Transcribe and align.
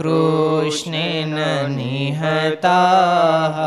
कृष्णेन 0.00 1.34
निहताः 1.76 3.58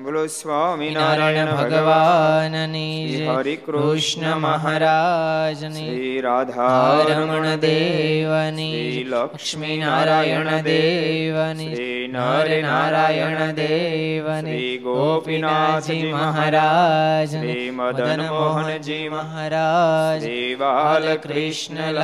બોલો 0.00 0.22
સ્વામિનારાયણ 0.28 1.50
ભગવાનની 1.52 3.20
હરે 3.28 3.54
કૃષ્ણ 3.60 4.26
મહારાજની 4.40 5.84
શ્રી 5.84 6.16
રાધારમણ 6.20 7.46
દેવની 7.60 9.06
લક્ષ્મી 9.06 9.78
નારાયણ 9.78 10.50
દેવની 10.66 11.79
નર 12.10 12.48
નારાયણ 12.62 13.50
દેવની 13.52 14.44
શ્રી 14.44 14.70
ગોપીનાથજી 14.80 16.12
મહારાજ 16.12 17.32
શ્રી 17.32 17.66
મદન 17.72 18.22
મોહનજી 18.28 19.06
મહારાજ 19.10 20.22
શ્રી 20.22 20.48
બાલકૃષ્ણલાલ 20.60 21.98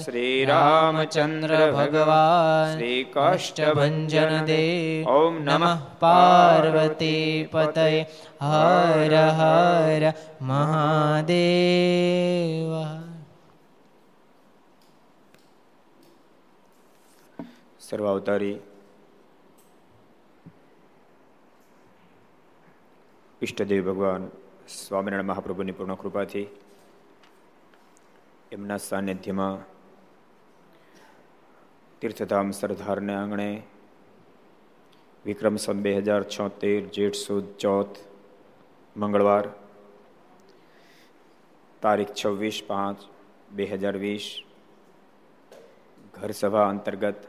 શ્રી 0.00 0.34
રામચંદ્ર 0.46 1.54
ભગવાન 1.72 2.74
શ્રી 2.74 3.00
કષ્ટભન 3.12 3.96
દેવ 4.46 5.08
ઓમ 5.12 5.40
નમઃ 5.44 5.72
પાર્વતી 6.00 7.30
પતય 7.48 7.88
હર 8.42 9.14
હર 9.32 10.12
મહાદેવ 10.44 11.74
સર્વાવતારી 17.84 18.56
ઈષ્ટદેવ 23.44 23.92
ભગવાન 23.92 24.30
સ્વામિનારાયણ 24.68 25.26
મહાપ્રભુની 25.26 25.72
પૂર્ણ 25.72 25.94
કૃપાથી 25.94 26.46
એમના 28.52 28.76
સાનિધ્યમાં 28.76 29.58
તીર્થધામ 32.00 32.50
સરદારને 32.50 33.14
આંગણે 33.14 33.62
વિક્રમ 35.24 35.56
સન 35.56 35.82
બે 35.82 35.92
હજાર 36.00 36.22
છોતેર, 36.22 36.80
જેઠ 36.86 37.14
સુદ 37.14 37.46
ચોથ, 37.58 37.98
મંગળવાર, 38.96 39.48
તારીખ 41.82 42.14
છવ્વીસ 42.14 42.62
પાંચ 42.66 42.98
બે 43.52 43.64
હજાર 43.64 43.96
વીસ, 43.96 44.26
ઘરસભા 46.14 46.68
અંતર્ગત 46.68 47.20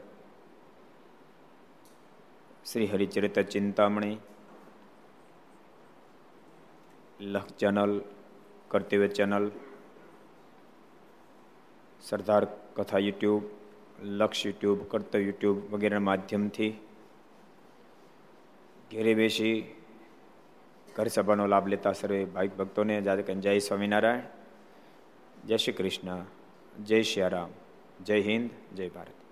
શ્રી 2.64 2.86
હરિચરિત 2.86 3.38
ચિંતામણી 3.38 4.18
લખ 7.20 7.46
ચેનલ 7.58 8.00
કર્તવ્ય 8.68 9.08
ચેનલ, 9.08 9.50
સરદાર 12.02 12.44
કથા 12.74 12.98
યુટ્યુબ, 12.98 13.42
લક્ષ 14.02 14.46
યુટ્યુબ, 14.46 14.88
કર્તવ્ય 14.88 15.24
યુટ્યુબ 15.24 15.74
વગેરેના 15.74 16.00
માધ્યમથી 16.00 16.70
ઘેરે 18.90 19.14
બેસી 19.14 19.74
ઘર 20.96 21.06
સભાનો 21.06 21.46
લાભ 21.46 21.66
લેતા 21.66 21.92
સર્વે 21.92 22.24
ભાઈ 22.24 22.48
ભક્તોને 22.48 23.02
જય 23.40 23.58
સ્વામિનારાયણ, 23.58 24.20
જય 25.46 25.56
શ્રી 25.56 25.72
કૃષ્ણ, 25.72 26.24
જય 26.84 27.02
શ્રી 27.02 27.28
રામ, 27.28 27.48
જય 28.04 28.20
હિન્દ, 28.20 28.50
જય 28.76 28.88
ભારત. 28.88 29.25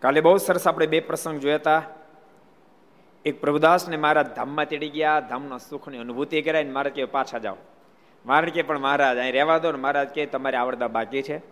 કાલે 0.00 0.20
બહુ 0.20 0.36
સરસ 0.36 0.68
આપણે 0.68 0.86
બે 0.86 1.00
પ્રસંગ 1.00 1.40
જોયા 1.40 1.54
હતા. 1.54 1.82
એક 3.24 3.40
પ્રભુદાસને 3.40 3.96
મારા 3.96 4.22
ધામમાં 4.22 4.64
તેડી 4.64 4.88
ગયા, 4.88 5.20
ધામના 5.20 5.58
સુખની 5.58 5.98
અનુભૂતિ 5.98 6.42
કરાય 6.42 6.64
મહારાજ 6.64 6.92
કે 6.92 7.04
પાછા 7.04 7.38
જાઓ. 7.38 7.56
મહારાજ 8.26 8.50
કે 8.50 8.62
પણ 8.62 8.78
મહારાજ, 8.78 9.18
અહીં 9.18 9.32
રહેવા 9.32 9.58
દો 9.58 9.72
ને 9.72 9.78
મહારાજ 9.78 10.08
કે 10.08 10.26
તમારે 10.26 10.56
આવડતા 10.56 10.88
બાકી 10.88 11.22
છે. 11.22 11.42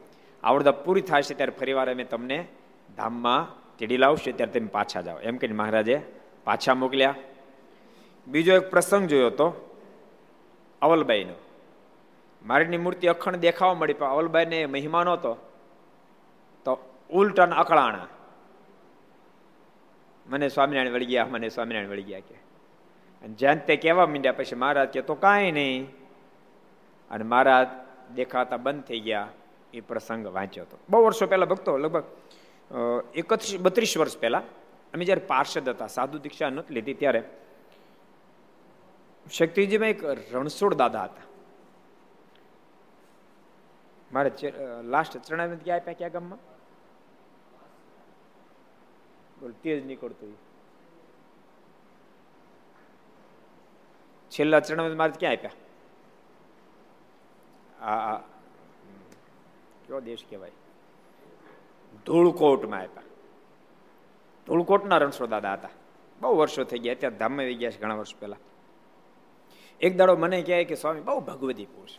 આવડતા 0.43 0.71
પૂરી 0.71 1.01
થશે 1.01 1.35
ત્યારે 1.35 1.53
ફરીવાર 1.61 1.93
અમે 1.93 2.05
તમને 2.05 2.49
ધામમાં 2.97 3.77
તેડી 3.77 3.97
લાવશે, 3.97 4.33
ત્યારે 4.33 4.53
તમે 4.53 4.69
પાછા 4.69 5.01
જાઓ. 5.01 5.19
એમ 5.19 5.37
કહીને 5.37 5.55
મહારાજે 5.55 6.01
પાછા 6.45 6.75
મોકલ્યા. 6.75 7.15
બીજો 8.27 8.55
એક 8.55 8.71
પ્રસંગ 8.71 9.09
જોયો 9.09 9.27
હતો, 9.27 9.77
અવલબાઈનો. 10.83 11.35
મારીની 12.47 12.77
મૂર્તિ 12.77 13.07
અખંડ 13.07 13.37
દેખાવા 13.37 13.75
મળી, 13.75 13.93
પણ 13.93 14.11
અવલબાઈને 14.11 14.67
મહિમા 14.67 15.05
નહોતો. 15.05 15.35
તો 16.65 16.95
ઉલટન 17.11 17.51
અકળાણા. 17.51 18.07
મને 20.29 20.49
સ્વામિનારાયણ 20.49 20.95
વળી 20.95 21.07
ગયા, 21.07 21.27
મને 21.27 21.49
સ્વામિનારાયણ 21.49 21.91
વળી 21.91 22.03
ગયા 22.03 22.21
કે. 22.21 22.37
અને 23.23 23.35
જ્યાં 23.35 23.65
તે 23.67 23.77
કહેવા 23.77 24.07
માંડ્યા 24.07 24.33
પછી 24.33 24.55
મહારાજ 24.55 24.89
કે, 24.89 25.03
તો 25.03 25.15
કાંઈ 25.15 25.53
નહીં. 25.53 25.89
અને 27.11 27.25
મહારાજ 27.25 27.69
દેખાતા 28.15 28.57
બંધ 28.57 28.83
થઈ 28.83 29.01
ગયા, 29.01 29.29
એ 29.75 29.81
પ્રસંગ 29.81 30.27
વાંચ્યો 30.27 30.65
હતો. 30.65 30.77
બહુ 30.91 31.05
વર્ષો 31.05 31.27
પહેલા 31.27 31.47
ભક્તો, 31.47 31.77
લગભગ 31.77 32.05
એકત્રીસ, 33.15 33.61
બત્રીસ 33.61 33.99
વર્ષ 33.99 34.19
પહેલા, 34.19 34.43
અમે 34.95 35.05
જ્યારે 35.05 35.25
પાર્ષદ 35.27 35.69
હતા, 35.69 35.87
સાધુ 35.87 36.19
દીક્ષા 36.19 36.51
નથી 36.51 36.75
લીધી 36.75 36.95
ત્યારે, 36.95 37.23
શક્તિજીમાં 39.33 39.89
એક 39.89 40.05
રણછોડ 40.35 40.75
દાદા 40.75 41.05
હતા. 41.05 41.27
મારે 44.13 44.31
લાસ્ટ 44.85 45.17
ચરણાનંદ 45.17 45.61
ક્યાં 45.65 45.81
આપ્યા 45.81 45.99
ક્યાં 45.99 46.13
ગામમાં? 46.13 46.41
બોલ 49.41 49.53
તેજ 49.63 49.87
નીકળતું 49.87 50.37
છેલ્લા 54.33 54.61
ચરણ 54.61 54.97
મારે 54.97 55.19
ક્યાં 55.21 55.33
આપ્યા? 55.33 55.57
આ 57.83 58.17
કયો 59.87 60.01
દેશ 60.01 60.25
કહેવાય? 60.31 60.51
ધૂળકોટમાં 62.07 62.81
આપ્યા. 62.81 63.07
ધૂળકોટના 64.47 64.99
રણછોડ 64.99 65.31
દાદા 65.31 65.53
હતા. 65.53 65.75
બહુ 66.21 66.37
વર્ષો 66.37 66.65
થઈ 66.65 66.79
ગયા 66.79 66.95
અત્યારે 66.95 67.17
ધામમાં 67.17 67.45
આવી 67.45 67.55
ગયા 67.55 67.71
છે 67.71 67.81
ઘણા 67.81 67.95
વર્ષ 67.95 68.17
પહેલા. 68.17 68.37
એક 69.81 69.97
દાડો 69.97 70.17
મને 70.17 70.43
કહે 70.43 70.65
કે 70.65 70.75
સ્વામી 70.75 71.01
બહુ 71.01 71.21
ભગવતી 71.21 71.67
પુરુષ 71.67 71.99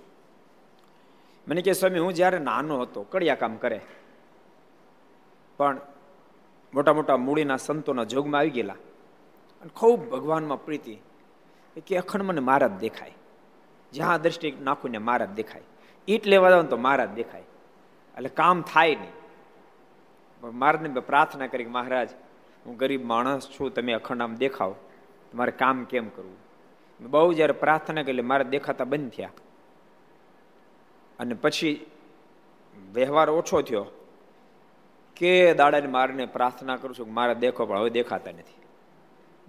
મને 1.48 1.62
કહે 1.62 1.74
સ્વામી 1.74 2.00
હું 2.00 2.14
જ્યારે 2.14 2.40
નાનો 2.40 2.82
હતો 2.82 3.04
કડિયા 3.04 3.36
કામ 3.36 3.56
કરે. 3.58 3.80
પણ 5.58 5.82
મોટા 6.74 6.94
મોટા 6.94 7.18
મૂડીના 7.18 7.58
સંતોના 7.58 8.04
જોગમાં 8.04 8.40
આવી 8.40 8.50
ગયેલા. 8.50 8.74
અને 9.62 9.70
ખૂબ 9.76 10.10
ભગવાનમાં 10.10 10.66
પ્રીતિ. 10.66 10.98
કે 11.88 11.98
અખંડ 11.98 12.22
મને 12.22 12.40
મારા 12.40 12.68
જ 12.68 12.72
દેખાય. 12.72 13.14
જ્યાં 13.92 14.22
દ્રષ્ટિ 14.22 14.52
નાખું 14.52 14.92
ને 14.92 14.98
મારા 14.98 15.26
જ 15.26 15.30
દેખાય. 15.30 15.62
ઈટ 16.08 16.28
લેવા 16.28 16.50
જાવ 16.50 16.64
તો 16.64 16.78
મારા 16.78 17.06
જ 17.06 17.10
દેખાય. 17.10 17.42
એટલે 17.42 18.30
કામ 18.30 18.62
થાય 18.62 18.96
નહીં. 18.96 19.20
મારને 20.58 21.00
પ્રાર્થના 21.00 21.48
કરી 21.48 21.66
મહારાજ, 21.66 22.10
હું 22.66 22.78
ગરીબ 22.78 23.06
માણસ 23.06 23.50
છું, 23.50 23.74
તમે 23.74 23.94
અખંડ 23.94 24.22
આમ 24.22 24.36
દેખાવ. 24.36 24.76
મારે 25.36 25.52
કામ 25.52 25.84
કેમ 25.84 26.10
કરવું? 26.10 26.38
મેં 27.02 27.10
બહુ 27.10 27.34
જ્યારે 27.34 27.54
પ્રાર્થના 27.54 28.04
કરી 28.04 28.22
મારે 28.22 28.44
દેખાતા 28.44 28.84
બંધ 28.84 29.12
થયા. 29.12 29.30
અને 31.20 31.34
પછી 31.34 31.86
વ્યવહાર 32.94 33.30
ઓછો 33.30 33.62
થયો. 33.62 33.86
કે 35.20 35.54
દાડાને 35.54 35.88
મારને 35.88 36.26
પ્રાર્થના 36.26 36.76
કરું 36.76 36.96
છું 36.96 37.14
મારે 37.14 37.36
દેખો 37.36 37.66
પણ 37.66 37.78
હવે 37.78 37.90
દેખાતા 37.90 38.32
નથી. 38.32 38.62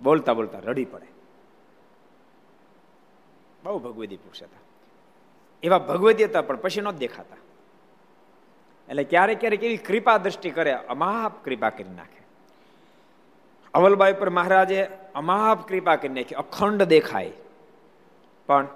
બોલતા 0.02 0.32
બોલતા 0.32 0.58
રડી 0.58 0.84
પડે. 0.84 1.06
બહુ 3.62 3.78
ભગવદી 3.78 4.16
પુરુષ 4.16 4.42
હતા. 4.42 4.58
એવા 5.62 5.78
ભગવદી 5.78 6.24
હતા 6.24 6.42
પણ 6.42 6.56
પછી 6.56 6.80
ન 6.80 6.90
દેખાતા. 6.90 7.36
એટલે 8.88 9.04
ક્યારેક 9.04 9.40
ક્યારેક 9.40 9.64
એવી 9.64 9.76
કૃપા 9.76 10.16
દ્રષ્ટિ 10.16 10.50
કરે, 10.50 10.72
અમાપ 10.72 11.44
કૃપા 11.44 11.70
કરી 11.70 11.96
નાખે. 11.96 12.22
અવલબાઈ 13.74 14.12
પર 14.12 14.30
મહારાજે 14.30 14.88
અમાપ 15.14 15.68
કૃપા 15.68 15.96
કરી 15.96 16.08
નાખી, 16.08 16.34
અખંડ 16.34 16.82
દેખાય. 16.82 17.32
પણ 18.46 18.68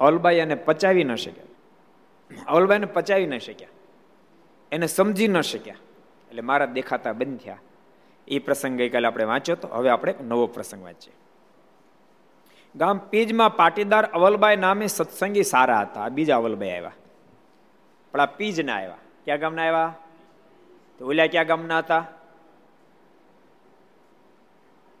અવલબાઈ 0.00 0.36
એને 0.36 0.54
પચાવી 0.54 1.04
ન 1.04 1.14
શક્યા. 1.14 1.44
અવલબાઈને 2.46 2.86
પચાવી 2.86 3.26
ન 3.26 3.38
શક્યા. 3.38 3.68
એને 4.72 4.86
સમજી 4.86 5.28
ન 5.28 5.40
શક્યા. 5.40 5.74
એટલે 6.32 6.42
મારા 6.42 6.66
દેખાતા 6.66 7.12
બંધ 7.12 7.40
થયા. 7.40 7.58
એ 8.28 8.38
પ્રસંગ 8.38 8.78
ગઈકાલે 8.78 9.06
આપણે 9.06 9.24
વાંચ્યો 9.24 9.56
તો 9.56 9.68
હવે 9.68 9.88
આપણે 9.88 10.14
નવો 10.20 10.46
પ્રસંગ 10.46 10.84
વાંચીએ. 10.84 11.14
ગામ 12.76 12.98
પીજમાં 12.98 13.56
પાટીદાર 13.56 14.04
અવલબાઈ 14.04 14.56
નામે 14.56 14.86
સત્સંગી 14.86 15.42
સારા 15.42 15.80
હતા. 15.80 16.08
બીજા 16.08 16.36
અવલબાઈ 16.36 16.70
આવ્યા. 16.70 16.92
પણ 18.12 18.20
આ 18.20 18.26
પીજ 18.26 18.60
ના 18.60 18.76
આવ્યા. 18.76 18.96
ક્યાં 19.24 19.38
ગામના 19.38 19.62
આવ્યા? 19.62 19.94
તો 20.98 21.06
ઓલા 21.06 21.26
ક્યાં 21.26 21.46
ગામના 21.46 21.78
હતા? 21.78 22.04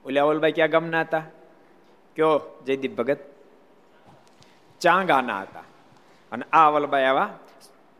ઓલા 0.04 0.22
અવલભાઈ 0.22 0.52
ક્યાં 0.52 0.70
ગામના 0.70 1.00
હતા? 1.00 1.22
કયો? 2.16 2.62
જયદીપ 2.66 2.96
ભગત. 2.96 3.18
ચાંગાના 4.80 5.40
હતા. 5.40 5.62
અને 6.32 6.44
આ 6.52 6.68
અવલભાઈ 6.68 7.04
આવ્યા. 7.04 7.28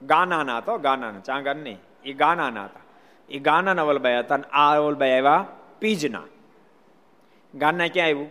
ગાનાના 0.02 0.58
હતો 0.58 0.78
ગાનાના. 0.78 1.20
ચાંગા 1.20 1.52
નહીં. 1.52 1.78
એ 2.04 2.12
ગાનાના 2.12 2.64
હતા. 2.64 2.81
એ 3.28 3.38
ગાનાના 3.38 3.82
અવલભાઈ 3.82 4.20
હતા 4.22 4.34
અને 4.34 4.46
આ 4.52 4.76
અવલભાઈ 4.76 5.16
આવ્યા 5.16 5.46
પીજના. 5.80 6.26
ગાના 7.54 7.88
ક્યાં 7.88 8.08
આવ્યું 8.08 8.30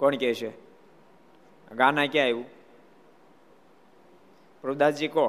કોણ 0.00 0.16
કહે 0.16 0.34
છે? 0.34 0.50
ગાના 1.72 2.06
ક્યાં 2.06 2.26
આવ્યું 2.26 2.48
પ્રભુદાસજી 4.62 5.08
કહો. 5.08 5.26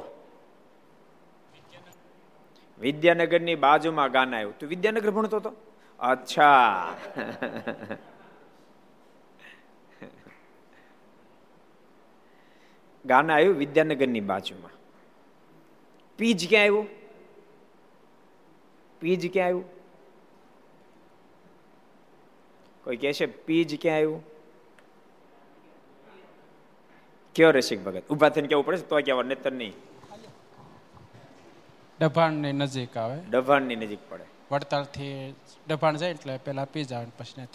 વિદ્યાનગરની 2.80 3.56
બાજુમાં 3.56 4.12
ગાના 4.12 4.38
આવ્યું 4.38 4.58
તું 4.60 4.70
વિદ્યાનગર 4.70 5.12
ભણતો 5.12 5.38
હતો? 5.38 5.52
અચ્છા. 6.00 6.96
ગાના 13.06 13.36
આવ્યું 13.36 13.58
વિદ્યાનગરની 13.58 14.26
બાજુમાં. 14.32 14.76
પીજ 16.18 16.50
ક્યાં 16.50 16.64
આવ્યું 16.64 17.01
પીજ 19.02 19.34
ક્યાં 19.34 19.46
આવ્યું? 19.46 19.66
કોઈ 22.84 22.98
કહે 22.98 23.14
છે 23.14 23.26
પીજ 23.26 23.82
ક્યાં 23.82 23.96
આવ્યું? 23.96 24.24
કયો 27.36 27.52
રસિક 27.52 27.84
ભગત? 27.84 28.08
ઊભા 28.10 28.30
થઈને 28.30 28.48
કેવું 28.48 28.66
પડે 28.66 28.78
તો 28.78 28.96
કહેવાય 28.96 29.24
નેતર 29.24 29.52
નહીં. 29.52 29.74
ડભાણની 32.00 32.52
નજીક 32.52 32.98
આવે. 32.98 33.22
ડભાણની 33.30 33.76
નજીક 33.76 34.00
પડે. 34.10 34.24
વડતાલથી 34.52 35.36
ડભાણ 35.68 35.98
જાય 35.98 36.12
એટલે 36.12 36.38
પેલા 36.38 36.66
પીજ 36.66 36.94
આવે 36.94 37.08
પછી 37.18 37.48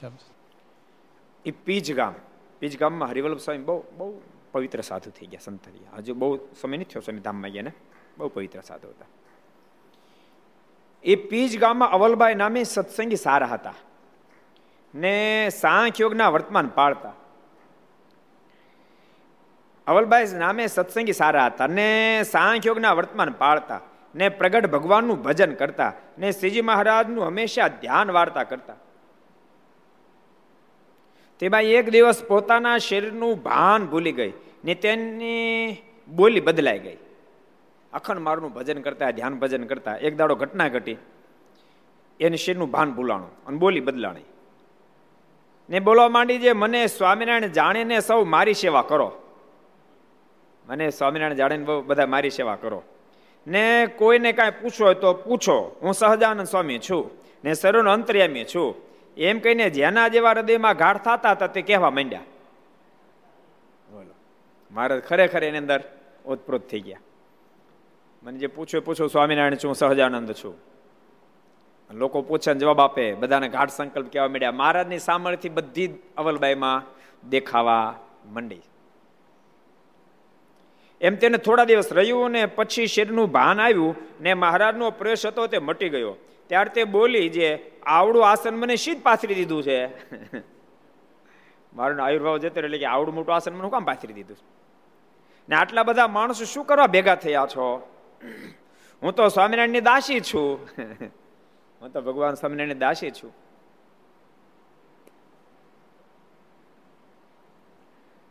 એ 1.47 1.51
પીજ 1.51 1.95
ગામ. 1.95 2.15
પીજ 2.59 2.79
ગામમાં 2.79 3.09
હરિવલ્લભ 3.09 3.39
સ્વામી 3.39 3.65
બહુ 3.65 3.85
બહુ 3.97 4.21
પવિત્ર 4.53 4.81
સાધુ 4.81 5.11
થઈ 5.11 5.27
ગયા 5.27 5.41
સંતરિયા 5.45 5.97
હજુ 5.97 6.15
બહુ 6.15 6.39
સમય 6.61 6.77
નથી 6.77 6.85
થયો 6.85 7.03
સ્વામી 7.03 7.21
ધામમાં 7.21 7.51
ગયા 7.51 7.63
ને? 7.63 7.73
બહુ 8.19 8.29
પવિત્ર 8.29 8.61
સાધુ 8.61 8.89
હતા. 8.89 9.07
એ 11.07 11.15
પીજ 11.15 11.61
ગામમાં 11.61 11.91
અવલબાઈ 11.91 12.35
નામે 12.35 12.65
સત્સંગી 12.65 13.17
સારા 13.17 13.47
હતા. 13.47 13.75
ને 14.95 15.49
સાંખ 15.61 16.01
યોગના 16.01 16.29
વર્તમાન 16.29 16.69
પાળતા. 16.69 17.13
અવલબાઈ 19.87 20.27
નામે 20.39 20.67
સત્સંગી 20.67 21.13
સારા 21.13 21.47
હતા 21.47 21.67
ને 21.67 22.23
સાંખ 22.31 22.67
યોગના 22.67 22.93
વર્તમાન 22.93 23.31
પાળતા. 23.31 23.81
ને 24.15 24.29
પ્રગટ 24.29 24.67
ભગવાનનું 24.67 25.23
ભજન 25.23 25.55
કરતા. 25.55 25.93
ને 26.19 26.33
શ્રીજી 26.33 26.61
મહારાજનું 26.61 27.27
હંમેશા 27.27 27.69
ધ્યાન 27.69 28.11
વાર્તા 28.11 28.43
કરતા. 28.43 28.75
તેમાં 31.39 31.63
એક 31.63 31.91
દિવસ 31.91 32.25
પોતાના 32.25 32.79
શરીરનું 32.79 33.43
ભાન 33.43 33.87
ભૂલી 33.87 34.13
ગઈ 34.13 34.33
ને 34.65 34.75
તેની 34.75 35.77
બોલી 36.09 36.41
બદલાઈ 36.41 36.79
ગઈ. 36.79 36.97
અખંડ 37.97 38.19
મારનું 38.19 38.53
ભજન 38.53 38.81
કરતા, 38.81 39.11
ધ્યાન 39.11 39.35
ભજન 39.35 39.65
કરતા, 39.65 39.97
એક 39.97 40.17
દાડો 40.17 40.35
ઘટના 40.35 40.69
ઘટી. 40.69 40.97
એને 42.21 42.37
શિરનું 42.37 42.71
ભાન 42.71 42.93
ભૂલાણું? 42.93 43.45
અને 43.47 43.59
બોલી 43.59 43.81
બદલાણી. 43.81 44.21
ને 45.71 45.81
બોલવા 45.81 46.09
માંડી 46.09 46.39
જે, 46.39 46.53
મને 46.53 46.87
સ્વામિનારાયણ 46.87 47.47
જાણીને 47.47 48.01
સૌ 48.01 48.25
મારી 48.25 48.55
સેવા 48.55 48.83
કરો. 48.83 49.13
મને 50.67 50.91
સ્વામિનારાયણ 50.91 51.35
જાણીને 51.35 51.81
બધા 51.81 52.07
મારી 52.07 52.31
સેવા 52.31 52.57
કરો. 52.57 52.83
ને 53.47 53.87
કોઈને 53.87 54.33
કાંઈ 54.33 54.51
પૂછો 54.51 54.85
હોય 54.85 54.95
તો 54.95 55.15
પૂછો. 55.15 55.79
હું 55.83 55.95
સહજાનંદ 55.95 56.47
સ્વામી 56.47 56.79
છું. 56.79 57.11
ને 57.45 57.55
સરોનો 57.55 57.93
અંતર્યામી 57.93 58.45
છું. 58.45 58.75
એમ 59.17 59.39
કહીને 59.39 59.71
જેના 59.71 60.09
જેવા 60.09 60.31
હૃદયમાં 60.31 60.77
ગાઢ 60.77 60.97
થતા 60.97 61.31
હતા 61.31 61.47
તે 61.47 61.63
કહેવા 61.63 61.91
માંડ્યા. 61.91 62.21
બોલો. 63.93 64.15
મારે 64.73 65.01
ખરેખર 65.01 65.45
એની 65.45 65.59
અંદર 65.59 65.83
ઓતપ્રોત 66.27 66.69
થઈ 66.69 66.81
ગયા. 66.81 66.99
મને 68.27 68.39
જે 68.39 68.47
પૂછો 68.47 68.81
પૂછો, 68.81 69.07
સ્વામિનારાયણ 69.07 69.55
છું 69.55 69.75
સહજાનંદ 69.75 70.33
છું. 70.33 70.55
લોકો 71.95 72.23
પૂછે 72.23 72.55
જવાબ 72.55 72.81
આપે, 72.81 73.15
બધાને 73.15 73.49
ગાઢ 73.49 73.69
સંકલ્પ 73.69 74.13
કહેવા 74.13 74.29
માંડ્યા. 74.29 74.51
મહારાજની 74.51 74.99
સામર્થ્ય 74.99 75.49
બધી 75.49 75.95
અવલબાઈમાં 76.17 76.83
દેખાવા 77.29 77.95
મંડી. 78.27 78.61
એમ 81.01 81.17
તેને 81.17 81.39
થોડા 81.39 81.65
દિવસ 81.65 81.93
રહ્યું 81.93 82.31
ને 82.31 82.47
પછી 82.47 82.87
શેરનું 82.87 83.33
ભાન 83.33 83.61
આવ્યું 83.61 83.97
ને 84.21 84.35
મહારાજનો 84.35 84.91
પ્રવેશ 84.91 85.27
હતો 85.27 85.47
તે 85.47 85.59
મટી 85.59 85.89
ગયો. 85.89 86.17
ત્યાર 86.47 86.69
તે 86.69 86.85
બોલી 86.85 87.29
જે, 87.29 87.73
આવડું 87.87 88.29
આસન 88.29 88.57
મને 88.57 88.77
શીત 88.77 89.05
પાથરી 89.05 89.35
દીધું 89.35 89.63
છે? 89.63 89.87
મારું 91.75 92.05
આયુર્ભાવ 92.05 92.39
જતો 92.39 92.61
એટલે 92.61 92.79
કે 92.79 92.85
આવડું 92.85 93.15
મોટું 93.15 93.35
આસન 93.35 93.55
મને 93.55 93.69
કામ 93.69 93.85
પાથરી 93.85 94.13
દીધું 94.13 94.37
ને 95.49 95.57
આટલા 95.57 95.83
બધા 95.83 96.07
માણસો 96.07 96.45
શું 96.45 96.65
કરવા 96.65 96.87
ભેગા 96.87 97.15
થયા 97.15 97.47
છો? 97.47 97.93
હું 99.03 99.13
તો 99.13 99.29
સ્વામિનારાયણની 99.29 99.81
દાસી 99.81 100.21
છું. 100.21 100.69
હું 101.81 101.93
તો 101.93 102.01
ભગવાન 102.01 102.35
સ્વામિનારાયણની 102.35 102.75
દાસી 102.75 103.11
છું. 103.11 103.33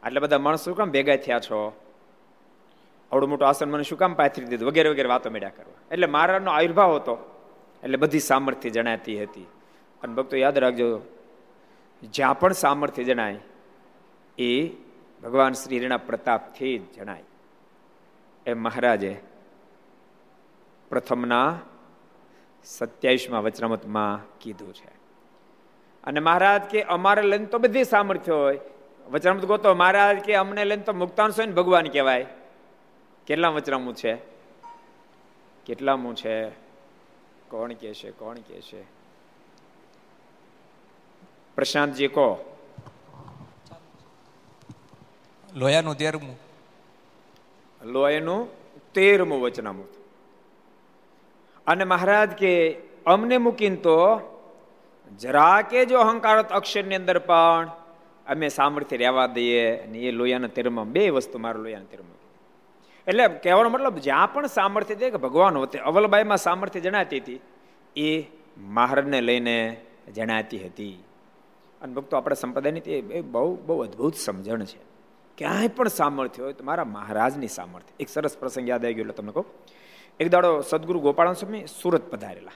આટલા 0.03 0.19
બધા 0.19 0.39
માણસ 0.39 0.65
શું 0.65 0.75
કામ 0.75 0.91
ભેગા 0.91 1.15
થયા 1.15 1.39
છો? 1.39 1.81
આવડું 3.11 3.29
મોટું 3.29 3.47
આસન 3.47 3.71
મને 3.71 3.83
શું 3.83 3.97
કામ 3.97 4.13
પાથરી 4.13 4.45
દીધું? 4.45 4.67
વગેરે 4.67 4.89
વગેરે 4.89 5.09
વાતો 5.09 5.29
મેળ્યા 5.29 5.49
કરવા. 5.49 5.73
એટલે 5.91 6.07
મહારાજનો 6.07 6.51
આવિર્ભાવ 6.51 6.95
હતો. 6.95 7.41
એટલે 7.83 7.97
બધી 7.97 8.19
સામર્થ્ય 8.19 8.69
જણાતી 8.69 9.23
હતી. 9.23 9.47
અને 10.03 10.13
ભક્તો 10.13 10.37
યાદ 10.37 10.57
રાખજો, 10.57 11.01
જ્યાં 12.03 12.39
પણ 12.39 12.53
સામર્થ્ય 12.53 13.03
જણાય, 13.03 13.39
એ 14.37 14.67
ભગવાન 15.23 15.53
શ્રીના 15.53 15.97
પ્રતાપથી 15.97 16.77
જ 16.77 16.93
જણાય. 16.93 17.23
એ 18.45 18.53
મહારાજે 18.53 19.21
પ્રથમના 20.89 21.59
સત્યાવીસમાં 22.63 23.43
વચનામતમાં 23.43 24.39
કીધું 24.39 24.73
છે. 24.73 24.95
અને 26.03 26.19
મહારાજ 26.19 26.61
કે 26.61 26.83
અમારે 26.83 27.21
લઈને 27.21 27.45
તો 27.45 27.59
બધી 27.59 27.83
સામર્થ્ય 27.83 28.31
હોય. 28.31 28.59
વચનામત 29.11 29.45
ગોતો 29.45 29.75
મહારાજ 29.75 30.17
કે 30.17 30.35
અમને 30.35 30.65
લઈને 30.65 30.83
તો 30.83 30.93
મુક્તાન 30.93 31.51
ભગવાન 31.51 31.87
કહેવાય. 31.87 32.25
કેટલા 33.27 33.49
વચરામું 33.49 33.95
છે? 33.95 34.15
કેટલામું 35.65 36.15
છે? 36.15 36.49
કોણ 37.47 37.73
કે 37.73 37.93
છે? 37.93 38.11
કોણ 38.11 38.35
કે 38.35 38.61
છે? 38.61 38.81
પ્રશાંતજી 41.55 42.07
કહો. 42.07 42.57
લોયાનું 45.53 45.95
તેરમું. 45.95 46.39
લોયાનું 47.85 48.47
તેરમું 48.93 49.41
વચનામૃત. 49.41 50.04
અને 51.67 51.83
મહારાજ 51.83 52.29
કે, 52.29 52.77
અમને 53.05 53.37
મૂકીને 53.37 53.75
તો 53.75 53.97
જરા 55.19 55.61
કે 55.61 55.85
જો 55.85 55.99
અહંકાર 55.99 56.37
અક્ષરની 56.37 56.95
અંદર 56.95 57.19
પણ 57.19 57.71
અમે 58.27 58.49
સામર્થ્ય 58.49 58.97
રહેવા 58.97 59.27
દઈએ 59.27 59.77
અને 59.77 59.99
એ 59.99 60.11
લોયાના 60.11 60.47
તેરમાં, 60.47 60.91
બે 60.91 61.09
વસ્તુ 61.09 61.39
મારું 61.39 61.63
લોયાના 61.63 61.91
તેરમાં. 61.91 62.17
એટલે 63.07 63.27
કહેવાનો 63.27 63.69
મતલબ, 63.69 63.97
જ્યાં 63.97 64.33
પણ 64.33 64.47
સામર્થ્ય 64.47 64.95
છે 64.95 65.09
કે 65.09 65.17
ભગવાન 65.17 65.57
હોતે 65.57 65.79
અવલબાઈમાં 65.79 66.37
સામર્થ્ય 66.37 66.79
જણાતી 66.79 67.19
હતી, 67.19 67.39
એ 67.95 68.23
મહારાજને 68.57 69.21
લઈને 69.21 69.77
જણાતી 70.15 70.59
હતી. 70.59 71.03
અને 71.81 71.93
ભક્તો, 71.93 72.17
આપણા 72.17 72.33
સંપ્રદાયની 72.33 72.79
તે 72.79 73.01
બહુ 73.21 73.55
બહુ 73.55 73.81
અદ્ભુત 73.81 74.15
સમજણ 74.15 74.63
છે. 74.63 74.79
ક્યાંય 75.37 75.67
પણ 75.67 75.87
સામર્થ્ય 75.87 76.43
હોય 76.43 76.53
તો 76.53 76.63
મારા 76.63 76.83
મહારાજની 76.83 77.47
સામર્થ્ય. 77.47 77.93
એક 77.99 78.09
સરસ 78.09 78.37
પ્રસંગ 78.37 78.69
યાદ 78.69 78.85
આવી 78.85 78.93
ગયો, 78.93 79.01
એટલે 79.01 79.13
તમને 79.13 79.31
કહું. 79.31 79.45
એક 80.19 80.29
દાડો 80.29 80.61
સદગુરુ 80.61 80.99
ગોપાળન 80.99 81.33
સ્વામી 81.33 81.65
સુરત 81.65 82.11
પધારેલા. 82.11 82.51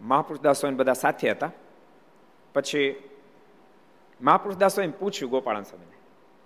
મહાપુરુષદાસ 0.00 0.60
સ્વામી 0.60 0.76
બધા 0.76 0.92
સાથે 0.92 1.30
હતા. 1.30 1.50
પછી 2.54 3.08
મહાપુરુષદાસ 4.20 4.74
સ્વામી 4.74 4.90
પૂછ્યું 4.90 5.30
ગોપાળન 5.30 5.62
સ્વામીને 5.62 5.92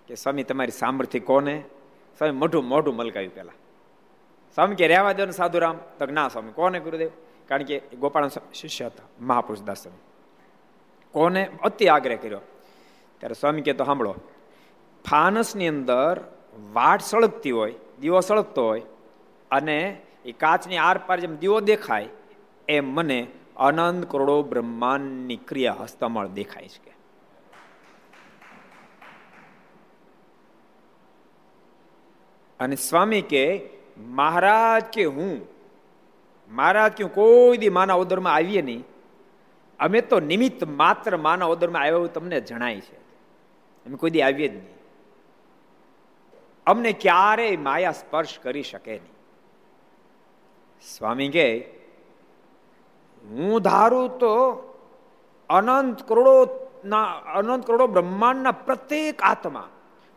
કે, 0.07 0.15
સ્વામી, 0.15 0.43
તમારી 0.43 0.71
સામર્થ્ય 0.71 1.19
કોને? 1.19 1.63
સ્વામી 2.17 2.33
મોઢું 2.33 2.63
મોઢું 2.63 2.95
મલકાવ્યું 2.95 3.35
પહેલાં. 3.35 3.55
સ્વામી 4.55 4.75
કે, 4.75 4.87
રહેવા 4.87 5.13
દો 5.13 5.25
ને 5.25 5.31
સાધુરામ. 5.31 5.77
તો 5.99 6.05
ના, 6.05 6.27
સ્વામી, 6.27 6.51
કોને 6.51 6.79
ગુરુદેવ? 6.79 7.09
કારણ 7.47 7.63
કે 7.63 7.79
ગોપાળન 7.79 8.29
શિષ્ય 8.53 8.85
હતા 8.85 9.03
મહાપુરુષદાસ 9.19 9.83
સ્વામી 9.83 9.99
કોને? 11.11 11.49
અતિ 11.63 11.87
આગ્રહ 11.87 12.15
કર્યો. 12.15 12.39
ત્યારે 13.19 13.33
સ્વામી 13.33 13.61
કે, 13.61 13.73
તો 13.73 13.83
સાંભળો, 13.83 14.15
ફાનસની 15.09 15.67
અંદર 15.67 16.23
વાટ 16.73 17.01
સળગતી 17.01 17.51
હોય, 17.51 17.73
દીવો 18.01 18.19
સળગતો 18.19 18.67
હોય 18.67 18.81
અને 19.51 20.01
એ 20.27 20.31
કાચની 20.31 20.77
આર 20.77 20.97
પાર 20.97 21.19
જેમ 21.19 21.35
દીવો 21.35 21.59
દેખાય, 21.59 22.09
એમ 22.69 22.93
મને 22.93 23.27
અનંત 23.57 24.11
કરોડો 24.11 24.43
બ્રહ્માંડની 24.43 25.37
ક્રિયા 25.37 25.73
હસ્તમળ 25.73 26.27
દેખાય 26.27 26.67
છે. 26.67 26.97
અને 32.59 32.75
સ્વામી 32.75 33.21
કે, 33.21 33.69
મહારાજ 33.97 34.83
કે 34.83 35.05
હું, 35.05 35.47
મહારાજ 36.49 36.91
કે 36.91 37.03
કોઈ 37.03 37.57
દી 37.57 37.69
માના 37.69 37.93
ઉદરમાં 37.93 38.33
આવીએ 38.33 38.61
નહીં. 38.61 38.83
અમે 39.79 40.01
તો 40.01 40.19
નિમિત્ત 40.19 40.63
માત્ર 40.63 41.17
માના 41.17 41.45
ઉદરમાં 41.45 41.81
આવ્યા 41.81 41.95
એવું 41.95 42.13
તમને 42.13 42.41
જણાય 42.41 42.81
છે. 42.81 42.95
અમે 43.85 43.95
કોઈ 43.95 44.09
દી 44.09 44.21
આવીએ 44.21 44.47
જ 44.47 44.53
નહીં. 44.53 44.77
અમને 46.67 46.91
ક્યારેય 46.91 47.57
માયા 47.57 47.91
સ્પર્શ 47.91 48.39
કરી 48.39 48.63
શકે 48.63 48.91
નહીં. 48.91 49.16
સ્વામી 50.81 51.29
કે 51.29 51.73
હું 53.23 53.61
ધારું 53.61 54.19
તો 54.19 54.33
અનંત 55.49 56.07
કરોડો 56.07 56.45
અનંત 57.35 57.65
કરોડો 57.65 57.87
બ્રહ્માંડના 57.87 58.51
પ્રત્યેક 58.51 59.21
આત્મા, 59.21 59.69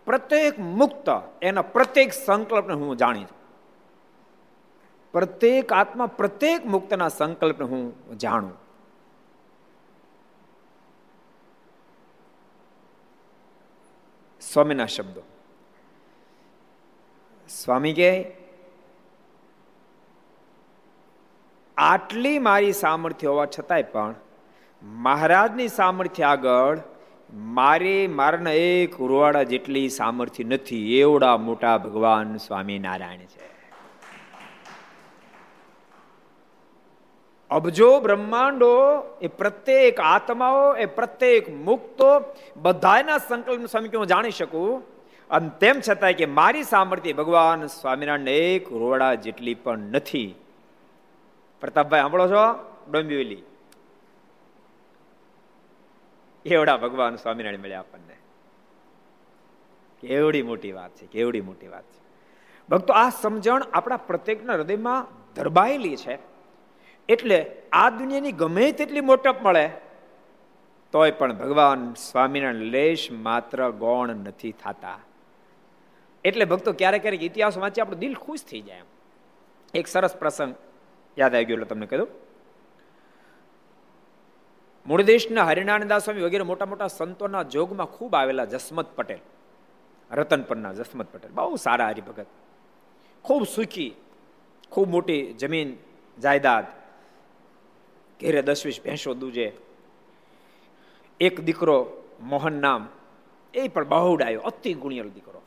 પ્રત્યેક 0.04 0.58
મુક્ત, 0.58 1.08
એના 1.42 1.62
પ્રત્યેક 1.62 2.12
સંકલ્પને 2.12 2.74
હું 2.74 2.96
જાણી 2.96 3.20
છું. 3.20 3.40
પ્રત્યેક 5.12 5.72
આત્મા, 5.72 6.06
પ્રત્યેક 6.06 6.66
મુક્તના 6.66 7.08
સંકલ્પને 7.08 7.66
હું 7.66 8.18
જાણું. 8.18 8.52
સ્વામીના 14.40 14.86
શબ્દો. 14.86 15.22
સ્વામી 17.48 17.92
કે 17.92 18.39
આટલી 21.82 22.38
મારી 22.38 22.72
સામર્થ્ય 22.72 23.26
હોવા 23.26 23.46
છતાંય 23.46 23.82
પણ 23.82 24.14
મહારાજની 24.82 25.68
સામર્થ્ય 25.68 26.22
આગળ 26.22 26.78
મારે 27.34 28.06
મારના 28.06 28.50
એક 28.50 28.98
ઉરવાડા 28.98 29.42
જેટલી 29.42 29.88
સામર્થ્ય 29.88 30.44
નથી, 30.44 30.98
એવડા 30.98 31.36
મોટા 31.36 31.78
ભગવાન 31.78 32.36
સ્વામિનારાયણ 32.36 33.18
છે. 33.18 33.50
અબજો 37.50 38.00
બ્રહ્માંડો 38.00 39.02
એ 39.22 39.26
પ્રત્યેક 39.26 40.00
આત્માઓ, 40.00 40.74
એ 40.74 40.84
પ્રત્યેક 40.84 41.48
મુક્તો 41.48 42.34
બધાના 42.56 43.18
સંકલ્પ 43.18 43.66
સ્વામી 43.66 43.88
હું 43.88 44.06
જાણી 44.06 44.30
શકું? 44.30 44.82
અને 45.30 45.50
તેમ 45.60 45.80
છતાંય 45.88 46.12
કે 46.12 46.26
મારી 46.26 46.62
સામર્થ્ય 46.62 47.12
ભગવાન 47.12 47.66
સ્વામિનારાયણ 47.66 48.28
એક 48.28 48.72
રોડા 48.72 49.14
જેટલી 49.14 49.54
પણ 49.54 49.78
નથી 49.78 50.34
પ્રતાપભાઈ, 51.60 52.00
સાંભળો 52.00 52.28
છો? 52.28 52.74
ડોંબિવલી. 52.90 53.42
એવડા 56.44 56.76
ભગવાન 56.76 57.16
સ્વામિનારાયણ 57.16 57.58
મળ્યા 57.58 57.78
આપણને. 57.78 58.16
કેવડી 60.00 60.42
મોટી 60.42 60.72
વાત 60.72 60.90
છે, 60.90 61.06
કેવડી 61.06 61.40
મોટી 61.40 61.68
વાત 61.68 61.84
છે. 61.84 62.00
ભક્તો, 62.68 62.92
આ 62.92 63.10
સમજણ 63.10 63.62
આપણા 63.72 63.96
પ્રત્યેકના 63.96 64.52
હૃદયમાં 64.52 65.06
ધરબાયેલી 65.34 65.96
છે. 65.96 66.18
એટલે 67.08 67.56
આ 67.72 67.90
દુનિયાની 67.90 68.32
ગમે 68.32 68.72
તેટલી 68.72 69.00
મોટપ 69.00 69.36
મળે, 69.42 69.70
તોય 70.92 71.10
પણ 71.10 71.32
ભગવાન 71.32 71.94
સ્વામિનારાયણ 71.94 72.54
લેશ 72.54 73.08
માત્ર 73.12 73.70
ગૌણ 73.70 74.08
નથી 74.08 74.52
થતા. 74.52 74.98
એટલે 76.24 76.44
ભક્તો, 76.44 76.72
ક્યારેક 76.72 77.02
ક્યારેક 77.02 77.22
ઇતિહાસ 77.22 77.58
વાંચી 77.58 77.80
આપણું 77.80 77.98
દિલ 77.98 78.14
ખુશ 78.14 78.44
થઈ 78.44 78.60
જાય 78.60 78.82
એક 79.74 79.86
સરસ 79.86 80.16
પ્રસંગ. 80.16 80.54
યાદ 81.18 81.34
આવી 81.34 81.44
ગયો 81.44 81.54
એટલે 81.54 81.66
તમને 81.66 81.86
કહ્યું 81.86 82.08
મૂળ 84.86 85.02
દેશના 85.02 85.44
હરિનારાયણદાસ 85.44 86.04
સ્વામી 86.04 86.22
વગેરે 86.22 86.42
મોટા 86.42 86.66
મોટા 86.66 86.86
સંતોના 86.86 87.42
જોગમાં 87.42 87.86
ખૂબ 87.86 88.14
આવેલા 88.14 88.44
જસમત 88.44 88.96
પટેલ 88.96 89.18
રતનપરના 90.10 90.72
જસમત 90.72 91.12
પટેલ, 91.12 91.30
બહુ 91.30 91.56
સારા 91.56 91.88
હરિભગત. 91.88 92.26
ખૂબ 93.22 93.46
સુખી, 93.46 93.94
ખૂબ 94.70 94.88
મોટી 94.88 95.32
જમીન 95.32 95.76
જાયદાદ, 96.22 96.64
ઘેરે 98.20 98.42
દસ 98.42 98.66
વીસ 98.66 98.80
ભેંસો 98.84 99.14
દૂજે, 99.14 99.52
એક 101.20 101.40
દીકરો 101.40 102.02
મોહન 102.20 102.60
નામ, 102.60 102.88
એ 103.54 103.68
પણ 103.68 103.84
બહુ 103.84 104.16
ડાયો 104.16 104.40
અતિ 104.40 104.74
ગુણિયલ 104.74 105.10
દીકરો. 105.10 105.42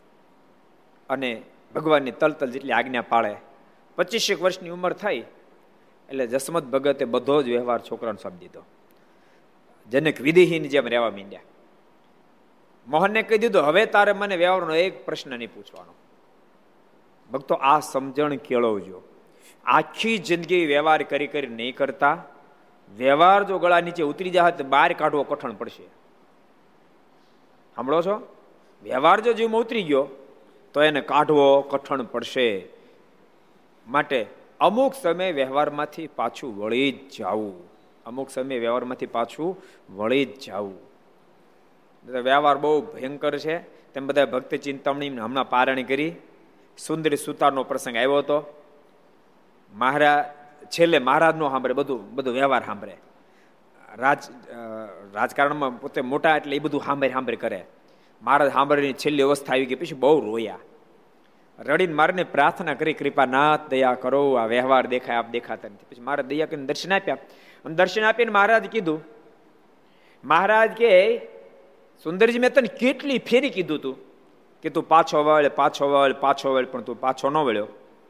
અને 1.10 1.44
ભગવાનની 1.76 2.12
તલતલ 2.12 2.52
જેટલી 2.52 2.72
આજ્ઞા 2.72 3.02
પાળે, 3.02 3.36
પચીસેક 3.96 4.42
વર્ષની 4.42 4.70
ઉંમર 4.70 4.94
થઈ 4.94 5.24
એટલે 6.14 6.28
જસમત 6.28 6.64
ભગતે 6.64 7.06
બધો 7.06 7.42
જ 7.42 7.50
વ્યવહાર 7.50 7.82
છોકરાને 7.82 8.24
સોંપી 8.24 8.38
દીધો. 8.38 8.64
જનક 9.92 10.22
વિધિહીન 10.22 10.64
જેમ 10.64 10.88
રહેવા 10.88 11.10
માંડ્યા. 11.10 11.40
મોહનને 12.88 13.24
કહી 13.24 13.38
દીધું, 13.38 13.62
હવે 13.62 13.86
તારે 13.86 14.14
મને 14.14 14.36
વ્યવહારનો 14.36 14.76
એક 14.76 15.06
પ્રશ્ન 15.06 15.38
નહીં 15.38 15.54
પૂછવાનો. 15.54 15.94
ભક્તો, 17.32 17.56
આ 17.56 17.80
સમજણ 17.80 18.36
કેળવજો. 18.36 19.02
આખી 19.66 20.18
જિંદગી 20.18 20.66
વ્યવહાર 20.66 21.04
કરી 21.04 21.28
કરી 21.28 21.48
નહીં 21.48 21.76
કરતા. 21.76 22.24
વ્યવહાર 22.98 23.44
જો 23.44 23.60
ગળા 23.60 23.80
નીચે 23.80 24.04
ઉતરી 24.04 24.30
જાય 24.30 24.52
તો 24.52 24.64
બહાર 24.64 24.94
કાઢવો 24.94 25.24
કઠણ 25.24 25.52
પડશે. 25.52 25.84
સાંભળો 27.76 28.02
છો? 28.02 28.36
વ્યવહાર 28.84 29.20
જો 29.20 29.34
જીવમાં 29.34 29.62
ઉતરી 29.62 29.84
ગયો, 29.84 30.08
તો 30.74 30.84
એને 30.84 31.02
કાઢવો 31.02 31.62
કઠણ 31.62 32.04
પડશે. 32.04 32.66
માટે 33.88 34.43
અમુક 34.60 34.94
સમય 34.94 35.32
વ્યવહારમાંથી 35.32 36.08
પાછું 36.08 36.58
વળી 36.58 36.92
જ 36.92 37.18
જવું. 37.18 37.70
અમુક 38.06 38.30
સમય 38.30 38.60
વ્યવહારમાંથી 38.60 39.06
પાછું 39.06 39.58
વળી 39.96 40.26
જ 40.26 40.40
જવું. 40.40 40.78
વ્યવહાર 42.22 42.58
બહુ 42.58 42.82
ભયંકર 42.82 43.38
છે. 43.38 43.60
તેમ 43.94 44.08
બધા 44.08 44.26
ભક્ત 44.26 44.56
ચિંતામણી 44.56 45.10
હમણાં 45.10 45.50
પારણી 45.50 45.84
કરી. 45.84 46.16
સુંદરી 46.78 47.18
સુતારનો 47.18 47.64
પ્રસંગ 47.64 47.96
આવ્યો 47.96 48.18
હતો. 48.18 48.64
મહારાજ 49.74 50.26
છેલ્લે 50.66 51.00
મહારાજનો 51.00 51.50
સાંભળે, 51.50 51.74
બધું 51.74 52.16
બધું 52.16 52.34
વ્યવહાર 52.34 52.66
સાંભળે. 52.66 52.98
રાજ 53.96 54.18
રાજકારણમાં 55.14 55.82
પોતે 55.82 56.02
મોટા 56.02 56.38
એટલે 56.38 56.56
એ 56.56 56.60
બધું 56.60 56.82
સાંભળે 56.84 57.10
સાંભળે 57.10 57.36
કરે. 57.36 57.66
મહારાજ 58.22 58.52
સાંભળીની 58.52 58.94
છેલ્લી 58.94 59.24
અવસ્થા 59.24 59.54
આવી 59.54 59.66
ગઈ, 59.66 59.76
પછી 59.76 59.96
બહુ 59.96 60.26
રોયા. 60.26 60.60
રડીને 61.66 61.94
મારને 61.94 62.24
પ્રાર્થના 62.24 62.74
કરી 62.74 62.94
કૃપાનાથ 62.94 63.70
દયા 63.70 63.94
કરો, 63.94 64.34
આ 64.34 64.46
વ્યવહાર 64.46 64.88
દેખાય, 64.88 65.16
આપ 65.16 65.30
દેખાતા 65.30 65.70
નથી. 65.70 65.96
પછી 65.96 66.02
મારા 66.02 66.24
દયા 66.24 66.46
કરીને 66.46 66.66
દર્શન 66.66 66.94
આપ્યા. 66.94 67.18
અને 67.66 67.76
દર્શન 67.76 68.04
આપીને 68.04 68.32
મહારાજ 68.32 68.68
કીધું, 68.68 69.04
મહારાજ 70.24 70.72
કે, 70.72 71.18
સુંદરજી, 72.04 72.40
મેં 72.40 72.54
તને 72.54 72.68
કેટલી 72.68 73.20
ફેરી 73.20 73.50
કીધું 73.50 73.80
તું 73.80 73.98
કે 74.62 74.70
તું 74.70 74.88
પાછો 74.88 75.24
વળ 75.24 75.50
પાછો 75.50 75.90
વળ 75.90 76.14
પાછો 76.14 76.54
વળ, 76.54 76.66
પણ 76.66 76.82
તું 76.82 77.00
પાછો 77.00 77.30
ન 77.30 77.38
વળ્યો. 77.38 77.66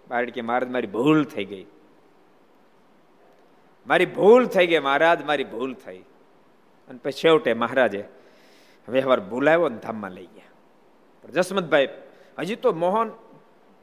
કારણ 0.10 0.26
કે, 0.26 0.42
મહારાજ, 0.42 0.72
મારી 0.72 0.88
ભૂલ 0.88 1.24
થઈ 1.24 1.46
ગઈ. 1.46 1.66
મારી 3.88 4.06
ભૂલ 4.06 4.46
થઈ 4.46 4.68
ગઈ, 4.68 4.80
મહારાજ, 4.80 5.24
મારી 5.24 5.44
ભૂલ 5.44 5.74
થઈ. 5.74 5.98
અને 6.90 7.00
પછી 7.04 7.12
છેવટે 7.12 7.54
મહારાજે 7.54 8.06
વ્યવહાર 8.90 9.20
ભૂલાવ્યો 9.20 9.70
ને 9.70 9.78
ધામમાં 9.78 10.12
લઈ 10.12 10.26
ગયા. 10.26 10.44
જસમતભાઈ, 11.30 11.90
હજી 12.40 12.56
તો 12.56 12.74
મોહન 12.74 13.12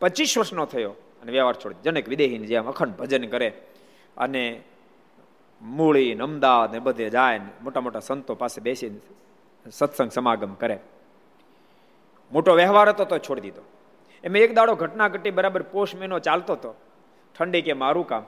પચીસ 0.00 0.38
વર્ષનો 0.38 0.66
થયો 0.66 0.90
અને 0.90 1.32
વ્યવહાર 1.32 1.54
છોડી. 1.54 1.74
જનક 1.82 2.08
વિદેહીને 2.08 2.46
જેમ 2.46 2.66
અખંડ 2.66 2.88
ભજન 2.88 3.28
કરે 3.28 3.52
અને 4.16 4.62
મૂળી 5.62 6.14
અમદાવાદ 6.14 6.72
ને 6.72 6.78
બધે 6.78 7.10
જાય 7.10 7.38
ને 7.38 7.48
મોટા 7.62 7.80
મોટા 7.80 8.00
સંતો 8.00 8.34
પાસે 8.34 8.60
બેસીને 8.60 9.00
સત્સંગ 9.70 10.10
સમાગમ 10.10 10.54
કરે. 10.54 10.80
મોટો 12.32 12.54
વ્યવહાર 12.54 12.88
હતો 12.88 13.04
તો 13.04 13.18
છોડી 13.18 13.40
દીધો. 13.40 13.62
એમાં 14.24 14.38
એક 14.38 14.54
દાડો 14.54 14.74
ઘટના 14.74 15.08
ઘટી 15.08 15.30
બરાબર 15.30 15.62
પોષ 15.62 15.94
મહિનો 15.94 16.18
ચાલતો 16.18 16.52
હતો. 16.52 16.74
ઠંડી 17.38 17.62
કે 17.62 17.72
મારું 17.72 18.06
કામ. 18.06 18.22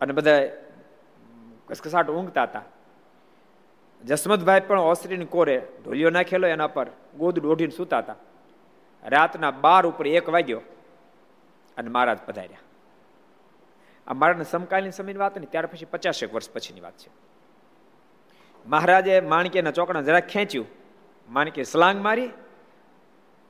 અને 0.00 0.12
બધા 0.12 0.48
કસકસાટ 1.66 2.10
ઊંઘતા 2.10 2.42
હતા. 2.42 2.62
જસમતભાઈ 4.04 4.60
પણ 4.60 4.78
ઓસરીની 4.78 5.24
કોરે 5.24 5.66
ઢોલિયો 5.84 6.10
નાખેલો 6.10 6.48
એના 6.48 6.66
પર 6.66 6.86
ગોદ 7.16 7.38
દોઢીને 7.38 7.76
સૂતા 7.76 7.98
હતા. 7.98 8.14
રાતના 9.04 9.50
બાર 9.50 9.86
ઉપર 9.86 10.06
એક 10.06 10.28
વાગ્યો 10.28 10.60
અને 11.76 11.90
મહારાજ 11.90 12.18
પધાર્યા. 12.18 12.58
આ 14.06 14.12
મહારાજના 14.12 14.44
સમકાલીન 14.44 14.90
સમયની 14.90 15.18
વાત 15.18 15.38
નહીં, 15.38 15.50
ત્યાર 15.50 15.66
પછી 15.66 15.84
પચાસેક 15.84 16.34
વર્ષ 16.34 16.50
પછીની 16.50 16.80
વાત 16.80 16.98
છે. 16.98 17.10
મહારાજે 18.66 19.20
માણકીના 19.20 19.70
ચોકડા 19.70 20.00
જરા 20.00 20.20
ખેંચ્યું 20.20 20.66
માણકે 21.30 21.62
સલાંગ 21.62 22.02
મારી, 22.02 22.30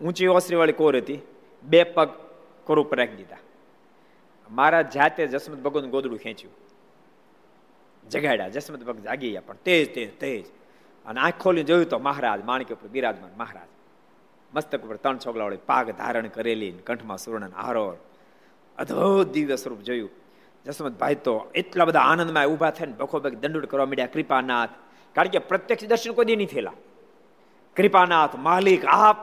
ઊંચી 0.04 0.26
ઓસરીવાળી 0.26 0.72
કોર 0.72 0.96
હતી, 0.96 1.20
બે 1.64 1.84
પગ 1.84 2.08
કોર 2.64 2.78
ઉપર 2.78 2.98
રાખી 2.98 3.16
દીધા. 3.16 3.36
મહારાજ 4.50 4.92
જાતે 4.92 5.26
જસમત 5.26 5.58
ભગવાન 5.58 5.90
ગોદડું 5.90 6.18
ખેંચ્યું. 6.18 6.54
જગાડ્યા, 8.08 8.48
જસમત 8.48 8.84
ભગત 8.84 9.00
જાગી 9.00 9.30
ગયા 9.30 9.40
પણ 9.46 9.54
તેજ 9.54 9.94
તેજ 9.94 10.18
તેજ. 10.18 10.46
અને 11.06 11.20
આંખ 11.20 11.38
ખોલી 11.38 11.62
જોયું 11.62 11.86
તો 11.86 11.98
મહારાજ 11.98 12.44
માણકી 12.44 12.74
ઉપર 12.74 12.88
બિરાજમાન 12.88 13.30
મહારાજ. 13.36 13.68
મસ્તક 14.54 14.84
ઉપર 14.84 14.96
ત્રણ 14.96 15.18
છોકલાવાળી 15.18 15.56
પાગ 15.56 15.90
ધારણ 15.90 16.26
કરેલી 16.26 16.70
કંઠમાં 16.70 17.18
સુવર્ણ 17.18 17.48
હારો 17.48 17.96
અધો 18.78 19.24
દિવ્ય 19.24 19.56
સ્વરૂપ 19.56 19.80
જોયું. 19.80 20.10
જસમતભાઈ 20.66 21.14
તો 21.14 21.50
એટલા 21.54 21.84
બધા 21.84 22.00
આનંદમાં 22.00 22.46
ઊભા 22.46 22.70
થઈને 22.70 22.92
બખો 22.92 23.20
દંડુડ 23.20 23.66
કરવા 23.66 23.86
માંડ્યા, 23.86 24.06
કૃપાનાથ. 24.06 24.68
કારણ 25.14 25.28
કે 25.28 25.38
પ્રત્યક્ષ 25.38 25.84
દર્શન 25.84 26.12
કોઈ 26.12 26.24
દી 26.24 26.36
નહીં 26.36 26.48
થયેલા. 26.48 26.72
કૃપાનાથ, 27.76 28.36
માલિક, 28.36 28.84
આપ 28.84 29.16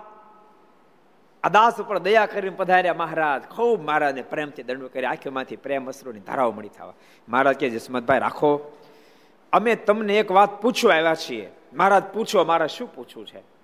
અદાસ 1.43 1.79
ઉપર 1.79 1.99
દયા 1.99 2.25
કરીને 2.25 2.55
પધાર્યા 2.55 2.93
મહારાજ. 2.93 3.41
ખૂબ 3.41 3.83
મહારાજને 3.83 4.21
પ્રેમથી 4.21 4.63
દંડ 4.63 4.83
કરી 4.83 5.05
આંખીમાંથી 5.05 5.55
પ્રેમ 5.55 5.87
અસરોની 5.87 6.19
ધારાઓ 6.19 6.51
મળી 6.51 6.69
થવા. 6.69 6.93
મહારાજ 7.29 7.55
કે 7.55 7.69
જસમતભાઈ 7.69 8.19
રાખો. 8.19 8.77
અમે 9.53 9.75
તમને 9.75 10.17
એક 10.17 10.31
વાત 10.31 10.61
પૂછવા 10.61 10.95
આવ્યા 10.95 11.15
છીએ. 11.15 11.51
મહારાજ 11.73 12.03
પૂછો, 12.03 12.43
મારા 12.43 12.67
શું 12.67 12.95
પૂછવું 12.95 13.25
છે? 13.25 13.54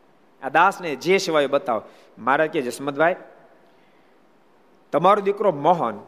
આ 0.42 0.50
દાસને 0.50 0.96
જે 0.96 1.18
સિવાય 1.18 1.48
બતાવો. 1.48 1.82
મહારાજ 2.18 2.50
કે 2.50 2.62
જસમતભાઈ 2.62 3.16
તમારો 4.94 5.22
દીકરો 5.22 5.52
મોહન, 5.52 6.00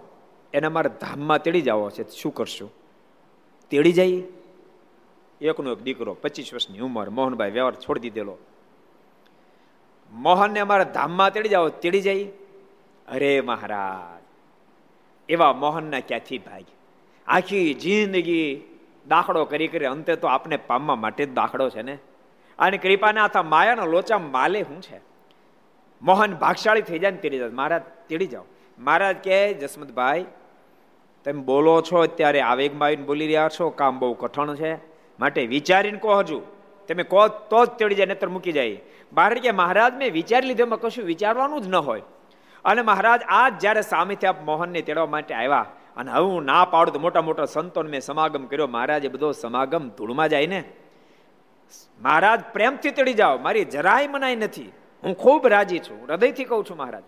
એને 0.53 0.67
મારે 0.67 0.89
ધામમાં 1.01 1.41
તેડી 1.41 1.61
જવો 1.61 1.89
છે. 1.89 2.03
શું 2.09 2.33
કરશું? 2.33 2.69
તેડી 3.71 3.91
જઈએ 3.91 4.23
એકનો 5.41 5.71
એક 5.71 5.81
દીકરો, 5.81 6.13
પચીસ 6.13 6.53
વર્ષની 6.53 6.79
ઉંમર, 6.79 7.09
મોહનભાઈ 7.09 7.51
વ્યવહાર 7.51 7.75
છોડી 7.75 7.99
દીધેલો. 7.99 8.37
મોહનને 10.11 10.59
અમારા 10.59 10.83
ધામમાં 10.83 11.33
તેડી 11.33 11.49
જાઓ 11.49 11.69
તેડી 11.69 12.01
જાય? 12.01 12.25
અરે 13.07 13.41
મહારાજ, 13.41 14.23
એવા 15.29 15.53
મોહનના 15.53 15.99
ક્યાંથી 15.99 16.37
ભાગ 16.37 16.65
આખી 17.27 17.73
જિંદગી 17.73 18.47
દાખલો 19.07 19.45
કરી 19.45 19.67
કરી, 19.67 19.85
અંતે 19.85 20.15
તો 20.15 20.27
આપને 20.27 20.57
પામવા 20.57 20.95
માટે 20.95 21.25
જ 21.25 21.33
દાખલો 21.33 21.69
છે 21.69 21.81
ને. 21.81 21.97
અને 22.59 22.77
કૃપાના 22.77 23.25
હતા 23.25 23.43
માયાનો 23.43 23.85
લોચા 23.85 24.17
માલે 24.17 24.61
શું 24.61 24.81
છે. 24.81 25.01
મોહન 26.01 26.33
ભાગશાળી 26.33 26.81
થઈ 26.81 26.99
જાય 26.99 27.11
ને 27.11 27.17
તેડી 27.17 27.37
જાય. 27.37 27.49
મહારાજ, 27.49 27.81
તેડી 28.09 28.27
જાઓ. 28.27 28.45
મહારાજ 28.79 29.15
કે 29.15 29.53
જસમતભાઈ, 29.53 30.25
તમે 31.25 31.41
બોલો 31.41 31.81
છો, 31.81 31.99
અત્યારે 31.99 32.41
આવેગમાં 32.41 33.05
બોલી 33.05 33.25
રહ્યા 33.25 33.49
છો, 33.49 33.69
કામ 33.69 33.99
બહુ 33.99 34.13
કઠણ 34.13 34.55
છે. 34.55 34.75
માટે 35.19 35.45
વિચારીને 35.45 35.97
કહો 35.97 36.15
હજુ. 36.15 36.41
તમે 36.87 37.03
કહો 37.03 37.27
તો 37.27 37.65
જ 37.65 37.69
તેડી 37.69 37.95
જાય 37.95 38.05
નતર 38.05 38.29
મૂકી 38.29 38.51
જાય. 38.51 38.81
બહાર 39.13 39.33
કે 39.33 39.51
મહારાજ, 39.51 39.93
મેં 39.93 40.13
વિચારી 40.13 40.47
લીધો, 40.47 40.63
એમાં 40.63 40.79
કશું 40.79 41.05
વિચારવાનું 41.05 41.61
જ 41.61 41.67
ન 41.67 41.75
હોય. 41.75 42.01
અને 42.65 42.81
મહારાજ, 42.81 43.21
આજ 43.29 43.59
જ્યારે 43.59 43.81
સામેથી 43.81 44.27
આપ 44.27 44.43
મોહનને 44.43 44.81
તેડવા 44.81 45.05
માટે 45.05 45.33
આવ્યા, 45.33 45.65
અને 45.97 46.11
હવે 46.11 46.25
હું 46.25 46.43
ના 46.43 46.65
પાડું 46.65 46.93
તો 46.93 46.99
મોટા 46.99 47.21
મોટા 47.21 47.45
સંતોને 47.45 47.89
મેં 47.89 48.01
સમાગમ 48.01 48.45
કર્યો, 48.45 48.67
મહારાજે 48.67 49.07
બધો 49.07 49.31
સમાગમ 49.31 49.89
ધૂળમાં 49.89 50.29
જાય 50.29 50.47
ને. 50.47 50.63
મહારાજ, 51.99 52.43
પ્રેમથી 52.53 52.91
તળી 52.91 53.13
જાઓ. 53.13 53.37
મારી 53.37 53.65
જરાય 53.65 54.07
મનાય 54.07 54.35
નથી. 54.35 54.71
હું 55.03 55.17
ખૂબ 55.17 55.47
રાજી 55.47 55.79
છું. 55.79 56.07
હૃદયથી 56.07 56.43
કહું 56.43 56.65
છું, 56.65 56.77
મહારાજ. 56.77 57.03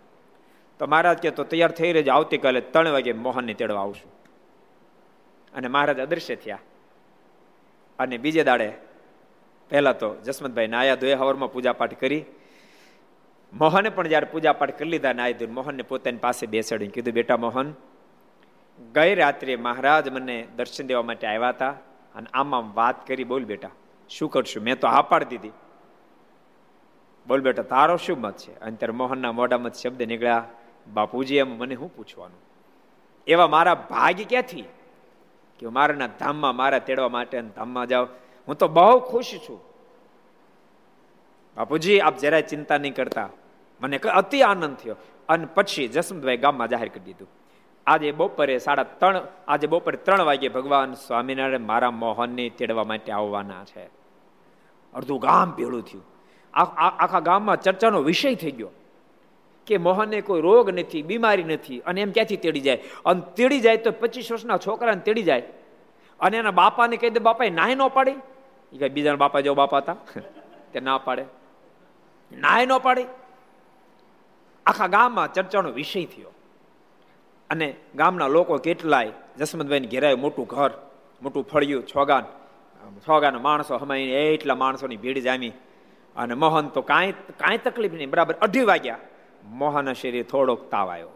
તો 0.79 0.85
મહારાજ 0.85 1.17
કે 1.17 1.31
તો 1.31 1.43
તૈયાર 1.43 1.71
થઈ 1.71 1.91
રહેજો. 1.91 2.13
આવતીકાલે 2.13 2.61
ત્રણ 2.61 2.89
વાગે 2.89 3.13
મોહનને 3.13 3.53
તેડવા 3.53 3.81
આવશું. 3.81 4.11
અને 5.53 5.67
મહારાજ 5.67 5.99
અદૃશ્ય 5.99 6.35
થયા. 6.35 6.59
અને 7.99 8.17
બીજે 8.17 8.43
દાડે 8.43 8.73
પહેલાં 9.69 9.97
તો 9.97 10.15
જસમતભાઈ 10.15 10.67
નાયા 10.67 10.95
ધોયા 10.95 11.17
હવરમાં 11.17 11.53
પૂજાપાઠ 11.53 11.99
કરી. 11.99 12.25
મોહને 13.53 13.89
પણ 13.89 14.07
જ્યારે 14.07 14.25
પૂજાપાઠ 14.25 14.79
કરી 14.79 14.89
લીધા 14.89 15.13
નાય 15.13 15.33
ધોઈ 15.33 15.47
મોહનને 15.47 15.83
પોતાની 15.83 16.17
પાસે 16.17 16.47
બેસાડ્યું 16.47 16.91
કીધું, 16.91 17.13
બેટા 17.13 17.37
મોહન, 17.37 17.73
ગઈ 18.93 19.15
રાત્રે 19.15 19.55
મહારાજ 19.55 20.09
મને 20.09 20.47
દર્શન 20.55 20.87
દેવા 20.87 21.01
માટે 21.01 21.27
આવ્યા 21.27 21.49
હતા 21.49 21.69
અને 22.15 22.27
આમ 22.33 22.55
આમ 22.55 22.73
વાત 22.73 23.07
કરી. 23.07 23.23
બોલ 23.23 23.45
બેટા. 23.45 23.69
શું 24.09 24.31
કરશું? 24.31 24.63
મેં 24.63 24.79
તો 24.79 24.87
હા 24.87 25.01
પાડી 25.01 25.25
દીધી. 25.25 25.51
બોલ 27.27 27.41
બેટા, 27.41 27.63
તારો 27.63 27.97
શું 27.97 28.19
મત 28.19 28.37
છે? 28.37 28.59
અને 28.59 28.75
ત્યારે 28.75 28.93
મોહનના 28.93 29.31
મોઢામાં 29.31 29.71
શબ્દ 29.71 30.03
નીકળ્યા, 30.03 30.47
બાપુજી, 30.93 31.35
એમ 31.35 31.57
મને 31.57 31.75
શું 31.75 31.95
પૂછવાનું? 31.95 32.37
એવા 33.27 33.47
મારા 33.47 33.75
ભાગ્ય 33.75 34.23
ક્યાંથી? 34.23 34.61
કે 35.59 35.67
મારાના 35.67 36.07
ધામમાં 36.07 36.55
મારા 36.55 36.79
તેડવા 36.79 37.09
માટે 37.09 37.41
ધામમાં 37.41 37.87
જાઓ. 37.87 38.05
હું 38.47 38.55
તો 38.55 38.67
બહુ 38.67 38.99
ખુશ 38.99 39.33
છું. 39.49 39.59
બાપુજી, 41.57 41.99
આપ 41.99 42.17
જરાય 42.17 42.41
ચિંતા 42.41 42.77
નહીં 42.77 42.95
કરતા. 42.95 43.29
મને 43.81 43.97
અતિ 43.97 44.41
આનંદ 44.41 44.77
થયો. 44.77 44.95
અને 45.29 45.45
પછી 45.45 45.87
જસમતભાઈ 45.87 46.37
ગામમાં 46.37 46.67
જાહેર 46.67 46.87
કરી 46.87 46.99
દીધું. 46.99 47.27
આજે 47.87 48.11
બપોરે 48.11 48.57
સાડા 48.57 48.83
ત્રણ, 48.83 49.21
આજે 49.47 49.67
બપોરે 49.67 49.97
ત્રણ 49.97 50.21
વાગે 50.21 50.47
ભગવાન 50.47 50.93
સ્વામિનારાયણ 50.93 51.59
મારા 51.59 51.91
મોહનને 51.91 52.49
તેડવા 52.49 52.83
માટે 52.83 53.11
આવવાના 53.11 53.65
છે. 53.65 53.85
અડધું 54.93 55.19
ગામ 55.19 55.51
ભેળું 55.51 55.81
થયું. 55.81 56.05
આખા 56.79 57.19
ગામમાં 57.19 57.61
ચર્ચાનો 57.61 58.01
વિષય 58.01 58.35
થઈ 58.35 58.51
ગયો 58.51 58.69
કે 59.67 59.77
મોહનને 59.77 60.21
કોઈ 60.21 60.41
રોગ 60.41 60.69
નથી, 60.69 61.01
બીમારી 61.01 61.43
નથી, 61.43 61.79
અને 61.79 62.01
એમ 62.01 62.11
ક્યાંથી 62.11 62.37
તેડી 62.37 62.59
જાય? 62.59 62.83
અને 63.05 63.21
તેડી 63.35 63.59
જાય 63.59 63.77
તો 63.77 63.91
પચીસ 63.91 64.31
વર્ષના 64.31 64.57
છોકરાને 64.57 65.01
તેડી 65.01 65.23
જાય. 65.23 65.41
અને 66.19 66.37
એના 66.37 66.51
બાપાને 66.51 66.97
કહી 66.97 67.09
દે, 67.09 67.19
બાપાએ 67.19 67.49
નાય 67.49 67.75
ન 67.75 67.87
પાડી. 67.87 68.11
એ 68.73 68.77
કઈ 68.77 68.89
બીજાના 68.89 69.15
બાપા 69.15 69.39
જેવો 69.39 69.55
બાપા 69.55 69.77
હતા. 69.77 69.95
તે 70.73 70.79
ના 70.79 70.97
પાડે. 70.97 71.25
નાય 72.31 72.65
ન 72.65 72.77
પાડી. 72.77 73.05
આખા 74.65 74.87
ગામમાં 74.87 75.33
ચર્ચાનો 75.33 75.71
વિષય 75.71 76.05
થયો. 76.05 76.34
અને 77.49 77.67
ગામના 77.95 78.27
લોકો 78.27 78.57
કેટલાય 78.57 79.11
જસમતભાઈને 79.39 79.87
ઘેરાયું 79.87 80.21
મોટું 80.21 80.45
ઘર, 80.45 80.71
મોટું 81.21 81.43
ફળિયું, 81.43 81.83
છોગાન 81.87 82.25
છોગાના 83.07 83.39
માણસો 83.39 83.77
હમાઈને 83.77 84.13
એટલા 84.33 84.55
માણસોની 84.55 84.97
ભીડ 84.97 85.19
જામી. 85.27 85.53
અને 86.15 86.33
મોહન 86.33 86.67
તો 86.75 86.81
કાંઈ 86.81 87.13
કાંઈ 87.37 87.57
તકલીફ 87.57 87.93
નહીં, 87.93 88.09
બરાબર 88.09 88.35
અઢી 88.41 88.65
વાગ્યા 88.71 88.99
મોહનના 89.59 89.93
શરીર 89.93 90.25
થોડોક 90.31 90.69
તાવ 90.71 90.89
આવ્યો 90.89 91.13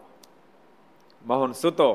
મોહન 1.24 1.52
સૂતો, 1.52 1.88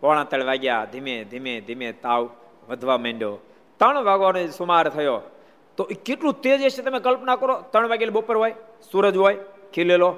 પોણા 0.00 0.24
ત્રણ 0.24 0.46
વાગ્યા 0.46 0.84
ધીમે 0.92 1.14
ધીમે 1.30 1.52
ધીમે 1.60 1.92
તાવ 1.92 2.22
વધવા 2.68 2.98
માંડ્યો. 2.98 3.34
ત્રણ 3.80 4.04
વાગવાનો 4.04 4.46
સુમાર 4.58 4.88
થયો. 4.88 5.20
તો 5.78 5.82
એ 5.90 5.94
કેટલું 5.94 6.34
તેજ 6.42 6.62
હશે 6.62 6.82
તમે 6.82 7.00
કલ્પના 7.00 7.36
કરો? 7.36 7.54
ત્રણ 7.72 7.88
વાગે 7.88 8.10
બપોર 8.10 8.36
હોય, 8.36 8.54
સૂરજ 8.90 9.16
હોય, 9.16 9.36
ખીલેલો. 9.74 10.10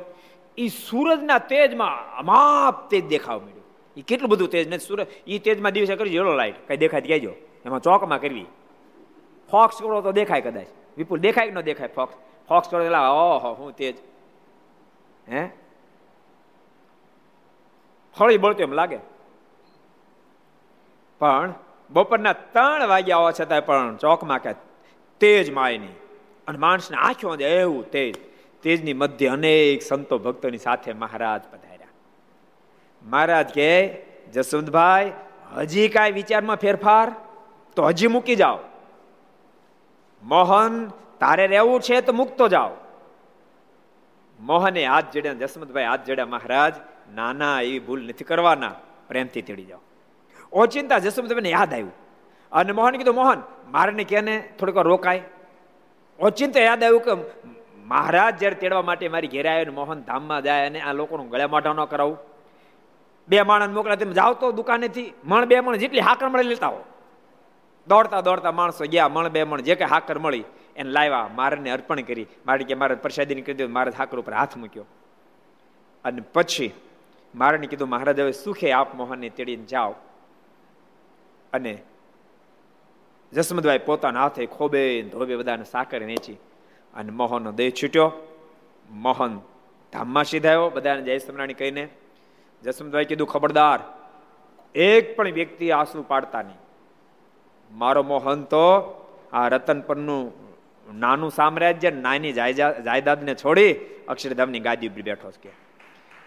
એ 0.59 0.69
સૂરજના 0.69 1.39
તેજમાં 1.39 1.97
અમાપ 2.17 2.77
તેજ 2.91 3.05
દેખાવ 3.09 3.39
મળ્યું 3.43 3.60
એ 4.01 4.03
કેટલું 4.03 4.31
બધું 4.31 4.49
તેજ 4.49 4.69
ને 4.69 4.79
સૂરજ 4.79 5.07
એ 5.27 5.39
તેજમાં 5.39 5.73
દિવસે 5.73 5.97
કરી 5.97 6.17
યલો 6.17 6.35
લાઈટ, 6.35 6.55
કઈ 6.69 6.77
દેખાય 6.77 7.01
કહેજો 7.01 7.33
એમાં 7.65 7.81
ચોકમાં 7.81 8.21
કરવી. 8.21 8.47
ફોક્સ 9.51 9.81
કરો 9.81 10.01
તો 10.01 10.13
દેખાય 10.13 10.41
કદાચ. 10.41 10.67
વિપુલ, 10.97 11.21
દેખાય 11.21 11.47
કે 11.47 11.53
ન 11.53 11.61
દેખાય 11.61 11.89
ફોક્સ 11.89 12.15
ફોક્સ 12.49 12.69
કરો 12.69 12.83
એટલે 12.83 12.99
ઓહો, 12.99 13.55
હું 13.55 13.77
તેજ. 13.77 13.97
હે? 15.33 15.49
ફળી 18.19 18.39
બળતો 18.39 18.63
એમ 18.63 18.73
લાગે. 18.73 18.99
પણ 21.19 21.55
બપોરના 21.91 22.33
ત્રણ 22.33 22.87
વાગ્યા 22.87 23.17
હોવા 23.17 23.33
છતાંય 23.33 23.61
પણ 23.61 23.97
ચોકમાં 23.97 24.43
કે 24.43 24.55
તેજ 25.21 25.51
માયની 25.51 25.89
અને 26.49 26.59
માણસને 26.59 26.97
આંખો 26.97 27.35
એવું 27.35 27.91
તેજ. 27.91 28.15
તેજની 28.63 28.93
મધ્ય 28.93 29.29
અનેક 29.29 29.83
સંતો 29.83 30.19
ભક્તોની 30.19 30.59
સાથે 30.59 30.93
મહારાજ 30.93 31.41
મહારાજ 33.07 33.47
કે, 33.47 34.03
જસવંતભાઈ, 34.33 35.13
હજી 35.57 35.89
કાંઈ 35.89 36.13
વિચારમાં 36.13 36.57
ફેરફાર? 36.57 37.13
તો 37.77 37.83
હજી 37.83 38.07
મૂકી 38.07 38.37
જાઓ. 38.37 38.59
મોહન, 40.23 40.89
તારે 41.21 41.47
રહેવું 41.47 41.81
છે 41.81 42.01
તો 42.01 42.13
મૂકતો 42.13 42.49
જાઓ. 42.49 42.71
મોહને 44.41 44.87
હાથ 44.87 45.05
જડ્યા, 45.13 45.35
જસવંતભાઈ 45.35 45.85
હાથ 45.85 46.05
જડ્યા, 46.05 46.27
મહારાજ, 46.27 46.75
નાના 47.15 47.61
એવી 47.61 47.79
ભૂલ 47.79 48.09
નથી 48.09 48.25
કરવાના. 48.25 48.75
પ્રેમથી 49.09 49.43
તેડી 49.43 49.65
જાઓ. 49.65 49.79
ઓચિંતા 50.53 50.99
જસવંતભાઈને 50.99 51.49
યાદ 51.49 51.73
આવ્યું. 51.73 51.93
અને 52.53 52.73
મોહન 52.73 52.97
કીધું, 52.97 53.15
મોહન 53.15 53.43
મારે 53.69 54.05
કે 54.05 54.21
ને 54.21 54.49
થોડીક 54.59 54.77
રોકાય. 54.77 55.23
ઓચિંતા 56.19 56.61
યાદ 56.61 56.85
આવ્યું 56.85 57.01
કે, 57.01 57.11
મહારાજ 57.85 58.39
જ્યારે 58.39 58.57
તેડવા 58.57 58.83
માટે 58.83 59.09
મારી 59.09 59.29
ઘેરે 59.29 59.49
આવ્યો 59.49 59.73
મોહન 59.73 60.01
ધામમાં 60.01 60.43
જાય 60.43 60.67
અને 60.67 60.81
આ 60.81 60.93
લોકોનું 60.93 61.29
ગળા 61.29 61.49
માઢા 61.49 61.73
ન 61.73 61.85
કરાવું. 61.85 62.19
બે 63.31 63.43
માણસ 63.43 63.71
મોકલા 63.71 63.95
તમે 63.95 64.13
જાઓ 64.13 64.35
તો 64.35 64.53
દુકાનેથી, 64.53 65.13
મણ 65.25 65.45
બે 65.45 65.61
મણ 65.61 65.77
જેટલી 65.77 66.01
હાકર 66.01 66.29
મળે 66.29 66.43
લેતા 66.43 66.67
હો 66.67 66.85
દોડતા 67.89 68.21
દોડતા 68.21 68.53
માણસો 68.53 68.85
ગયા, 68.85 69.09
મણ 69.09 69.29
બે 69.29 69.45
મણ 69.45 69.61
જે 69.61 69.75
કઈ 69.75 69.85
હાકર 69.85 70.19
મળી, 70.19 70.45
એને 70.77 70.91
લાવ્યા, 70.91 71.31
મારને 71.35 71.71
અર્પણ 71.71 72.01
કરી. 72.01 72.27
મારે 72.47 72.65
કે 72.65 72.75
મારે 72.75 72.95
કરી 72.95 73.41
દીધું, 73.41 73.73
મારે 73.73 73.93
હાકર 73.99 74.19
ઉપર 74.19 74.33
હાથ 74.33 74.57
મૂક્યો. 74.57 74.87
અને 76.05 76.21
પછી 76.33 76.73
મારને 77.35 77.67
કીધું, 77.67 77.89
મહારાજ, 77.89 78.21
હવે 78.21 78.33
સુખે 78.33 78.73
આપ 78.73 78.95
મોહનને 78.95 79.29
તેડીને 79.29 79.65
જાઓ. 79.65 79.95
અને 81.53 81.83
જસમતભાઈ 83.33 83.79
પોતાના 83.79 84.21
હાથે 84.21 84.47
ખોબે 84.47 85.03
ધોબે 85.03 85.37
બધાને 85.37 85.65
સાકર 85.65 86.03
વેચી 86.03 86.39
અને 86.95 87.11
મોહનનો 87.11 87.53
દેહ 87.53 87.71
છૂટ્યો. 87.71 88.13
મોહન 88.91 89.41
ધામમાં 89.93 90.25
સીધાયો, 90.25 90.71
બધાને 90.71 91.03
જય 91.03 91.19
સમરાણી 91.19 91.55
કહીને 91.55 91.89
જસમતભાઈ 92.65 93.05
કીધું, 93.05 93.29
ખબરદાર. 93.29 93.81
એક 94.75 95.17
પણ 95.17 95.33
વ્યક્તિ 95.33 95.71
આંસુ 95.71 96.03
પાડતા 96.09 96.43
નહીં. 96.43 96.61
મારો 97.73 98.03
મોહન 98.03 98.43
તો 98.45 98.67
આ 99.33 99.49
રતન 99.49 99.81
પરનું 99.81 100.23
નાનું 100.99 101.31
સામ્રાજ્ય, 101.31 101.91
નાની 101.91 102.33
જાયદાદને 102.33 103.35
છોડી 103.35 103.73
અક્ષરધામની 104.09 104.61
ગાદી 104.61 104.89
ઉપર 104.89 105.03
બેઠો 105.03 105.31
છે 105.33 105.53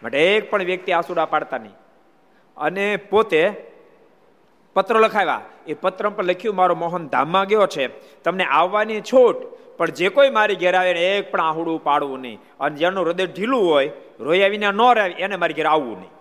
માટે 0.03 0.17
એક 0.35 0.49
પણ 0.51 0.63
વ્યક્તિ 0.63 0.91
આંસુડા 0.91 1.25
પાડતા 1.25 1.57
નહીં. 1.57 1.75
અને 2.57 2.85
પોતે 3.11 3.41
પત્ર 4.75 4.95
લખાવ્યા. 4.99 5.41
એ 5.67 5.73
પત્ર 5.73 6.09
પર 6.09 6.23
લખ્યું, 6.23 6.55
મારો 6.55 6.75
મોહન 6.75 7.03
ધામમાં 7.07 7.45
ગયો 7.45 7.67
છે. 7.67 7.85
તમને 8.23 8.45
આવવાની 8.51 9.01
છૂટ, 9.01 9.37
પણ 9.77 9.89
જે 9.89 10.09
કોઈ 10.09 10.29
મારી 10.29 10.55
ઘેર 10.55 10.75
આવે 10.75 10.91
એક 11.09 11.31
પણ 11.31 11.41
આહુડું 11.41 11.83
પાડવું 11.83 12.19
નહીં. 12.19 12.39
અને 12.59 12.75
જેનું 12.75 13.05
હૃદય 13.05 13.27
ઢીલું 13.27 13.63
હોય, 13.69 13.91
રોયા 14.19 14.47
વિના 14.47 14.71
ન 14.71 14.81
રહે, 14.93 15.07
એને 15.23 15.35
મારી 15.35 15.53
ઘેર 15.53 15.67
આવવું 15.67 15.97
નહીં. 15.99 16.12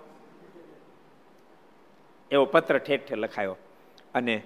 એવો 2.33 2.45
પત્ર 2.45 2.79
ઠેઠ 2.79 3.09
ઠેર 3.09 3.19
લખાયો. 3.19 3.57
અને 4.15 4.43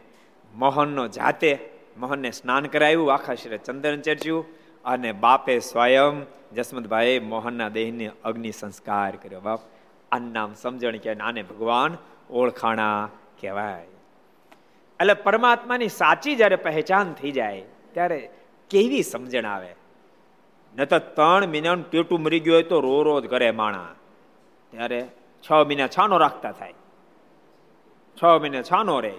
મોહનનો 0.55 1.09
જાતે 1.09 1.51
મોહનને 1.99 2.31
સ્નાન 2.31 2.67
કરાવ્યું, 2.67 3.13
આખા 3.15 3.35
શરીરે 3.35 3.59
ચંદન 3.59 4.01
ચર્ચ્યું 4.01 4.45
અને 4.85 5.13
બાપે 5.13 5.59
સ્વયં 5.61 6.27
જસમતભાઈએ 6.55 7.19
મોહનના 7.19 7.69
દેહને 7.69 8.11
અગ્નિ 8.25 8.53
સંસ્કાર 8.53 9.17
કર્યો. 9.17 9.41
બાપ 9.41 9.61
આ 10.13 10.19
નામ 10.19 10.55
સમજણ 10.55 10.97
કે 10.97 11.15
આને 11.15 11.43
ભગવાન 11.43 11.97
ઓળખાણા 12.31 13.09
કહેવાય. 13.41 13.87
એટલે 15.01 15.15
પરમાત્માની 15.15 15.89
સાચી 15.89 16.37
જ્યારે 16.37 16.57
પહેચાન 16.57 17.13
થઈ 17.13 17.31
જાય, 17.31 17.63
ત્યારે 17.93 18.31
કેવી 18.71 19.03
સમજણ 19.03 19.47
આવે? 19.47 19.73
ન 20.77 20.85
તો 20.85 20.99
ત્રણ 20.99 21.47
મહિનાનું 21.47 21.91
પેટું 21.91 22.23
મરી 22.23 22.41
ગયું 22.41 22.55
હોય 22.55 22.63
તો 22.63 22.81
રો 22.81 23.03
રોજ 23.03 23.27
કરે 23.27 23.51
માણા. 23.51 23.95
ત્યારે 24.71 25.01
છ 25.45 25.53
મહિના 25.53 25.87
છાનો 25.87 26.19
રાખતા 26.19 26.53
થાય. 26.53 26.75
છ 28.19 28.25
મહિને 28.41 28.63
છાનો 28.63 29.01
રહે. 29.01 29.15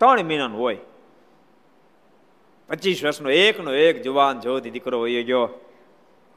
ત્રણ 0.00 0.24
મહિનાનો 0.24 0.56
હોય. 0.56 0.78
પચીસ 2.68 3.04
વર્ષનો 3.04 3.30
એકનો 3.30 3.72
એક 3.74 4.02
જુવાન 4.02 4.40
જોતી 4.40 4.70
દીકરો 4.70 4.98
હોય 4.98 5.22
ગયો, 5.22 5.44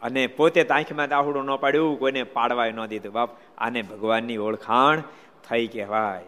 અને 0.01 0.27
પોતે 0.27 0.63
આંખમાં 0.63 1.09
દાહુડું 1.09 1.45
ન 1.45 1.55
પાડ્યું 1.55 1.99
કોઈને 1.99 2.23
પાડવાય 2.23 2.71
ન 2.71 2.85
દીધું. 2.85 3.13
બાપ, 3.13 3.29
આને 3.57 3.81
ભગવાનની 3.81 4.37
ઓળખાણ 4.37 5.01
થઈ 5.49 5.67
કહેવાય. 5.67 6.25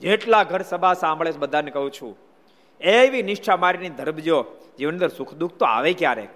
જેટલા 0.00 0.42
ઘર 0.44 0.62
સભા 0.62 0.94
સાંભળે 0.94 1.32
બધાને 1.38 1.70
કહું 1.70 1.90
છું, 1.92 2.16
એવી 2.80 3.22
નિષ્ઠા 3.22 3.56
મારીની 3.56 3.88
ધરબજો 3.90 4.38
જીવન 4.78 4.92
અંદર 4.92 5.08
સુખ 5.08 5.34
દુઃખ 5.34 5.54
તો 5.54 5.64
આવે 5.66 5.92
ક્યારેક 5.92 6.30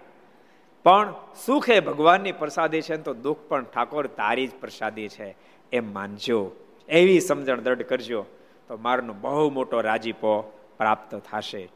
પણ 0.85 1.15
સુખ 1.47 1.69
એ 1.71 1.81
ભગવાનની 1.81 2.33
પ્રસાદી 2.33 2.83
છે 2.83 2.97
તો 2.97 3.15
દુઃખ 3.15 3.39
પણ 3.49 3.65
ઠાકોર 3.65 4.07
તારી 4.07 4.47
જ 4.47 4.51
પ્રસાદી 4.61 5.09
છે. 5.09 5.29
એમ 5.73 5.93
માનજો. 5.93 6.53
એવી 6.89 7.21
સમજણ 7.21 7.61
દ્રઢ 7.61 7.83
કરજો. 7.83 8.27
તો 8.69 8.77
મારનો 8.77 9.13
બહુ 9.15 9.51
મોટો 9.51 9.81
રાજીપો 9.81 10.33
પ્રાપ્ત 10.79 11.15
થશે. 11.15 11.69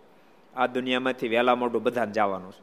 આ 0.57 0.67
દુનિયામાંથી 0.67 1.29
વહેલા 1.29 1.55
મોટું 1.55 1.83
બધાને 1.83 2.13
જવાનું 2.13 2.53
છે. 2.53 2.63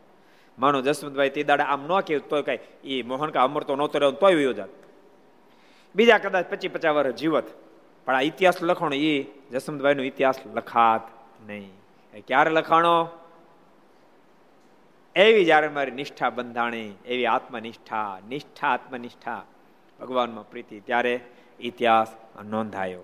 માનો 0.57 0.81
જસવંતભાઈ 0.81 1.29
તે 1.29 1.43
દાડા 1.43 1.65
આમ 1.65 1.81
ન 1.83 1.99
કહ્યું 1.99 2.27
તોય 2.29 2.43
કઈ 2.43 2.59
એ 2.83 3.03
મોહન 3.03 3.29
કા 3.29 3.43
અમર 3.43 3.63
તો 3.63 3.75
નહોતો 3.75 3.99
રહ્યો 3.99 4.11
તોય 4.11 4.35
વયો 4.35 4.53
જાત. 4.53 4.73
બીજા 5.95 6.17
કદાચ 6.17 6.45
પચીસ 6.49 6.71
પચાસ 6.71 6.95
વર્ષ 6.95 7.15
જીવત, 7.15 7.47
પણ 8.05 8.15
આ 8.15 8.21
ઇતિહાસ 8.21 8.57
લખાણો 8.63 8.95
એ 8.95 9.13
જસવંતભાઈનો 9.51 10.03
ઇતિહાસ 10.03 10.37
લખાત 10.53 11.03
નહીં. 11.47 11.71
ક્યારે 12.27 12.51
લખાણો? 12.51 12.95
એવી 15.15 15.45
જ્યારે 15.45 15.67
મારી 15.67 15.91
નિષ્ઠા 15.91 16.29
બંધાણી, 16.29 16.89
એવી 17.05 17.25
આત્મનિષ્ઠા, 17.25 18.19
નિષ્ઠા 18.29 18.67
આત્મનિષ્ઠા 18.67 19.41
ભગવાનમાં 19.99 20.49
પ્રીતિ, 20.49 20.79
ત્યારે 20.79 21.13
ઇતિહાસ 21.59 22.11
નોંધાયો. 22.43 23.03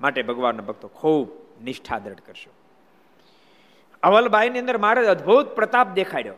માટે 0.00 0.22
ભગવાનના 0.22 0.62
ભક્તો 0.62 0.88
ખૂબ 0.88 1.28
નિષ્ઠા 1.64 1.98
દ્રઢ 1.98 2.20
કરશો. 2.20 2.50
અવલબાઈની 4.02 4.58
અંદર 4.58 4.78
મારે 4.78 5.06
અદભુત 5.06 5.46
પ્રતાપ 5.46 5.88
દેખાડ્યો. 5.88 6.34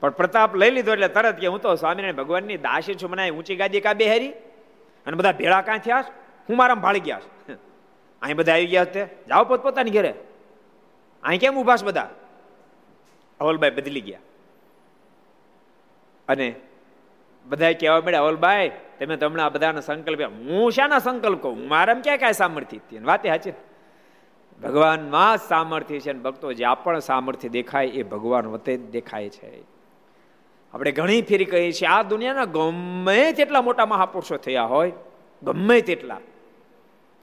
પણ 0.00 0.10
પ્રતાપ 0.10 0.56
લઈ 0.56 0.70
લીધો 0.70 0.92
એટલે 0.92 1.08
તરત 1.08 1.36
કે 1.38 1.46
હું 1.46 1.60
તો 1.60 1.74
સ્વામિનારાયણ 1.74 2.14
ભગવાનની 2.14 2.56
દાસી 2.56 2.94
છું, 2.94 3.10
મને 3.10 3.30
ઊંચી 3.30 3.56
ગાદી 3.56 3.80
કા 3.80 3.92
બેહારી? 3.92 4.28
અને 5.06 5.16
બધા 5.16 5.32
ભેળા 5.32 5.62
કાં 5.62 5.78
થયા? 5.78 6.04
હું 6.48 6.56
મારા 6.56 6.74
ભાળી 6.74 7.00
ગયા 7.00 7.20
અહીં 8.22 8.36
બધા 8.36 8.52
આવી 8.52 8.66
ગયા 8.66 8.84
તે 8.84 9.04
જાઓ 9.28 9.44
પોતપોતાની 9.44 9.90
ઘરે. 9.90 10.14
અહીં 11.22 11.40
કેમ 11.40 11.58
ઊભા 11.58 11.74
બધા? 11.84 12.10
અવલભાઈ 13.40 13.70
બદલી 13.70 14.00
ગયા. 14.00 14.18
અને 16.28 16.54
બધા 17.48 17.72
કહેવા 17.72 18.00
મળ્યા 18.00 18.20
અવલભાઈ 18.20 18.70
તમે 19.00 19.16
તમને 19.16 19.42
આ 19.42 19.48
બધાના 19.48 19.80
સંકલ્પ 19.80 20.20
હું 20.20 20.72
શાના 20.72 20.98
સંકલ્પ 20.98 21.42
કહું? 21.42 21.68
મારામાં 21.68 22.02
ક્યાં 22.02 22.18
ક્યાં 22.18 22.32
સામર્થ્ય 22.32 22.78
વાતે 23.04 23.28
સાચી 23.28 23.50
ભગવાનમાં 24.62 25.38
સામર્થ્ય 25.38 26.00
છે 26.00 26.12
ભક્તો, 26.12 26.52
જ્યાં 26.52 26.82
પણ 26.82 26.98
સામર્થ્ય 26.98 27.48
દેખાય 27.48 27.86
એ 27.86 28.02
ભગવાન 28.02 28.46
વતે 28.46 28.76
જ 28.76 28.90
દેખાય 28.90 29.28
છે. 29.28 29.62
આપણે 30.74 30.92
ઘણી 30.92 31.22
ફેરી 31.22 31.44
કહીએ 31.44 31.72
છીએ, 31.72 31.88
આ 31.88 32.02
દુનિયાના 32.02 32.44
ગમે 32.44 33.32
તેટલા 33.32 33.62
મોટા 33.62 33.86
મહાપુરુષો 33.86 34.36
થયા 34.36 34.62
હોય, 34.62 34.92
ગમે 35.42 35.80
તેટલા, 35.80 36.20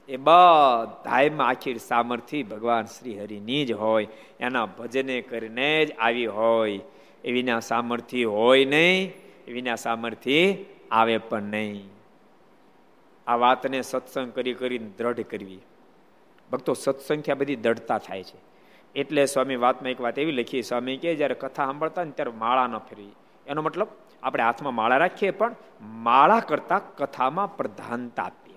એ 0.08 0.16
બધામાં 0.16 1.48
આખી 1.48 1.74
સામર્થ્ય 1.74 2.42
ભગવાન 2.42 2.84
શ્રી 2.84 3.20
હરિની 3.20 3.64
જ 3.64 3.72
હોય. 3.72 4.08
એના 4.40 4.66
ભજને 4.66 5.20
કરીને 5.20 5.84
જ 5.84 5.92
આવી 5.92 6.26
હોય. 6.26 6.80
એવીના 7.24 7.60
સામર્થ્ય 7.60 8.24
હોય 8.24 8.64
નહીં. 8.64 9.12
એવીના 9.46 9.74
સામર્થ્ય 9.74 10.56
આવે 10.90 11.18
પણ 11.18 11.42
નહીં. 11.42 11.90
આ 13.26 13.36
વાતને 13.36 13.82
સત્સંગ 13.82 14.32
કરી 14.32 14.54
કરીને 14.54 14.90
દ્રઢ 14.98 15.20
કરવી. 15.20 15.58
ભક્તો 16.52 16.74
સત્સંગથી 16.74 17.32
આ 17.32 17.34
બધી 17.34 17.56
દ્રઢતા 17.56 17.98
થાય 17.98 18.22
છે. 18.22 18.38
એટલે 18.94 19.26
સ્વામી 19.26 19.56
વાતમાં 19.56 19.90
એક 19.90 20.00
વાત 20.00 20.18
એવી 20.18 20.32
લખી, 20.32 20.62
સ્વામી 20.62 20.96
કે, 20.96 21.14
જ્યારે 21.14 21.34
કથા 21.34 21.66
સાંભળતા 21.66 22.04
ને 22.04 22.10
ત્યારે 22.10 22.30
માળા 22.30 22.66
ન 22.66 22.78
ફેરવી. 22.78 23.10
એનો 23.46 23.62
મતલબ 23.62 23.88
આપણે 24.22 24.42
હાથમાં 24.42 24.74
માળા 24.74 24.96
રાખીએ, 24.96 25.30
પણ 25.30 25.54
માળા 25.82 26.40
કરતા 26.40 26.78
કથામાં 26.78 27.56
પ્રધાનતા 27.56 28.22
આપીએ. 28.22 28.56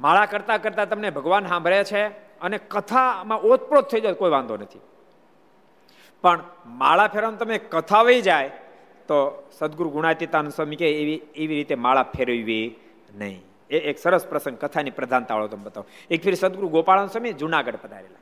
માળા 0.00 0.26
કરતા 0.26 0.58
કરતા 0.58 0.84
તમને 0.84 1.10
ભગવાન 1.10 1.46
સાંભળે 1.46 1.84
છે 1.84 2.06
અને 2.40 2.58
કથામાં 2.58 3.40
ઓતપ્રોત 3.40 3.90
થઈ 3.90 4.00
જાય, 4.00 4.12
કોઈ 4.12 4.30
વાંધો 4.30 4.56
નથી. 4.56 4.80
પણ 6.22 6.42
માળા 6.66 7.08
ફેરવામાં 7.08 7.38
તમે 7.38 7.58
કથા 7.58 8.02
વહી 8.02 8.22
જાય 8.22 8.50
તો 9.08 9.48
સદગુરુ 9.58 9.90
ગુણાતીતાન 9.90 10.48
સ્વામી 10.48 10.76
કે 10.76 10.90
એવી 11.00 11.22
એવી 11.34 11.54
રીતે 11.54 11.74
માળા 11.74 12.02
ફેરવવી 12.02 12.74
નહીં. 13.14 13.42
એ 13.70 13.78
એક 13.78 13.98
સરસ 13.98 14.26
પ્રસંગ 14.26 14.58
કથાની 14.58 14.90
પ્રધાનતા 14.90 15.34
વાળો 15.34 15.46
તમે 15.46 15.64
બતાવો. 15.64 15.86
એક 16.10 16.22
ફેર 16.22 16.34
સદગુરુ 16.34 16.68
ગોપાળન 16.68 17.06
સ્વામી 17.06 17.32
જુનાગઢ 17.32 17.76
પધારેલા. 17.76 18.18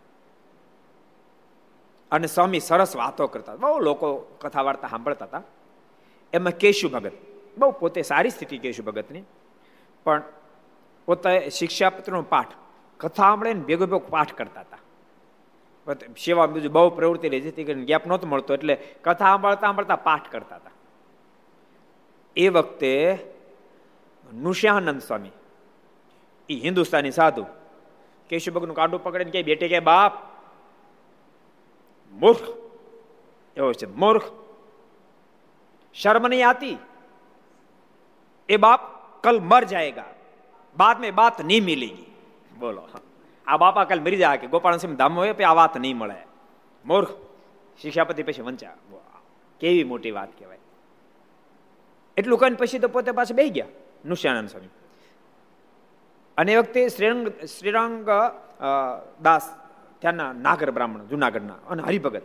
અને 2.10 2.26
સ્વામી 2.26 2.60
સરસ 2.60 2.96
વાતો 2.96 3.26
કરતા 3.26 3.56
બહુ 3.56 3.78
લોકો 3.80 4.16
કથા 4.16 4.62
વાર્તા 4.62 4.88
સાંભળતા 4.88 5.24
હતા. 5.24 5.42
એમાં 6.32 6.52
કેશુ 6.52 6.88
ભગત, 6.88 7.12
બહુ 7.58 7.70
પોતે 7.70 8.02
સારી 8.02 8.30
સ્થિતિ 8.30 8.58
કેશુ 8.58 8.82
ભગતની, 8.82 9.22
પણ 10.04 10.22
પોતે 11.06 11.50
શિક્ષાપત્રનો 11.50 12.22
પાઠ, 12.22 12.52
કથા 12.96 13.22
સાંભળીને 13.22 13.60
ભેગો 13.60 13.86
ભેગો 13.86 13.98
પાઠ 13.98 14.32
કરતા 14.32 14.60
હતા. 14.60 14.78
સેવા 16.24 16.46
બીજું 16.46 16.72
બહુ 16.72 16.90
પ્રવૃત્તિ 16.90 17.28
રહી. 17.28 17.40
કરીને 17.40 17.84
ગેપ 17.84 18.06
નહોતો 18.06 18.26
મળતો. 18.26 18.54
એટલે 18.54 18.74
કથા 18.74 19.24
સાંભળતા 19.24 19.60
સાંભળતા 19.60 19.96
પાઠ 19.96 20.30
કરતા 20.30 20.56
હતા. 20.56 20.70
એ 22.36 22.48
વખતે 22.48 23.18
નુશ્યાનંદ 24.32 25.00
સ્વામી 25.00 25.30
એ 26.48 26.54
હિન્દુસ્તાની 26.54 27.10
સાધુ, 27.10 27.46
કેશુભગનું 28.28 28.76
કાંડું 28.76 29.02
પકડીને 29.02 29.30
કે 29.30 29.42
બેટે 29.42 29.68
કે 29.68 29.80
બાપ, 29.80 30.12
મૂર્ખ. 32.12 32.42
એવો 33.56 33.72
છે, 33.72 33.86
મૂર્ખ. 33.86 34.24
શર્મ 35.94 36.28
નહીં 36.28 36.48
આતી. 36.48 36.78
એ 38.48 38.56
બાપ, 38.56 38.80
કલ 39.22 39.40
મર 39.40 39.64
જાયગા. 39.64 40.04
બાદ 40.76 41.00
મેં 41.00 41.14
બાત 41.14 41.40
નહીં 41.40 41.64
મિલેગી 41.64 42.06
બોલો 42.58 42.88
આ 43.46 43.56
બાપા 43.56 43.84
કાલ 43.84 44.00
મરી 44.00 44.16
જાય 44.16 44.38
કે 44.38 44.46
ગોપાલ 44.46 44.76
ધામ 44.76 45.16
હોય 45.16 45.32
આ 45.32 45.54
વાત 45.54 45.76
નહીં 45.76 45.96
મળે. 45.96 46.26
મૂર્ખ. 46.84 47.10
શિક્ષાપતિ 47.82 48.22
પછી 48.22 48.42
વંચા 48.42 48.76
કેવી 49.60 49.84
મોટી 49.84 50.10
વાત 50.10 50.38
કહેવાય. 50.38 50.58
એટલું 52.16 52.38
કહીને 52.38 52.56
પછી 52.56 52.78
તો 52.78 52.88
પોતે 52.88 53.12
પાસે 53.12 53.34
બે 53.34 53.48
ગયા, 53.48 53.66
નુષ્યાનંદ 54.04 54.48
સ્વામી. 54.48 54.68
અને 56.36 56.52
એ 56.52 56.56
વખતે 56.56 56.88
શ્રીરંગ 56.88 57.32
શ્રીરંગ 57.58 58.06
દાસ, 59.22 59.50
ત્યાંના 59.98 60.32
નાગર 60.32 60.70
બ્રાહ્મણ, 60.70 61.06
જુનાગઢના, 61.06 61.58
અને 61.68 61.82
હરિભગત 61.82 62.22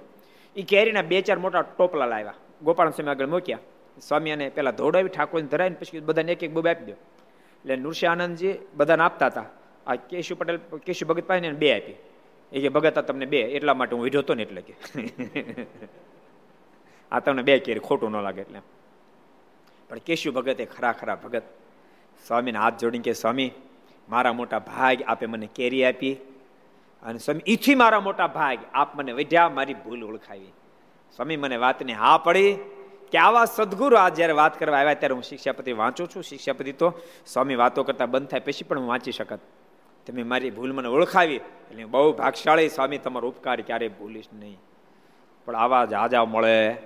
એ 0.55 0.61
કેરીના 0.61 1.01
બે 1.01 1.21
ચાર 1.21 1.39
મોટા 1.39 1.61
ટોપલા 1.61 2.05
લાવ્યા. 2.05 2.33
ગોપાલ 2.63 2.89
સ્વામી 2.89 3.09
આગળ 3.09 3.27
મૂક્યા. 3.27 3.59
સ્વામી 4.01 4.31
અને 4.31 4.49
પેલા 4.49 4.71
ધોડાવી 4.71 5.09
ઠાકોરને 5.09 5.47
ધરાવીને 5.47 5.75
પછી 5.75 5.99
બધાને 5.99 6.31
એક 6.31 6.43
એક 6.43 6.53
બુબ 6.53 6.67
આપી 6.67 6.85
દો 6.85 6.91
એટલે 6.91 7.75
નૃષ્યાનંદજી 7.75 8.59
બધાને 8.73 9.03
આપતા 9.03 9.25
હતા. 9.25 9.45
આ 9.87 9.95
કેશુ 9.95 10.35
પટેલ, 10.35 10.59
કેશુ 10.85 11.05
ભગત 11.05 11.27
પાસે 11.27 11.51
બે 11.51 11.79
આપી. 11.79 11.95
એ 12.51 12.61
કે, 12.61 12.69
ભગત 12.69 12.99
તમને 12.99 13.25
બે, 13.25 13.41
એટલા 13.41 13.73
માટે 13.73 13.95
હું 13.95 14.03
વિધ્યો 14.03 14.21
હતો 14.21 14.33
ને 14.33 14.43
એટલે 14.43 14.61
કે. 14.61 14.75
આ 17.11 17.19
તમને 17.19 17.43
બે 17.43 17.59
કેરી, 17.59 17.79
ખોટું 17.79 18.11
ન 18.11 18.21
લાગે 18.21 18.41
એટલે. 18.41 18.61
પણ 19.89 19.97
કેશુ 19.97 20.31
ભગત 20.31 20.61
એ 20.61 20.65
ખરા 20.65 20.91
ખરા 20.91 21.15
ભગત, 21.15 21.43
સ્વામીને 22.27 22.59
હાથ 22.59 22.77
જોડીને 22.77 23.03
કે, 23.03 23.13
સ્વામી, 23.13 23.51
મારા 24.09 24.33
મોટા 24.33 24.59
ભાગ 24.59 25.01
આપે 25.01 25.25
મને 25.25 25.47
કેરી 25.55 25.85
આપી 25.85 26.13
અને 27.03 27.17
સ્વામી, 27.17 27.41
ઈથી 27.47 27.75
મારા 27.75 27.99
મોટા 27.99 28.27
ભાગ 28.27 28.59
આપ 28.73 28.95
મને 28.95 29.11
વધ્યા, 29.11 29.49
મારી 29.49 29.73
ભૂલ 29.73 30.03
ઓળખાવી. 30.03 30.53
સ્વામી, 31.15 31.37
મને 31.37 31.57
વાતની 31.57 31.93
હા 31.93 32.17
પડી 32.17 32.53
કે 33.11 33.17
આવા 33.17 33.45
સદગુરુ 33.45 33.97
આ 33.97 34.09
જ્યારે 34.09 34.33
વાત 34.33 34.59
કરવા 34.59 34.77
આવ્યા 34.77 34.93
ત્યારે 34.93 35.13
હું 35.13 35.23
શિક્ષાપતિ 35.23 35.71
વાંચું 35.71 36.09
છું, 36.09 36.23
શિક્ષાપતિ 36.23 36.71
તો 36.71 36.93
સ્વામી 37.27 37.55
વાતો 37.55 37.83
કરતા 37.83 38.05
બંધ 38.05 38.27
થાય 38.27 38.39
પછી 38.39 38.63
પણ 38.63 38.79
હું 38.79 38.87
વાંચી 38.87 39.11
શકત. 39.11 39.39
તમે 40.07 40.23
મારી 40.23 40.49
ભૂલ 40.49 40.71
મને 40.71 40.87
ઓળખાવી 40.87 41.35
એટલે 41.35 41.85
બહુ 41.85 42.13
ભાગશાળી 42.13 42.69
સ્વામી, 42.69 42.97
તમારો 42.97 43.29
ઉપકાર 43.29 43.61
ક્યારેય 43.61 43.89
ભૂલીશ 43.89 44.25
નહીં. 44.33 44.57
પણ 45.45 45.55
આવા 45.55 45.85
જ 45.85 45.93
આજા 45.93 46.25
મળે 46.25 46.77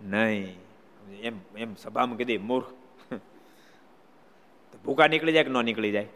નહીં. 0.00 0.63
એમ 1.12 1.38
એમ, 1.56 1.74
સભામાં 1.74 2.18
કીધી, 2.18 2.38
મૂર્ખ. 2.38 2.66
ભૂકા 4.84 5.06
નીકળી 5.06 5.32
જાય 5.32 5.44
કે 5.44 5.50
ન 5.50 5.64
નીકળી 5.64 5.92
જાય? 5.92 6.08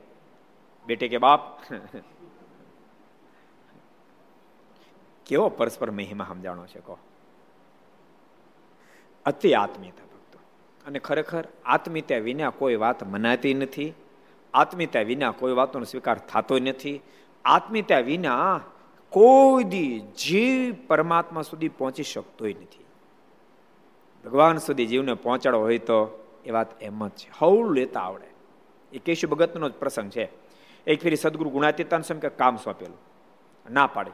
બેટે 0.87 1.09
કે 1.09 1.19
બાપ? 1.19 1.63
કેવો 5.27 5.49
પરસ્પર 5.49 5.91
મહિમા 5.91 6.25
સમજાણો 6.29 6.67
છે, 6.67 6.81
કહો. 6.81 6.99
અતિ 9.25 9.55
આત્મીયતા 9.55 10.05
ભક્તો. 10.05 10.39
અને 10.87 10.99
ખરેખર 10.99 11.49
આત્મીયતા 11.65 12.17
વિના 12.17 12.51
કોઈ 12.51 12.77
વાત 12.77 13.05
મનાતી 13.05 13.55
નથી. 13.55 13.93
આત્મીયતા 14.55 15.01
વિના 15.01 15.31
કોઈ 15.31 15.53
વાતનો 15.53 15.85
સ્વીકાર 15.85 16.19
થતો 16.19 16.59
નથી. 16.59 17.01
આત્મીયતા 17.45 17.99
વિના 17.99 18.61
કોઈ 19.09 19.65
દી 19.65 20.01
જીવ 20.01 20.75
પરમાત્મા 20.87 21.43
સુધી 21.43 21.69
પહોંચી 21.69 22.03
શકતોય 22.03 22.53
નથી. 22.53 22.85
ભગવાન 24.29 24.59
સુધી 24.59 24.87
જીવને 24.87 25.15
પહોંચાડો 25.15 25.61
હોય 25.61 25.79
તો 25.79 26.25
એ 26.45 26.51
વાત 26.51 26.83
એમ 26.83 27.09
જ 27.09 27.11
છે. 27.11 27.31
હવળ 27.39 27.73
લેતા 27.73 28.01
આવડે. 28.01 28.27
એ 28.93 28.99
કેશુ 28.99 29.29
ભગતનો 29.29 29.69
જ 29.69 29.73
પ્રસંગ 29.73 30.11
છે. 30.11 30.29
એક 30.87 31.03
ફેરી 31.03 31.17
સદગુરુ 31.17 31.51
ગુણાતીતાન 31.51 32.03
સ્વામી 32.03 32.21
કે 32.21 32.29
કામ 32.29 32.57
સોંપેલું. 32.57 32.97
ના 33.73 33.87
પાડે. 33.87 34.11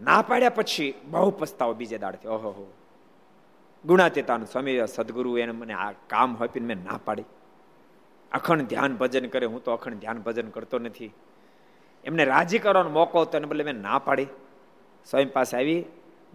ના 0.00 0.22
પાડ્યા 0.22 0.50
પછી 0.50 0.94
બહુ 1.04 1.30
પસ્તાવો 1.30 1.74
બીજે 1.74 1.98
દાડથી. 1.98 2.28
ઓહો 2.28 2.48
હો. 2.48 2.72
ગુણાતીતાન 3.84 4.44
સ્વામી, 4.44 4.86
સદગુરુ 4.86 5.38
એને 5.38 5.52
મને 5.52 5.72
આ 5.72 5.92
કામ 5.92 6.36
હોપીને 6.36 6.66
મેં 6.66 6.84
ના 6.84 7.00
પાડી. 7.04 7.24
અખંડ 8.32 8.62
ધ્યાન 8.62 8.96
ભજન 8.96 9.26
કરે. 9.26 9.46
હું 9.46 9.64
તો 9.64 9.72
અખંડ 9.72 9.94
ધ્યાન 9.94 10.18
ભજન 10.18 10.48
કરતો 10.48 10.78
નથી. 10.78 11.12
એમને 12.04 12.24
રાજી 12.24 12.58
કરવાનો 12.58 12.90
મોકો 12.90 13.20
હતો, 13.20 13.38
એને 13.38 13.46
બદલે 13.46 13.64
મેં 13.64 13.74
ના 13.74 13.98
પાડી. 13.98 14.26
સ્વયં 15.10 15.32
પાસે 15.32 15.56
આવી 15.56 15.84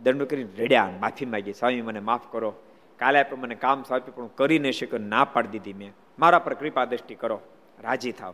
દંડ 0.04 0.24
કરીને 0.24 0.64
રડ્યા 0.64 0.90
માફી 1.00 1.26
માગી, 1.26 1.54
સ્વામી, 1.54 1.82
મને 1.82 2.00
માફ 2.00 2.22
કરો. 2.32 2.54
કાલે 3.00 3.20
આપણે 3.20 3.42
મને 3.42 3.56
કામ 3.56 3.84
સોંપ્યું 3.84 4.16
પણ 4.16 4.28
કરી 4.28 4.60
નહીં 4.60 4.72
શક્યો 4.72 5.00
ના 5.00 5.26
પાડી 5.26 5.48
દીધી 5.48 5.74
મેં. 5.74 5.94
મારા 6.20 6.40
પર 6.40 6.54
કૃપા 6.54 6.86
દ્રષ્ટિ 6.86 7.16
કરો. 7.16 7.42
રાજી 7.84 8.12
થાવ 8.12 8.34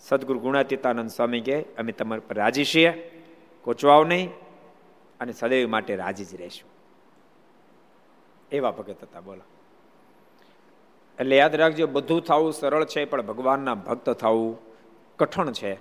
સદગુરુ 0.00 0.40
ગુણાતીતાનંદ 0.40 1.10
સ્વામી 1.10 1.40
કહે, 1.40 1.64
અમે 1.78 1.92
તમારા 1.92 2.22
પર 2.28 2.36
રાજી 2.36 2.64
છીએ. 2.64 3.10
કોચવાઓ 3.62 4.04
નહીં 4.04 4.30
અને 5.20 5.32
સદૈવ 5.32 5.68
માટે 5.68 5.96
રાજી 5.96 6.24
જ 6.24 6.40
રહેશું. 6.40 6.70
એવા 8.52 8.70
ભગત 8.70 9.02
હતા, 9.02 9.20
બોલો. 9.20 9.42
એટલે 11.20 11.36
યાદ 11.36 11.54
રાખજો, 11.54 11.86
બધું 11.86 12.22
થવું 12.22 12.52
સરળ 12.52 12.84
છે, 12.84 13.04
પણ 13.04 13.22
ભગવાનના 13.22 13.74
ભક્ત 13.74 14.10
થવું 14.10 14.58
કઠણ 15.18 15.52
છે. 15.52 15.72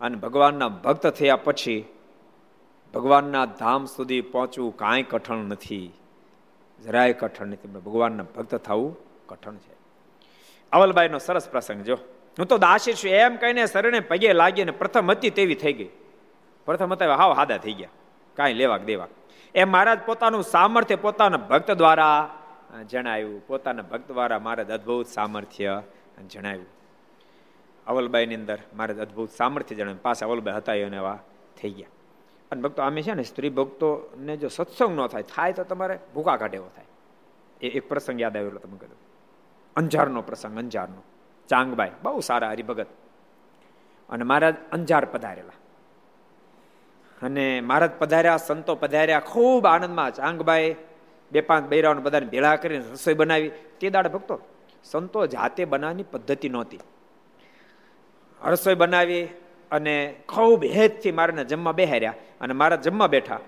અને 0.00 0.16
ભગવાનના 0.16 0.68
ભક્ત 0.68 1.06
થયા 1.06 1.36
પછી 1.36 1.84
ભગવાનના 2.94 3.44
ધામ 3.44 3.84
સુધી 3.84 4.20
પહોંચવું 4.20 4.76
કાંઈ 4.76 5.02
કઠણ 5.02 5.36
નથી. 5.36 5.92
જરાય 6.84 7.12
કઠણ 7.12 7.46
નથી 7.46 7.68
ભગવાનના 7.68 8.24
ભક્ત 8.36 8.54
થવું 8.54 8.96
કઠણ 9.26 9.54
છે. 9.54 9.74
અવલબાઈનો 10.72 11.18
સરસ 11.18 11.48
પ્રસંગ 11.48 11.82
જો. 11.82 11.94
હું 12.38 12.46
તો 12.46 12.58
દાસી 12.58 12.92
છું, 12.92 13.10
એમ 13.10 13.36
કહીને 13.36 13.66
શરણે 13.66 14.00
પગે 14.00 14.32
લાગીને 14.32 14.70
પ્રથમ 14.70 15.10
હતી 15.10 15.30
તેવી 15.30 15.54
થઈ 15.54 15.72
ગઈ. 15.72 15.90
પ્રથમ 16.64 16.92
હતા 16.92 17.16
હાવ 17.16 17.32
હાદા 17.32 17.58
થઈ 17.58 17.72
ગયા. 17.72 17.88
કાંઈ 18.34 18.52
લેવા 18.52 18.78
દેવા. 18.78 19.08
એ 19.54 19.64
મહારાજ 19.64 19.98
પોતાનું 20.06 20.42
સામર્થ્ય 20.42 20.96
પોતાના 20.96 21.36
ભક્ત 21.36 21.70
દ્વારા 21.70 22.38
જણાવ્યું. 22.88 23.46
પોતાના 23.46 23.82
ભક્ત 23.82 24.12
દ્વારા 24.12 24.38
મહારાજ 24.38 24.70
અદભુત 24.70 25.06
સામર્થ્ય 25.06 25.82
જણાવ્યું. 26.30 26.66
અવલબાઈની 27.86 28.34
અંદર 28.34 28.58
મહારાજ 28.74 28.98
અદભુત 28.98 29.30
સામર્થ્ય 29.30 29.74
જણાવ્યું. 29.74 30.02
પાસે 30.02 30.24
અવલબાઈ 30.24 30.54
હતા 30.54 30.74
એને 30.74 30.96
એવા 30.96 31.18
થઈ 31.62 31.70
ગયા. 31.70 31.88
અને 32.54 32.62
ભક્તો 32.62 32.82
આમે 32.82 33.02
છે 33.02 33.14
ને, 33.14 33.22
સ્ત્રી 33.22 33.48
ભક્તોને 33.48 34.36
જો 34.36 34.48
સત્સંગ 34.48 35.00
ન 35.00 35.06
થાય 35.06 35.22
થાય 35.22 35.52
તો 35.52 35.64
તમારે 35.64 35.98
ભૂકા 36.14 36.36
કાઢે 36.36 36.56
એવો 36.56 36.68
થાય. 36.76 36.84
એ 37.60 37.68
એક 37.68 37.88
પ્રસંગ 37.88 38.20
યાદ 38.20 38.36
આવેલો 38.36 38.58
તમે 38.58 38.78
કીધું. 38.78 38.96
અંજારનો 39.76 40.22
પ્રસંગ, 40.22 40.58
અંજારનો. 40.58 41.02
ચાંગબાઈ, 41.48 41.90
બહુ 42.02 42.20
સારા 42.20 42.50
હરિભગત. 42.50 42.86
અને 44.08 44.24
મહારાજ 44.24 44.54
અંજાર 44.72 45.04
પધારેલા. 45.04 45.52
અને 47.26 47.60
મહારાજ 47.60 47.90
પધાર્યા, 47.98 48.36
સંતો 48.36 48.74
પધાર્યા, 48.74 49.20
ખૂબ 49.20 49.66
આનંદમાં 49.66 50.14
ચાંગબાઈ, 50.14 50.76
બે 51.32 51.40
પાંચ 51.40 51.68
બૈરાઓને 51.68 52.00
બધાને 52.00 52.26
ભેળા 52.26 52.56
કરીને 52.56 52.84
રસોઈ 52.92 53.14
બનાવી. 53.14 53.50
તે 53.80 53.90
દાડે 53.90 54.08
ભક્તો, 54.08 54.40
સંતો 54.84 55.26
જાતે 55.26 55.64
બનાવવાની 55.64 56.02
પદ્ધતિ 56.02 56.48
નહોતી. 56.48 56.80
રસોઈ 58.44 58.74
બનાવી 58.74 59.28
અને 59.74 60.14
ખૂબ 60.28 60.64
હેતથી 60.64 61.12
મારાને 61.12 61.44
જમવા 61.44 61.72
બેહાર્યા 61.72 62.14
અને 62.40 62.54
મારા 62.54 62.76
જમવા 62.76 63.06
બેઠા. 63.06 63.40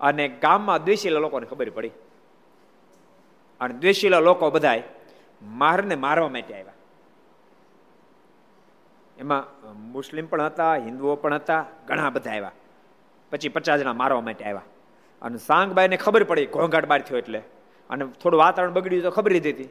અને 0.00 0.28
ગામમાં 0.28 0.84
દ્વેષીલા 0.84 1.18
લોકોને 1.18 1.46
ખબર 1.46 1.70
પડી. 1.70 1.90
અને 3.60 3.74
દ્વેષીલા 3.74 4.20
લોકો 4.20 4.50
બધાય 4.50 4.82
મારને 5.42 5.94
મારવા 5.94 6.28
માટે 6.28 6.54
આવ્યા. 6.54 6.72
એમાં 9.18 9.70
મુસ્લિમ 9.92 10.26
પણ 10.26 10.42
હતા, 10.42 10.74
હિન્દુઓ 10.74 11.16
પણ 11.16 11.34
હતા, 11.34 11.66
ઘણા 11.86 12.10
બધા 12.10 12.30
આવ્યા. 12.30 12.52
પછી 13.30 13.48
પચાસ 13.48 13.80
જણા 13.80 13.92
મારવા 13.92 14.20
માટે 14.20 14.44
આવ્યા. 14.44 14.62
અને 15.22 15.38
સાંગબાઈને 15.38 15.96
ખબર 15.96 16.24
પડી, 16.24 16.46
ઘોંઘાટ 16.46 16.86
બાર 16.86 17.02
થયો 17.02 17.18
એટલે. 17.18 17.38
અને 17.90 18.06
થોડું 18.22 18.40
વાતાવરણ 18.40 18.72
બગડ્યું 18.72 19.02
તો 19.02 19.10
ખબર 19.10 19.32
લીધી 19.32 19.50
હતી. 19.50 19.68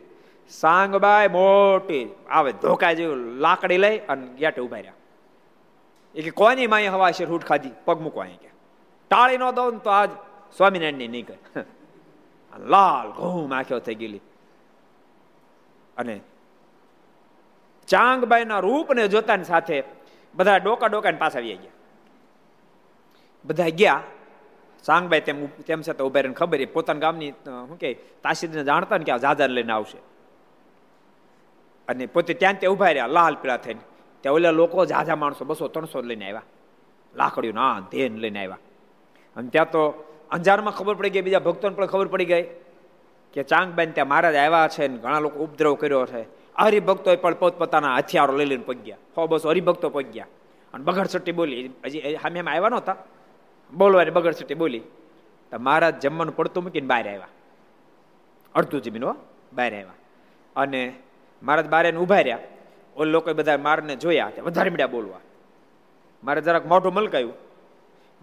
સાંગબાઈ 0.49 1.27
મોટી, 1.27 2.09
આવે 2.29 2.51
ધોકા 2.51 2.93
જેવું 2.93 3.17
લાકડી 3.17 3.77
લઈ 3.77 3.97
અને 3.97 4.27
ગેટે 4.27 4.61
ઊભા 4.61 4.77
રહ્યા. 4.77 4.93
એ 6.15 6.21
કે 6.21 6.31
કોની 6.31 6.67
માય 6.67 6.87
હવા 6.87 7.11
છે 7.11 7.25
રૂટ 7.25 7.45
ખાધી? 7.45 7.71
પગ 7.85 7.97
મૂકો 8.01 8.19
અહીં 8.19 8.39
કે. 8.39 8.49
ટાળી 9.11 9.37
ન 9.37 9.51
દઉં 9.51 9.79
તો 9.79 9.89
આજ 9.89 10.11
સ્વામિનારાયણની 10.57 11.07
નહીં 11.07 11.25
કરે 11.27 11.65
લાલ 12.53 13.07
ઘઉં 13.11 13.55
આખ્યો 13.57 13.79
થઈ 13.79 13.95
ગયેલી. 13.95 14.21
અને 15.97 16.15
ચાંગબાઈના 17.87 18.59
રૂપને 18.59 19.07
જોતાની 19.07 19.43
સાથે 19.43 19.83
બધા 20.35 20.57
ડોકા 20.57 20.87
ડોકાને 20.87 21.17
પાછા 21.17 21.39
આવી 21.39 21.55
ગયા. 21.55 21.73
બધા 23.45 23.69
ગયા. 23.79 24.01
ચાંગબાઈ 24.83 25.21
તેમ 25.21 25.45
તેમ 25.67 25.81
છતાં 25.81 26.07
ઊભા 26.07 26.21
રહીને 26.21 26.35
ખબર 26.35 26.65
પોતાના 26.73 26.99
ગામની 26.99 27.31
શું 27.31 27.77
કે 27.77 27.93
તાસીદને 28.23 28.63
જાણતા 28.63 28.97
ને 28.97 29.03
કે 29.03 29.11
આ 29.11 29.21
જાજા 29.25 29.47
લઈને 29.47 29.73
આવશે. 29.73 29.99
અને 31.87 32.05
પોતે 32.05 32.33
ત્યાં 32.33 32.59
ત્યાં 32.59 32.73
ઊભા 32.73 32.89
રહ્યા, 32.89 33.07
લાલ 33.07 33.35
પીળા 33.35 33.57
થઈને. 33.57 33.83
ત્યાં 34.25 34.35
ઓલા 34.35 34.51
લોકો 34.51 34.85
ઝાઝા 34.85 35.15
માણસો 35.15 35.45
બસો 35.45 35.67
ત્રણસો 35.67 36.01
લઈને 36.01 36.25
આવ્યા. 36.25 36.41
લાકડીઓ 37.15 37.51
ના 37.51 37.79
ધેન 37.91 38.17
લઈને 38.17 38.39
આવ્યા. 38.39 38.57
અને 39.35 39.49
ત્યાં 39.49 39.71
તો 39.71 39.81
અંજારમાં 40.31 40.73
ખબર 40.73 40.95
પડી 40.95 41.09
ગઈ, 41.09 41.21
બીજા 41.21 41.39
ભક્તોને 41.39 41.75
પણ 41.75 41.85
ખબર 41.85 42.07
પડી 42.07 42.25
ગઈ 42.25 42.43
કે 43.33 43.43
ચાંગબેન 43.43 43.91
ત્યાં 43.91 44.07
મહારાજ 44.07 44.35
આવ્યા 44.35 44.67
છે 44.67 44.87
ને 44.87 44.97
ઘણા 44.97 45.19
લોકો 45.19 45.39
ઉપદ્રવ 45.39 45.75
કર્યો 45.75 46.05
છે. 46.05 46.21
હરિભક્તો 46.57 47.15
પણ 47.15 47.33
પોતપોતાના 47.33 47.97
હથિયારો 47.97 48.37
લઈ 48.37 48.45
લઈને 48.45 48.63
પગ 48.63 48.75
ગયા 48.75 48.97
હો, 49.17 49.27
બસો 49.27 49.49
હરિભક્તો 49.49 49.89
પગ 49.89 50.01
ગયા 50.01 50.27
અને 50.73 50.83
બગડસટ્ટી 50.83 51.31
બોલી, 51.31 51.71
હજી 51.85 52.01
સામે 52.21 52.39
એમ 52.39 52.49
આવ્યા 52.49 52.69
નહોતા. 52.69 52.95
બોલવાની 53.73 54.11
બગડસટ્ટી 54.11 54.53
બોલી, 54.53 54.81
તો 55.51 55.59
મહારાજ 55.59 55.99
જમવાનું 55.99 56.35
પડતું 56.35 56.63
મૂકીને 56.63 56.87
બહાર 56.87 57.07
આવ્યા. 57.07 57.27
અડધું 58.55 58.81
જમીન 58.81 59.03
હો, 59.03 59.15
બહાર 59.53 59.73
આવ્યા. 59.73 59.95
અને 60.55 60.93
મહારાજ 61.43 61.69
બારે 61.69 61.91
ઊભા 61.91 62.19
રહ્યા. 62.19 62.39
ઓલ 62.95 63.07
લોકો 63.07 63.33
બધા 63.33 63.57
મારને 63.57 63.95
જોયા 63.95 64.31
વધારે 64.43 64.69
મીડા 64.69 64.87
બોલવા. 64.87 65.19
મારે 66.23 66.41
જરાક 66.41 66.65
મોઢું 66.65 66.93
મલકાયું. 66.93 67.33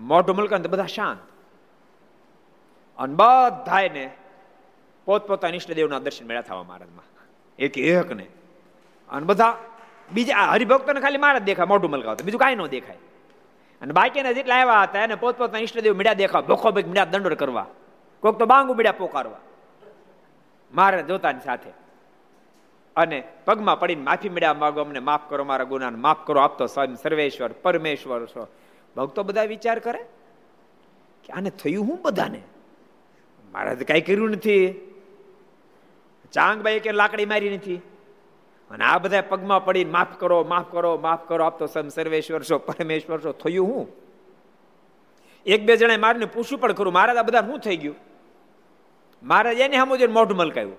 મોઢું 0.01 0.37
મલકાયું 0.37 0.63
તો 0.63 0.69
બધા 0.69 0.87
શાંત. 0.87 1.19
અને 2.99 3.15
બધાય 3.15 3.89
ને 3.89 4.11
પોતપોતાના 5.05 5.55
ઈષ્ટદેવના 5.55 5.99
દર્શન 5.99 6.27
મેળા 6.27 6.41
થવા 6.41 6.63
મહારાજમાં. 6.63 7.05
એક 7.59 7.79
એક 7.79 8.13
ને. 8.13 8.27
અને 9.09 9.27
બધા 9.27 9.59
બીજા 10.13 10.37
હરિભક્તોને 10.37 11.01
ખાલી 11.01 11.19
મહારાજ 11.19 11.43
દેખાય, 11.43 11.67
મોઢું 11.67 11.91
મલકાવતા. 11.91 12.25
બીજું 12.25 12.41
કાંઈ 12.41 12.55
ન 12.55 12.67
દેખાય. 12.67 12.97
અને 13.83 13.93
બાકીના 13.93 14.33
જેટલા 14.33 14.55
આવ્યા 14.55 14.83
હતા 14.83 15.05
એને 15.05 15.15
પોતપોતાના 15.15 15.59
ઈષ્ટદેવ 15.59 15.95
મીડા 15.95 16.15
દેખાવ, 16.15 16.43
ભોખો 16.43 16.71
ભાઈ 16.71 16.83
મીડા 16.83 17.05
દંડોળ 17.05 17.35
કરવા. 17.35 17.67
કોઈક 18.21 18.35
તો 18.35 18.47
બાંગુ 18.47 18.75
મીડા 18.75 18.93
પોકારવા. 18.93 19.37
મારે 20.75 21.03
જોતાની 21.03 21.41
સાથે. 21.41 21.82
અને 22.97 23.23
પગમાં 23.45 23.81
પડીને 23.81 24.03
માફી 24.03 24.29
મળ્યા 24.29 24.55
માગો, 24.55 24.81
અમને 24.81 24.99
માફ 24.99 25.31
કરો 25.31 25.45
મારા 25.45 25.65
ગુનાને, 25.65 25.99
માફ 25.99 26.27
કરો 26.27 26.41
આપતો 26.41 26.67
સ્વામી 26.67 26.97
સર્વેશ્વર, 26.97 27.53
પરમેશ્વર 27.53 28.27
છો. 28.27 28.47
ભક્તો 28.97 29.23
બધા 29.23 29.43
વિચાર 29.43 29.79
કરે 29.79 29.99
કે 31.25 31.33
આને 31.33 31.51
થયું 31.51 31.87
હું 31.87 32.03
બધાને? 32.03 32.43
મારે 33.53 33.77
તો 33.77 33.85
કઈ 33.85 34.01
કર્યું 34.01 34.31
નથી. 34.31 34.73
ચાંગભાઈ 36.33 36.81
કે 36.81 36.93
લાકડી 36.93 37.27
મારી 37.27 37.57
નથી. 37.57 37.77
અને 38.71 38.85
આ 38.85 38.99
બધા 38.99 39.21
પગમાં 39.21 39.65
પડી 39.65 39.85
માફ 39.85 40.21
કરો 40.21 40.45
માફ 40.45 40.73
કરો 40.73 40.99
માફ 40.99 41.29
કરો 41.29 41.45
આપતો 41.45 41.67
સમ 41.67 41.89
સર્વેશ્વર 41.89 42.43
છો, 42.43 42.59
પરમેશ્વર 42.59 43.21
છો, 43.21 43.33
થયું 43.33 43.67
હું? 43.67 43.93
એક 45.47 45.65
બે 45.65 45.77
જણા 45.77 45.99
મારીને 45.99 46.25
પૂછ્યું 46.25 46.61
પણ 46.61 46.73
ખરું, 46.73 46.93
મારા 46.93 47.21
આ 47.21 47.23
બધા 47.23 47.41
શું 47.41 47.59
થઈ 47.59 47.77
ગયું? 47.77 47.95
મહારાજ 49.23 49.61
એને 49.61 49.77
સામું 49.77 49.99
જોઈને 49.99 50.13
મોઢું 50.13 50.39
મલકાયું. 50.39 50.77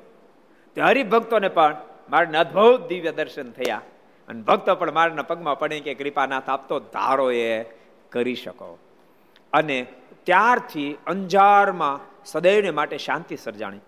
તે 0.75 0.81
હરિભક્તોને 0.81 1.47
પણ 1.47 1.75
મારને 2.13 2.37
અદભુત 2.37 2.87
દિવ્ય 2.87 3.11
દર્શન 3.11 3.51
થયા. 3.51 3.81
અને 4.27 4.41
ભક્તો 4.41 4.75
પણ 4.75 4.91
મારના 4.91 5.21
પગમાં 5.21 5.59
પડે 5.59 5.79
કે 5.79 5.93
કૃપાનાથ 5.93 6.49
આપતો 6.49 6.79
ધારો 6.79 7.31
એ 7.31 7.63
કરી 8.09 8.35
શકો. 8.35 8.77
અને 9.53 9.85
ત્યારથી 10.23 10.97
અંજારમાં 11.07 11.99
સદૈવને 12.25 12.71
માટે 12.71 12.97
શાંતિ 12.97 13.37
સર્જાણી. 13.37 13.79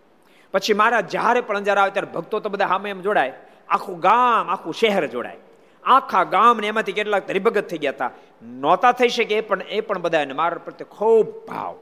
પછી 0.51 0.73
મારા 0.73 1.01
જ્યારે 1.01 1.41
પણ 1.41 1.57
અંજાર 1.57 1.77
આવે 1.77 1.91
ત્યારે 1.91 2.11
ભક્તો 2.11 2.39
તો 2.39 2.49
બધા 2.49 2.65
હામે 2.65 2.89
એમ 2.89 3.01
જોડાય. 3.01 3.33
આખું 3.69 3.99
ગામ, 3.99 4.49
આખું 4.49 4.73
શહેર 4.73 5.07
જોડાય. 5.07 5.37
આખા 5.83 6.23
ગામ 6.23 6.57
ને 6.57 6.67
એમાંથી 6.67 6.91
કેટલાક 6.91 7.29
હરિભગત 7.29 7.67
થઈ 7.67 7.77
ગયા 7.77 7.91
હતા. 7.91 8.11
નહોતા 8.43 8.91
થઈ 8.91 9.07
શકે 9.07 9.35
એ 9.35 9.41
પણ 9.41 9.61
એ 9.61 9.81
પણ 9.81 9.99
બધાને 9.99 10.33
મારા 10.33 10.57
પ્રત્યે 10.57 10.87
ખૂબ 10.97 11.45
ભાવ. 11.47 11.75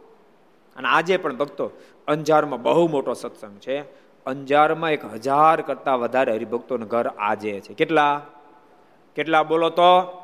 અને 0.75 0.88
આજે 0.88 1.17
પણ 1.17 1.36
ભક્તો 1.36 1.71
અંજારમાં 2.08 2.62
બહુ 2.62 2.88
મોટો 2.88 3.13
સત્સંગ 3.13 3.60
છે. 3.60 4.02
અંજારમાં 4.25 4.91
એક 4.91 5.05
હજાર 5.05 5.62
કરતા 5.62 5.95
વધારે 5.95 6.31
હરિભક્તોનું 6.31 6.88
ઘર 6.88 7.07
આજે 7.07 7.59
છે. 7.59 7.73
કેટલા? 7.73 8.21
કેટલા 9.15 9.43
બોલો 9.43 9.69
તો? 9.69 10.21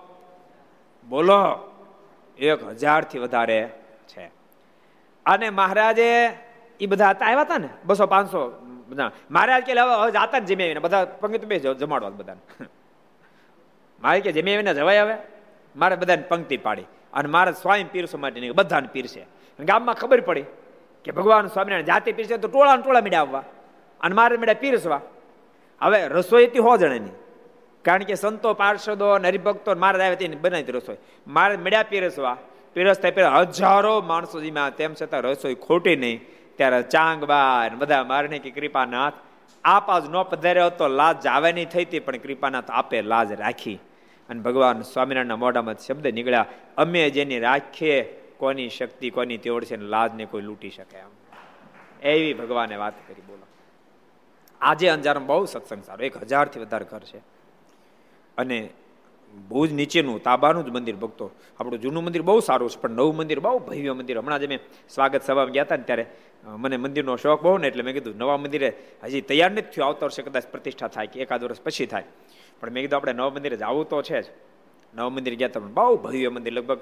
બોલો. 1.10 1.72
એક 2.38 2.64
હજારથી 2.64 3.20
વધારે 3.20 3.70
છે. 4.08 4.32
અને 5.26 5.50
મહારાજે 5.50 6.30
એ 6.80 6.86
બધા 6.86 7.10
હતા, 7.10 7.26
આવ્યા 7.26 7.42
હતા 7.42 7.58
ને? 7.58 7.70
બસો 7.86 8.08
પાંચસો 8.08 8.66
બધા. 8.90 9.12
મહારાજ 9.32 9.64
કે 9.64 9.74
હવે 9.74 10.12
જાતા 10.12 10.40
જ 10.40 10.46
જમી 10.46 10.74
બધા 10.74 11.06
પંક્તિ 11.06 11.46
બે 11.46 11.60
જમાડવા 11.60 12.10
બધા 12.10 12.36
મારે 14.02 14.20
કે, 14.20 14.32
જમી 14.32 14.54
આવીને 14.54 14.74
જવાય 14.74 15.00
હવે? 15.00 15.18
મારે 15.76 15.96
બધાને 15.96 16.22
પંક્તિ 16.22 16.58
પાડી. 16.58 16.82
અને 17.14 17.30
મારે 17.30 17.52
સ્વામી 17.52 17.84
પીરસો 17.84 18.18
માટે 18.18 18.52
બધાને 18.52 18.88
પીરશે. 18.88 19.26
ગામમાં 19.60 19.96
ખબર 19.96 20.22
પડી 20.22 20.46
કે 21.04 21.12
ભગવાન 21.12 21.48
સ્વામિનારાયણ 21.48 21.86
જાતે 21.86 22.12
પીરસે 22.12 22.38
તો 22.38 22.48
ટોળા 22.48 22.78
ટોળા 22.78 23.02
મીડા 23.02 23.20
આવવા. 23.20 23.44
અને 24.02 24.16
મારે 24.16 24.38
મેળે 24.38 24.54
પીરસવા. 24.54 25.02
હવે 25.82 26.08
રસોઈથી 26.08 26.60
હો 26.60 26.78
જણાની 26.78 27.16
કારણ 27.86 28.04
કે 28.04 28.16
સંતો, 28.16 28.54
પાર્ષદો 28.54 29.08
અને 29.10 29.28
હરિભક્તો 29.28 29.76
મારે 29.76 30.06
આવે 30.06 30.16
તેને 30.16 30.36
બનાવી 30.36 30.64
રસોઈ. 30.64 30.98
મારે 31.28 31.58
મીડા 31.58 31.84
પીરસવા. 31.84 32.38
પીરસતા 32.74 33.12
પેલા 33.12 33.40
હજારો 33.40 34.02
માણસો 34.02 34.42
જેમાં 34.42 34.76
તેમ 34.76 34.94
છતાં 34.94 35.22
રસોઈ 35.22 35.56
ખોટી 35.56 35.96
નહીં. 35.96 36.20
ત્યારે 36.58 36.82
ચાંગબાર 36.84 37.76
બધા 37.76 38.04
મારને 38.04 38.40
કે 38.40 38.52
કૃપાનાથ, 38.52 39.14
આપ 39.64 39.90
આજ 39.90 40.10
ન 40.10 40.24
પધાર્યો 40.24 40.70
તો 40.70 40.88
લાજ 40.88 41.28
આવે 41.28 41.52
નહીં 41.52 41.70
થઈ 41.70 41.86
હતી 41.86 42.00
પણ 42.00 42.18
કૃપાનાથ 42.18 42.70
આપે 42.70 43.02
લાજ 43.02 43.34
રાખી. 43.34 43.80
અને 44.30 44.42
ભગવાન 44.42 44.82
સ્વામિનારાયણના 44.82 45.36
મોઢામાં 45.36 45.76
શબ્દ 45.76 46.08
નીકળ્યા, 46.08 46.46
અમે 46.78 47.10
જેની 47.10 47.40
રાખીએ, 47.40 48.04
કોની 48.38 48.70
શક્તિ 48.70 49.10
કોની 49.10 49.38
તેવડ 49.38 49.64
છે 49.64 49.78
લાજને 49.78 50.26
કોઈ 50.26 50.42
લૂંટી 50.42 50.70
શકે 50.70 50.98
એમ. 50.98 51.12
એવી 52.04 52.34
ભગવાને 52.34 52.76
વાત 52.76 52.94
કરી, 53.08 53.22
બોલો. 53.28 53.46
આજે 54.62 54.88
અંજારમાં 54.88 55.28
બહુ 55.28 55.46
સત્સંગ 55.46 55.84
સારો. 55.84 56.06
એક 56.06 56.18
હજારથી 56.18 56.60
વધારે 56.60 56.86
ઘર 56.86 57.00
છે. 57.00 57.18
અને 58.38 58.70
ભુજ 59.50 59.74
નીચેનું, 59.74 60.24
તાબાનું 60.24 60.66
જ 60.66 60.70
મંદિર 60.70 60.96
ભક્તો. 60.96 61.32
આપણું 61.60 61.82
જૂનું 61.82 62.04
મંદિર 62.04 62.22
બહુ 62.22 62.40
સારું 62.40 62.70
છે, 62.70 62.82
પણ 62.82 62.90
નવું 62.90 63.16
મંદિર 63.16 63.40
બહુ 63.40 63.60
ભવ્ય 63.60 63.94
મંદિર. 63.94 64.18
હમણાં 64.20 64.40
જ 64.40 64.48
મેં 64.48 64.60
સ્વાગત 64.90 65.22
સભામાં 65.24 65.52
ગયા 65.52 65.64
હતા 65.64 65.76
ને 65.76 65.84
ત્યારે 65.84 66.06
મને 66.46 66.78
મંદિરનો 66.78 67.16
શોખ 67.16 67.42
બહુ 67.42 67.58
ને 67.58 67.68
એટલે 67.68 67.84
મેં 67.84 67.94
કીધું, 67.94 68.18
નવા 68.18 68.38
મંદિરે 68.38 68.74
હજી 69.04 69.22
તૈયાર 69.22 69.52
નથી 69.52 69.62
થયું, 69.62 69.88
આવતા 69.88 70.06
વર્ષે 70.06 70.22
કદાચ 70.22 70.46
પ્રતિષ્ઠા 70.48 70.88
થાય 70.88 71.08
કે 71.08 71.22
એકાદ 71.22 71.44
વર્ષ 71.44 71.62
પછી 71.62 71.86
થાય. 71.86 72.04
પણ 72.60 72.70
મેં 72.70 72.84
કીધું, 72.84 72.98
આપણે 72.98 73.14
નવા 73.14 73.30
મંદિરે 73.30 73.58
જવું 73.58 73.90
તો 73.90 74.02
છે 74.02 74.22
જ. 74.22 74.26
નવા 74.96 75.10
મંદિર 75.10 75.36
ગયા 75.36 75.48
હતા 75.48 75.60
બહુ 75.60 75.96
ભવ્ય 75.96 76.30
મંદિર, 76.30 76.54
લગભગ 76.54 76.80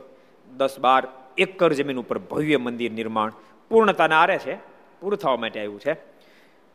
દસ 0.58 0.80
બાર 0.80 1.08
એકર 1.38 1.74
જમીન 1.74 1.98
ઉપર 1.98 2.20
ભવ્ય 2.20 2.58
મંદિર 2.58 2.92
નિર્માણ 2.92 3.32
પૂર્ણતાને 3.70 4.16
આરે 4.16 4.38
છે, 4.38 4.56
પૂરું 5.00 5.20
થવા 5.20 5.36
માટે 5.36 5.60
આવ્યું 5.60 5.80
છે. 5.80 6.17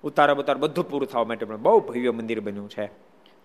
ઉતારા 0.04 0.34
બતાર 0.34 0.56
બધું 0.56 0.90
પૂરું 0.90 1.08
થવા 1.08 1.24
માટે 1.24 1.46
પણ 1.46 1.56
બહુ 1.56 1.80
ભવ્ય 1.80 2.10
મંદિર 2.10 2.40
બન્યું 2.40 2.70
છે. 2.70 2.90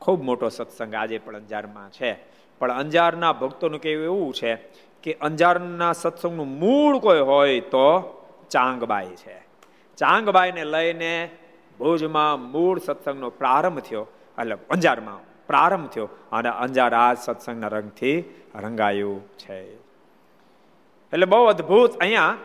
ખૂબ 0.02 0.24
મોટો 0.24 0.50
સત્સંગ 0.50 0.96
આજે 0.96 1.17
પણ 1.17 1.36
અંજારમાં 1.36 1.89
છે. 1.89 2.20
પણ 2.60 2.72
અંજારના 2.72 3.34
ભક્તોનું 3.34 3.82
કહેવું 3.82 4.06
એવું 4.06 4.34
છે 4.34 4.56
કે 5.04 5.13
અંજારના 5.13 5.93
સત્સંગનું 5.93 6.48
મૂળ 6.48 6.98
કોઈ 6.98 7.20
હોય 7.20 7.60
તો 7.60 8.13
ચાંગબાઈ 8.50 9.06
છે. 9.06 9.39
ચાંગબાઈને 9.98 10.63
લઈને 10.63 11.30
ભુજમાં 11.80 12.52
મૂળ 12.52 12.80
સત્સંગનો 12.80 13.30
પ્રારંભ 13.30 13.80
થયો. 13.80 14.08
એટલે 14.39 14.58
અંજારમાં 14.70 15.48
પ્રારંભ 15.48 15.89
થયો 15.89 16.10
અને 16.32 16.50
અંજાર 16.50 16.93
આ 16.93 17.13
સત્સંગના 17.13 17.67
રંગથી 17.67 18.22
રંગાયું 18.56 19.28
છે. 19.38 19.74
એટલે 21.13 21.26
બહુ 21.26 21.46
અદભુત 21.46 21.98
અહીંયા 21.98 22.38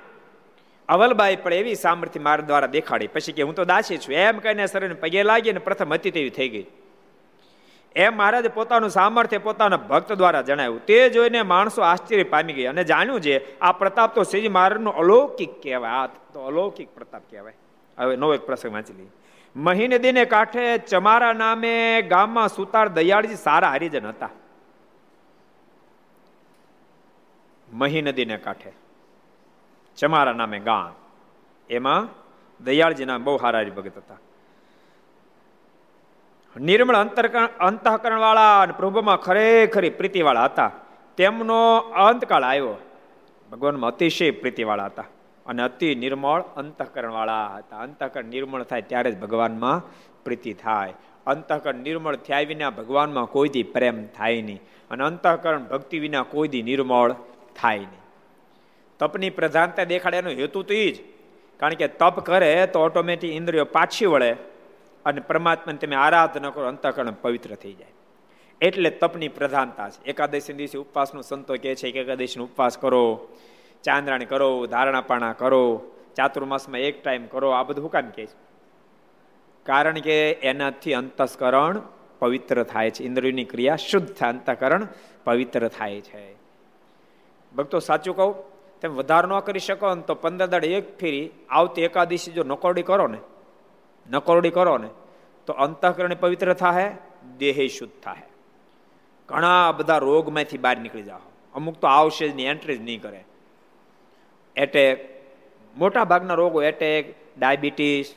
અવલબાઈ 0.88 1.36
પણ 1.36 1.52
એવી 1.52 1.74
સામર્થ્ય 1.74 2.20
મારા 2.20 2.44
દ્વારા 2.44 2.66
દેખાડી. 2.66 3.06
પછી 3.06 3.32
કે 3.32 3.42
હું 3.42 3.54
તો 3.54 3.64
દાસી 3.64 3.98
છું. 3.98 4.14
એમ 4.14 4.38
કહીને 4.38 4.66
શરીરને 4.66 4.94
પગે 4.94 5.22
લાગી 5.22 5.50
અને 5.50 5.58
પ્રથમ 5.58 5.94
હતી 5.94 6.10
તેવી 6.10 6.30
થઈ 6.30 6.48
ગઈ. 6.48 6.66
એમ 7.96 8.16
મહારાજે 8.16 8.48
પોતાનું 8.48 8.90
સામર્થ્ય 8.90 9.38
પોતાના 9.38 9.76
ભક્ત 9.76 10.12
દ્વારા 10.12 10.42
જણાવ્યું. 10.42 10.86
તે 10.86 11.08
જોઈને 11.08 11.42
માણસો 11.42 11.82
આશ્ચર્ય 11.82 12.24
પામી 12.24 12.52
ગયા 12.52 12.70
અને 12.70 12.84
જાણ્યું 12.84 13.20
છે, 13.20 13.60
આ 13.60 13.72
પ્રતાપ 13.72 14.14
તો 14.14 14.22
શ્રીજી 14.22 14.48
મહારાજનો 14.48 14.90
અલૌકિક 14.90 15.62
કહેવાય. 15.62 15.90
આ 15.90 16.06
તો 16.06 16.40
અલૌકિક 16.40 16.88
પ્રતાપ 16.94 17.22
કહેવાય. 17.30 17.54
હવે 17.98 18.16
નવો 18.16 18.34
એક 18.34 18.40
પ્રસંગ 18.40 18.72
વાંચી 18.72 18.92
લઈએ. 18.92 19.06
મહિને 19.56 19.98
દિને 19.98 20.24
કાંઠે 20.24 20.78
ચમારા 20.78 21.32
નામે 21.32 22.02
ગામમાં 22.02 22.48
સુતાર 22.48 22.88
દયાળજી 22.88 23.34
સારા 23.34 23.70
હરિજન 23.70 24.06
હતા. 24.06 24.30
મહી 27.72 28.02
નદીને 28.02 28.36
કાંઠે. 28.36 28.72
ચમારા 29.96 30.32
નામે 30.32 30.58
ગામ 30.58 30.92
એમાં 31.70 32.08
દયાળજી 32.64 33.04
નામ 33.04 33.24
બહુ 33.24 33.36
સારા 33.36 33.64
ભગત 33.76 33.96
હતા. 33.96 34.16
નિર્મળ 36.60 36.96
અંતઃકરણ 37.60 38.18
વાળા 38.18 38.60
અને 38.60 38.72
પ્રભુમાં 38.72 39.16
ખરેખરી 39.16 39.90
પ્રીતિવાળા 39.90 40.44
હતા. 40.44 40.70
તેમનો 41.16 41.76
અંતકાળ 41.76 42.42
આવ્યો. 42.42 42.74
ભગવાનમાં 43.52 43.90
અતિશય 43.90 44.30
પ્રીતિવાળા 44.30 44.86
હતા 44.86 45.04
અને 45.46 45.62
અતિ 45.62 45.94
નિર્મળ 45.94 46.42
અંતઃકરણ 46.56 47.12
વાળા 47.12 47.46
હતા. 47.56 47.78
અંતઃકરણ 47.78 48.24
નિર્મળ 48.24 48.62
થાય 48.62 48.82
ત્યારે 48.82 49.10
જ 49.12 49.20
ભગવાનમાં 49.20 49.82
પ્રીતિ 50.24 50.52
થાય. 50.54 50.94
અંતઃકરણ 51.26 51.74
નિર્મળ 51.74 52.16
થયા 52.16 52.40
વિના 52.40 52.70
ભગવાનમાં 52.70 53.24
કોઈ 53.24 53.48
દી 53.48 53.62
પ્રેમ 53.62 54.06
થાય 54.06 54.42
નહીં. 54.42 54.60
અને 54.90 55.04
અંતઃકરણ 55.04 55.64
ભક્તિ 55.64 55.98
વિના 55.98 56.22
કોઈ 56.22 56.48
દી 56.48 56.62
નિર્મળ 56.62 57.12
થાય 57.56 57.78
નહીં. 57.78 58.01
તપની 59.02 59.30
પ્રધાનતા 59.30 59.84
દેખાડે 59.84 60.16
એનો 60.16 60.30
હેતુ 60.30 60.62
તો 60.62 60.74
એ 60.74 60.90
જ. 60.90 60.96
કારણ 61.56 61.74
કે 61.74 61.88
તપ 61.88 62.20
કરે 62.20 62.66
તો 62.66 62.80
ઓટોમેટિક 62.80 63.32
ઇન્દ્રિયો 63.32 63.64
પાછી 63.64 64.06
વળે 64.06 64.32
અને 65.04 65.20
પરમાત્માને 65.20 65.78
તમે 65.78 65.96
આરાધના 65.96 66.50
કરો, 66.50 66.68
અંતઃકરણ 66.68 67.10
પવિત્ર 67.10 67.54
થઈ 67.54 67.72
જાય. 67.72 67.88
એટલે 68.60 68.90
તપની 68.90 69.28
પ્રધાનતા 69.28 69.90
છે. 69.90 70.04
એકાદશી 70.04 70.52
દિવસે 70.52 70.78
ઉપવાસનો 70.78 71.22
સંતો 71.22 71.54
કહે 71.54 71.74
છે 71.74 71.90
કે 71.90 72.00
એકાદશીનો 72.00 72.44
ઉપવાસ 72.44 72.78
કરો 72.78 73.28
ચાંદ્રાણી 73.82 74.24
કરો, 74.24 74.66
ધારણાપાણા 74.66 75.32
કરો, 75.32 75.90
ચાતુર્માસમાં 76.16 76.80
એક 76.80 77.02
ટાઈમ 77.02 77.26
કરો, 77.26 77.50
આ 77.50 77.62
બધું 77.62 77.90
કામ 77.90 78.10
કહે 78.10 78.26
છે. 78.26 78.38
કારણ 79.62 79.94
કે 79.94 80.32
એનાથી 80.32 80.94
અંતસ્કરણ 80.94 81.82
પવિત્ર 82.18 82.62
થાય 82.62 82.90
છે. 82.90 83.02
ઇન્દ્રિયની 83.02 83.44
ક્રિયા 83.44 83.76
શુદ્ધ 83.76 84.22
અંતઃકરણ 84.22 84.88
પવિત્ર 85.24 85.68
થાય 85.68 86.00
છે. 86.00 86.34
ભક્તો 87.56 87.78
સાચું 87.78 88.16
કહું? 88.16 88.51
તમે 88.82 88.94
વધારે 88.94 89.28
ન 89.28 89.38
કરી 89.40 89.58
શકો 89.58 89.94
ને 89.94 90.02
તો 90.02 90.14
પંદર 90.14 90.46
દાડ 90.46 90.64
એક 90.64 90.98
ફેરી 90.98 91.30
આવતી 91.50 91.82
એકાદશી 91.82 92.32
જો 92.32 92.42
નકોરડી 92.42 92.82
કરો 92.82 93.06
ને, 93.06 93.18
નકોરડી 94.10 94.50
કરો 94.50 94.78
ને, 94.78 94.88
તો 95.46 95.52
અંતઃકરણ 95.52 96.14
પવિત્ર 96.14 96.52
થાય 96.52 96.96
દેહ 97.38 97.68
શુદ્ધ 97.78 97.92
થાય 98.04 98.22
ઘણા 99.28 99.72
બધા 99.72 99.98
રોગમાંથી 99.98 100.58
બહાર 100.58 100.78
નીકળી 100.78 101.02
જાઓ. 101.02 101.24
અમુક 101.54 101.76
તો 101.78 101.86
આવશે 101.88 102.28
જ 102.28 102.36
નહીં 102.36 102.50
એન્ટ્રી 102.50 102.76
જ 102.76 102.82
નહીં 102.82 103.02
કરે. 103.02 103.24
એટેક 104.56 105.22
મોટા 105.76 106.04
ભાગના 106.04 106.34
રોગો 106.34 106.62
એટેક 106.62 107.14
ડાયાબિટીસ 107.38 108.14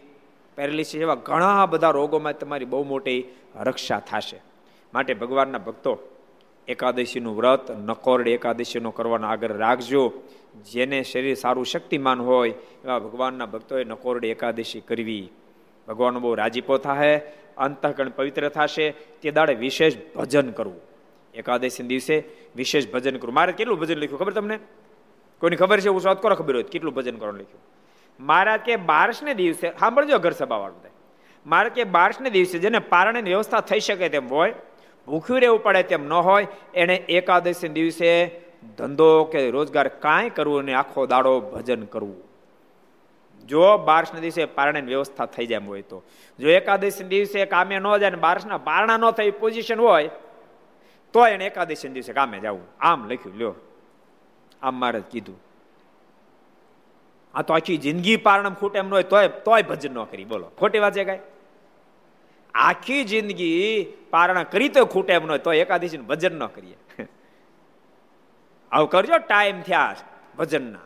પેરેલિસિસ 0.56 1.02
એવા 1.02 1.16
ઘણા 1.16 1.66
બધા 1.66 1.90
રોગોમાં 1.90 2.38
તમારી 2.38 2.66
બહુ 2.66 2.84
મોટી 2.84 3.28
રક્ષા 3.56 4.00
થશે. 4.00 4.42
માટે 4.94 5.14
ભગવાનના 5.14 5.58
ભક્તો 5.58 6.00
એકાદશીનું 6.68 7.38
વ્રત, 7.38 7.72
નકોરડ 7.72 8.28
એકાદશીનો 8.28 8.92
કરવાનો 8.92 9.28
આગ્રહ 9.28 9.58
રાખજો. 9.58 10.14
જેને 10.72 11.04
શરીર 11.04 11.36
સારું 11.36 11.66
શક્તિમાન 11.66 12.22
હોય, 12.22 12.50
એવા 12.50 13.00
ભગવાનના 13.00 13.46
ભક્તોએ 13.46 13.84
નકોરડ 13.84 14.26
એકાદશી 14.26 14.80
કરવી. 14.80 15.30
ભગવાનનો 15.88 16.20
બહુ 16.20 16.34
રાજીપો 16.34 16.78
થાય 16.78 17.22
અંતઃકરણ 17.58 18.10
પવિત્ર 18.10 18.50
થશે, 18.50 18.92
તે 18.92 19.32
દાડે 19.32 19.54
વિશેષ 19.54 19.94
ભજન 20.16 20.52
કરવું. 20.52 20.82
એકાદશી 21.34 21.84
દિવસે 21.84 22.24
વિશેષ 22.56 22.92
ભજન 22.92 23.18
કરવું. 23.18 23.36
મારે 23.36 23.52
કેટલું 23.52 23.80
ભજન 23.80 23.98
લખ્યું 23.98 24.20
ખબર 24.20 24.34
તમને? 24.34 24.60
કોઈની 25.40 25.56
ખબર 25.56 25.80
છે? 25.80 25.90
હું 25.90 26.02
શોધ 26.02 26.18
કરો 26.18 26.36
ખબર 26.36 26.54
હોય 26.54 26.64
કેટલું 26.64 26.94
ભજન 26.94 27.16
કરવાનું 27.16 27.42
લખ્યું? 27.42 27.62
મારા 28.20 28.58
કે 28.58 28.76
બારસને 28.76 29.34
દિવસે, 29.34 29.70
સાંભળજો 29.70 30.18
ઘર 30.20 30.32
સભા 30.32 30.58
વાળું 30.58 30.80
બધા. 30.80 30.90
મારે 31.46 31.70
કે 31.70 31.84
બારસને 31.84 32.30
દિવસે 32.30 32.60
જેને 32.60 32.80
પારણની 32.80 33.22
વ્યવસ્થા 33.22 33.60
થઈ 33.60 33.80
શકે 33.80 34.10
તેમ 34.10 34.28
હોય 34.28 34.54
ભૂખ્યું 35.08 35.40
રહેવું 35.40 35.64
પડે 35.64 35.84
તેમ 35.84 36.06
ન 36.06 36.14
હોય 36.14 36.48
એને 36.74 36.96
એકાદશી 36.96 37.68
દિવસે 37.68 38.28
ધંધો 38.78 39.24
કે 39.24 39.50
રોજગાર 39.50 39.88
કાંઈ 39.88 40.30
કરવું 40.30 40.64
ને 40.64 40.74
આખો 40.74 41.06
દાડો 41.06 41.40
ભજન 41.40 41.86
કરવું. 41.86 42.36
જો 43.48 43.78
બારસના 43.78 44.20
દિવસે 44.20 44.46
પારણાની 44.46 44.88
વ્યવસ્થા 44.88 45.26
થઈ 45.26 45.46
જાય 45.46 45.60
હોય 45.60 45.82
તો. 45.82 46.04
જો 46.40 46.50
એકાદશી 46.50 47.04
દિવસે 47.04 47.46
કામે 47.46 47.80
ન 47.80 47.98
જાય 47.98 48.10
ને 48.10 48.16
બારસના 48.16 48.58
પારણા 48.58 48.98
ન 48.98 49.12
થઈ 49.12 49.32
પોઝિશન 49.32 49.80
હોય 49.80 50.10
તો 51.14 51.28
એને 51.28 51.46
એકાદશી 51.46 51.88
દિવસે 51.88 52.14
કામે 52.14 52.40
જવું. 52.40 52.64
આમ 52.80 53.10
લખ્યું, 53.10 53.38
લ્યો. 53.38 53.56
આમ 54.62 54.80
મારે 54.80 55.02
કીધું. 55.12 55.36
આ 57.34 57.42
તો 57.42 57.54
આખી 57.54 57.78
જિંદગી 57.78 58.18
પારણમ 58.18 58.54
ખૂટે 58.54 58.80
એમ 58.80 58.88
ન 58.88 58.94
હોય, 58.94 59.04
તોય 59.04 59.28
તોય 59.28 59.62
ભજન 59.62 59.94
ન 59.94 60.04
કરી, 60.04 60.26
બોલો. 60.26 60.52
ખોટી 60.60 60.80
વાત 60.80 60.94
છે 60.94 61.04
કાંઈ? 61.04 61.20
આખી 62.56 63.04
જિંદગી 63.04 63.86
પારણા 64.10 64.44
કરી 64.44 64.70
તો 64.70 64.86
ખૂટે 64.86 65.14
એમ 65.14 65.28
ન 65.28 65.38
તો 65.38 65.54
એકાદશી 65.54 65.98
ભજન 65.98 66.40
ન 66.40 66.46
કરીએ. 66.46 66.78
આવું 68.72 68.90
કરજો, 68.90 69.18
ટાઈમ 69.18 69.62
થયા 69.62 69.96
ભજનના. 70.38 70.80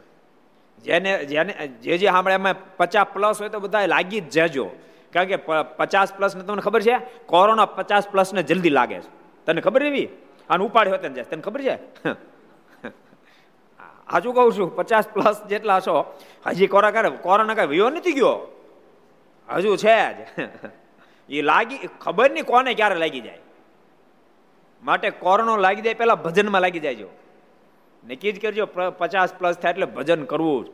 જેને 0.84 1.26
જેને, 1.26 1.54
જે 1.68 1.98
જે 1.98 2.08
સાંભળે 2.08 2.34
એમાં 2.34 2.56
પચાસ 2.78 3.06
પ્લસ 3.14 3.42
હોય 3.42 3.50
તો 3.50 3.60
બધા 3.60 3.86
લાગી 3.86 4.22
જ 4.22 4.30
જજો. 4.30 4.70
કારણ 5.14 5.26
કે 5.26 5.36
પચાસ 5.78 6.14
પ્લસ 6.14 6.36
ને 6.36 6.44
તમને 6.44 6.62
ખબર 6.62 6.82
છે? 6.82 6.98
કોરોના 7.26 7.66
પચાસ 7.66 8.08
પ્લસ 8.08 8.34
ને 8.34 8.44
જલ્દી 8.44 8.70
લાગે 8.70 9.00
છે. 9.00 9.10
તને 9.46 9.62
ખબર 9.62 9.84
એવી? 9.84 10.06
અને 10.50 10.64
ઉપાડ્યો 10.66 10.98
તને 10.98 11.10
જાય. 11.10 11.24
તને 11.24 11.42
ખબર 11.42 11.62
છે? 11.62 11.76
આજુ 14.08 14.34
કહું 14.34 14.52
છું, 14.58 14.76
પચાસ 14.76 15.08
પ્લસ 15.08 15.44
જેટલા 15.44 15.80
છો, 15.80 16.18
હજી 16.46 16.68
કોરા 16.68 16.92
કરે 16.92 17.10
કોરોના 17.10 17.54
કઈ 17.54 17.66
વિયો 17.66 17.90
નથી 17.90 18.12
ગયો? 18.12 18.36
હજુ 19.50 19.76
છે 19.76 19.98
જ. 20.14 20.18
એ 21.30 21.42
લાગી, 21.42 21.80
ખબર 22.02 22.32
નહીં 22.32 22.46
કોને 22.46 22.74
ક્યારે 22.74 22.96
લાગી 22.96 23.22
જાય. 23.22 23.42
માટે 24.84 25.10
કોરોના 25.10 25.58
લાગી 25.58 25.82
જાય, 25.82 25.94
પેલા 25.94 26.16
ભજનમાં 26.16 26.62
લાગી 26.62 26.80
જાય 26.80 27.08
નક્કી 28.04 28.32
જ 28.32 28.42
કરજો 28.42 28.66
પચાસ 28.98 29.34
પ્લસ 29.34 29.58
થાય 29.58 29.72
એટલે 29.72 29.86
ભજન 29.86 30.24
કરવું 30.24 30.66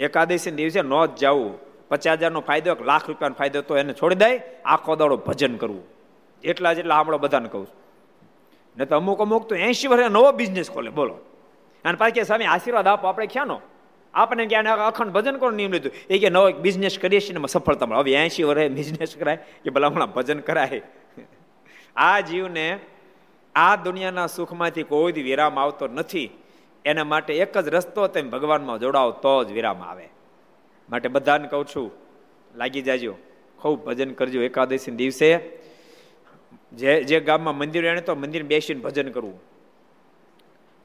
એકાદશી 0.00 0.50
દિવસે 0.50 0.80
ન 0.82 0.94
જ 1.06 1.18
જવું. 1.18 1.52
પચાસ 1.88 2.18
હજારનો 2.18 2.40
ફાયદો 2.40 2.76
લાખ 2.84 3.04
રૂપિયાનો 3.08 3.36
ફાયદો 3.38 3.60
તો 3.62 3.76
એને 3.76 3.92
છોડી 3.92 4.14
દે, 4.14 4.30
આખો 4.64 4.96
દાડો 4.96 5.16
ભજન 5.16 5.56
કરવું. 5.56 5.84
એટલા 6.44 6.72
જેટલા 6.72 6.94
સાંભળો 6.94 7.18
બધાને 7.18 7.48
કહું 7.48 7.66
ને 8.76 8.84
તો 8.84 8.96
અમુક 8.96 9.20
અમુક 9.20 9.48
તો 9.48 9.54
એસી 9.54 9.88
વર્ષે 9.88 10.08
નવો 10.08 10.32
બિઝનેસ 10.32 10.70
ખોલે, 10.70 10.90
બોલો. 10.90 11.14
અને 11.84 11.96
પાછી 11.96 12.24
સામે 12.24 12.44
આશીર્વાદ 12.46 12.86
આપો, 12.86 13.06
આપણે 13.08 13.26
ક્યાંનો? 13.26 13.60
આપણે 14.14 14.46
ક્યાં 14.46 14.64
અખંડ 14.64 15.08
ભજન 15.08 15.36
કરો 15.36 15.50
નિયમ 15.50 15.72
લીધું 15.72 15.92
એ 16.10 16.18
કે 16.18 16.30
નવો 16.30 16.50
બિઝનેસ 16.52 16.98
કરીએ 16.98 17.20
છીએ 17.20 17.38
ને 17.38 17.46
સફળતા 17.46 17.86
મળે. 17.86 17.98
હવે 17.98 18.26
એસી 18.26 18.42
વર્ષે 18.42 18.68
બિઝનેસ 18.68 19.16
કરાય 19.16 19.36
કે 19.36 19.70
ભલા 19.70 19.88
હમણાં 19.88 20.12
ભજન 20.12 20.40
કરાય? 20.40 20.82
આ 21.96 22.20
જીવને 22.20 22.78
આ 23.54 23.76
દુનિયાના 23.76 24.26
સુખમાંથી 24.26 24.82
કોઈ 24.82 25.12
વિરામ 25.12 25.58
આવતો 25.58 25.88
નથી. 25.88 26.30
એના 26.84 27.04
માટે 27.04 27.34
એક 27.34 27.58
જ 27.58 27.68
રસ્તો 27.68 28.06
તેમ 28.06 28.30
ભગવાનમાં 28.30 28.78
જોડાવ 28.78 29.10
તો 29.10 29.44
જ 29.44 29.52
વિરામ 29.52 29.82
આવે. 29.82 30.08
માટે 30.90 31.08
બધાને 31.08 31.48
કહું 31.48 31.66
છું, 31.66 31.90
લાગી 32.56 32.82
જાજો. 32.82 33.14
ખૂબ 33.58 33.84
ભજન 33.84 34.12
કરજો 34.12 34.42
એકાદશી 34.42 34.90
દિવસે. 34.90 35.38
જે 36.72 37.04
જે 37.04 37.20
ગામમાં 37.20 37.58
મંદિર 37.58 37.84
એને 37.84 38.00
તો 38.00 38.14
મંદિર 38.14 38.42
બેસીને 38.42 38.80
ભજન 38.80 39.10
કરવું. 39.10 39.51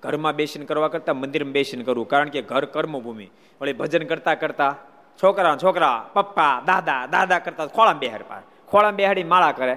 ઘરમાં 0.03 0.35
બેસીને 0.35 0.65
કરવા 0.65 0.87
કરતાં 0.87 1.17
મંદિરમાં 1.17 1.53
બેસીને 1.53 1.83
કરવું 1.83 2.07
કારણ 2.07 2.29
કે 2.29 2.41
ઘર 2.41 2.65
કર્મભૂમિ. 2.65 3.27
વળી 3.61 3.73
ભજન 3.73 4.03
કરતા 4.05 4.35
કરતા 4.35 4.75
છોકરા 5.23 5.57
છોકરા, 5.57 6.09
પપ્પા, 6.13 6.61
દાદા 6.65 7.05
દાદા 7.05 7.39
કરતા 7.39 7.67
ખોળામાં 7.67 7.99
બેહાડ 7.99 8.25
પાર 8.27 8.41
ખોળામાં 8.67 8.95
બેહાડી 8.95 9.23
માળા 9.23 9.51
કરે. 9.51 9.75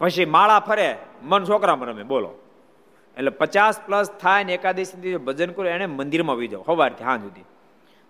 પછી 0.00 0.24
માળા 0.24 0.60
ફરે, 0.60 0.98
મન 1.22 1.44
છોકરામાં 1.44 1.88
રમે, 1.88 2.02
બોલો. 2.02 2.30
એટલે 3.16 3.30
પચાસ 3.30 3.80
પ્લસ 3.86 4.10
થાય 4.10 4.44
ને 4.44 4.54
એકાદશી 4.54 5.16
ભજન 5.16 5.50
કરો, 5.52 5.66
એને 5.66 5.86
મંદિરમાં 5.86 6.36
આવી 6.36 6.48
જાવ 6.48 6.62
સવારથી 6.66 7.04
હા 7.04 7.16
સુધી. 7.16 7.44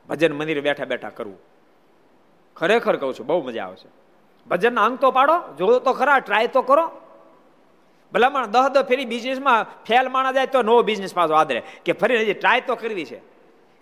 ભજન 0.08 0.32
મંદિર 0.32 0.60
બેઠા 0.60 0.84
બેઠા 0.84 1.10
કરવું 1.10 1.38
ખરેખર 2.56 2.96
કહું 2.96 3.14
છું, 3.14 3.26
બહુ 3.26 3.42
મજા 3.42 3.64
આવશે 3.64 3.88
ભજનના 4.48 4.84
અંક 4.84 5.00
તો 5.00 5.10
પાડો 5.10 5.36
જો 5.58 5.78
તો 5.78 5.92
ખરા 5.92 6.18
ટ્રાય 6.18 6.46
તો 6.46 6.62
કરો. 6.62 6.84
ભલામણ, 8.12 8.46
દહ 8.46 8.68
દહ 8.68 8.82
ફેરી 8.82 9.04
બિઝનેસમાં 9.04 9.64
ફેલ 9.84 10.08
માણા 10.08 10.32
જાય 10.32 10.46
તો 10.46 10.62
નવો 10.62 10.82
બિઝનેસ 10.82 11.14
પાછો 11.14 11.32
આદરે. 11.32 11.62
કે 11.84 11.92
ફરી 11.92 12.20
હજી 12.20 12.34
ટ્રાય 12.34 12.60
તો 12.60 12.74
કરવી 12.74 13.04
છે. 13.04 13.16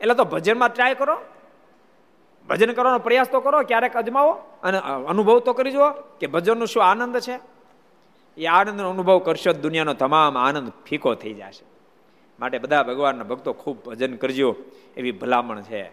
એટલે 0.01 0.14
તો 0.14 0.24
ભજનમાં 0.24 0.68
ટ્રાય 0.68 0.95
કરો. 0.95 1.20
ભજન 2.49 2.72
કરવાનો 2.72 2.99
પ્રયાસ 2.99 3.28
તો 3.28 3.41
કરો, 3.41 3.62
ક્યારેક 3.62 3.97
અજમાવો 3.97 4.31
અને 4.62 4.78
અનુભવ 4.78 5.39
તો 5.39 5.53
કરી 5.53 5.70
જુઓ 5.70 5.91
કે 5.91 6.26
ભજનનો 6.26 6.64
શું 6.64 6.85
આનંદ 6.85 7.18
છે. 7.18 7.41
એ 8.37 8.47
આનંદનો 8.47 8.91
અનુભવ 8.91 9.18
કરશો 9.18 9.53
દુનિયાનો 9.53 9.95
તમામ 9.95 10.39
આનંદ 10.39 10.72
ફીકો 10.87 11.14
થઈ 11.14 11.35
જશે. 11.35 11.64
માટે 12.41 12.59
બધા 12.59 12.83
ભગવાનના 12.83 13.24
ભક્તો 13.24 13.53
ખૂબ 13.53 13.85
ભજન 13.85 14.16
કરજો 14.16 14.57
એવી 14.97 15.12
ભલામણ 15.12 15.61
છે. 15.61 15.91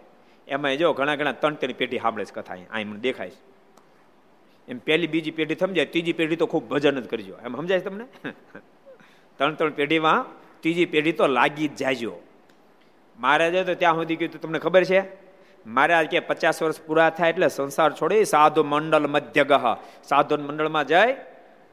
એમાં 0.48 0.76
જો 0.76 0.94
ઘણા 0.94 1.16
ઘણા 1.16 1.32
ત્રણ 1.32 1.54
ત્રણ 1.54 1.72
પેઢી 1.72 2.00
સાંભળે 2.00 2.26
છે 2.26 2.36
કથા 2.36 2.54
અહીં 2.54 2.90
મને 2.90 3.00
દેખાય 3.00 3.30
છે. 3.30 3.57
એમ 4.68 4.78
પહેલી, 4.78 5.08
બીજી 5.08 5.32
પેઢી 5.32 5.56
સમજાય 5.56 5.86
ત્રીજી 5.86 6.14
પેઢી 6.14 6.36
તો 6.36 6.46
ખૂબ 6.46 6.70
ભજન 6.70 7.00
જ 7.00 7.08
કરજો. 7.08 7.36
એમ 7.46 7.56
સમજાય 7.56 7.80
તમને? 7.80 8.06
ત્રણ 9.38 9.54
ત્રણ 9.54 9.70
પેઢીમાં 9.70 10.26
ત્રીજી 10.62 10.86
પેઢી 10.86 11.12
તો 11.12 11.28
લાગી 11.28 11.68
જ 11.68 11.76
જાજો 11.76 12.14
મહારાજે 13.20 13.64
તો 13.64 13.74
ત્યાં 13.74 13.96
સુધી 13.96 14.16
કીધું, 14.16 14.42
તમને 14.42 14.60
ખબર 14.60 14.84
છે? 14.84 15.28
મહારાજ 15.68 16.08
કે 16.08 16.20
પચાસ 16.20 16.64
વર્ષ 16.64 16.82
પૂરા 16.82 17.10
થાય 17.10 17.30
એટલે 17.30 17.48
સંસાર 17.48 17.94
છોડી 17.94 18.26
સાધુ 18.26 18.64
મંડળ 18.64 19.08
મધ્ય 19.08 19.44
ગહ 19.44 19.78
સાધુ 20.04 20.38
મંડળમાં 20.38 20.88
જાય 20.88 21.12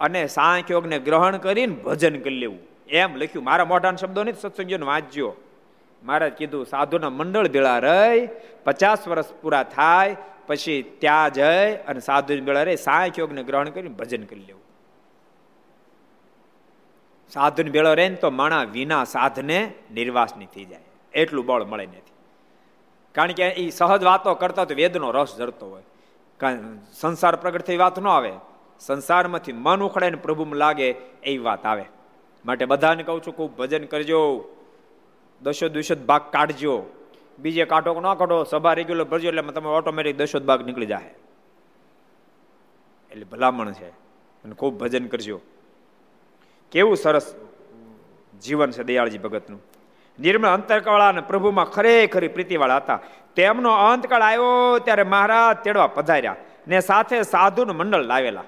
અને 0.01 0.27
સાંખ 0.27 0.71
યોગને 0.71 0.99
ગ્રહણ 0.99 1.37
કરીને 1.37 1.75
ભજન 1.75 2.21
કરી 2.21 2.31
લેવું. 2.31 2.59
એમ 2.89 3.17
લખ્યું. 3.17 3.45
મારા 3.45 3.65
મોઢાના 3.65 3.97
શબ્દો 3.97 4.23
નહીં 4.23 4.35
સત્સંગીઓને 4.35 4.87
વાંચજો. 4.87 5.37
મહારાજ 6.03 6.33
કીધું, 6.33 6.67
સાધુના 6.67 7.11
મંડળ 7.11 7.49
ભેળા 7.49 7.79
રહી, 7.79 8.29
પચાસ 8.65 9.09
વર્ષ 9.09 9.33
પૂરા 9.43 9.63
થાય 9.63 10.17
પછી 10.47 10.83
ત્યાં 10.99 11.33
જઈ 11.33 11.77
અને 11.89 12.01
સાધુ 12.01 12.45
ભેળા 12.45 12.63
રહી 12.63 12.77
સાંખ્યોગને 12.77 13.43
ગ્રહણ 13.43 13.69
કરીને 13.69 13.89
ભજન 13.89 14.23
કરી 14.23 14.41
લેવું. 14.41 14.63
સાધુને 17.31 17.71
ભેળો 17.71 17.95
રહે 17.95 18.09
ને 18.09 18.15
તો 18.15 18.31
માણા 18.31 18.65
વિના 18.65 19.05
સાધને 19.05 19.73
નિર્વાસની 19.93 20.47
થઈ 20.47 20.65
જાય. 20.65 20.81
એટલું 21.15 21.47
બળ 21.47 21.65
મળે 21.65 21.87
નથી 21.87 22.13
કારણ 23.15 23.33
કે 23.33 23.49
એ 23.49 23.71
સહજ 23.71 24.05
વાતો 24.05 24.35
કરતા 24.35 24.65
તો 24.65 24.75
વેદનો 24.75 25.11
રસ 25.11 25.37
જરતો 25.37 25.71
હોય. 25.71 25.83
કારણ 26.39 26.79
સંસાર 26.93 27.37
પ્રગટ 27.37 27.63
થઈ 27.63 27.77
વાત 27.77 27.99
ન 27.99 28.07
આવે. 28.07 28.33
સંસારમાંથી 28.81 29.53
મન 29.53 29.83
ઉખડાઈને 29.83 30.17
પ્રભુમાં 30.17 30.57
લાગે 30.57 30.91
એ 31.23 31.39
વાત 31.39 31.67
આવે. 31.67 31.85
માટે 32.45 32.65
બધાને 32.65 33.03
કહું 33.03 33.23
છું 33.23 33.37
ખૂબ 33.37 33.57
ભજન 33.57 33.85
કરજો. 33.85 34.45
દશો 35.43 35.69
દુષત 35.69 35.99
ભાગ 35.99 36.23
કાઢજો. 36.31 36.87
બીજે 37.39 37.65
કાઢો 37.65 38.01
ન 38.01 38.15
કાઢો, 38.15 38.45
સભા 38.45 38.73
રેગ્યુલર 38.73 39.05
ભરજો 39.05 39.29
એટલે 39.29 39.43
તમે 39.43 39.69
ઓટોમેટિક 39.69 40.17
દશો 40.17 40.41
ભાગ 40.41 40.67
નીકળી 40.67 40.87
જાય 40.87 41.15
એટલે 43.11 43.25
ભલામણ 43.25 43.73
છે. 43.73 43.89
અને 44.45 44.55
ખૂબ 44.55 44.79
ભજન 44.79 45.07
કરજો. 45.07 45.41
કેવું 46.71 46.97
સરસ 46.97 47.35
જીવન 48.43 48.71
છે 48.71 48.83
દયાળજી 48.83 49.19
ભગતનું. 49.19 49.63
નિર્મળ 50.21 50.49
અંતરકળા 50.49 51.09
અને 51.09 51.21
પ્રભુમાં 51.21 51.65
ખરેખરી 51.65 52.29
પ્રીતિવાળા 52.29 52.77
હતા. 52.77 53.01
તેમનો 53.37 53.71
અંતકાળ 53.73 54.23
આવ્યો 54.23 54.79
ત્યારે 54.79 55.03
મહારાજ 55.03 55.65
તેડવા 55.65 55.87
પધાર્યા 55.87 56.37
ને 56.69 56.81
સાથે 56.81 57.23
સાધુનું 57.23 57.77
મંડળ 57.77 58.03
લાવેલા. 58.03 58.45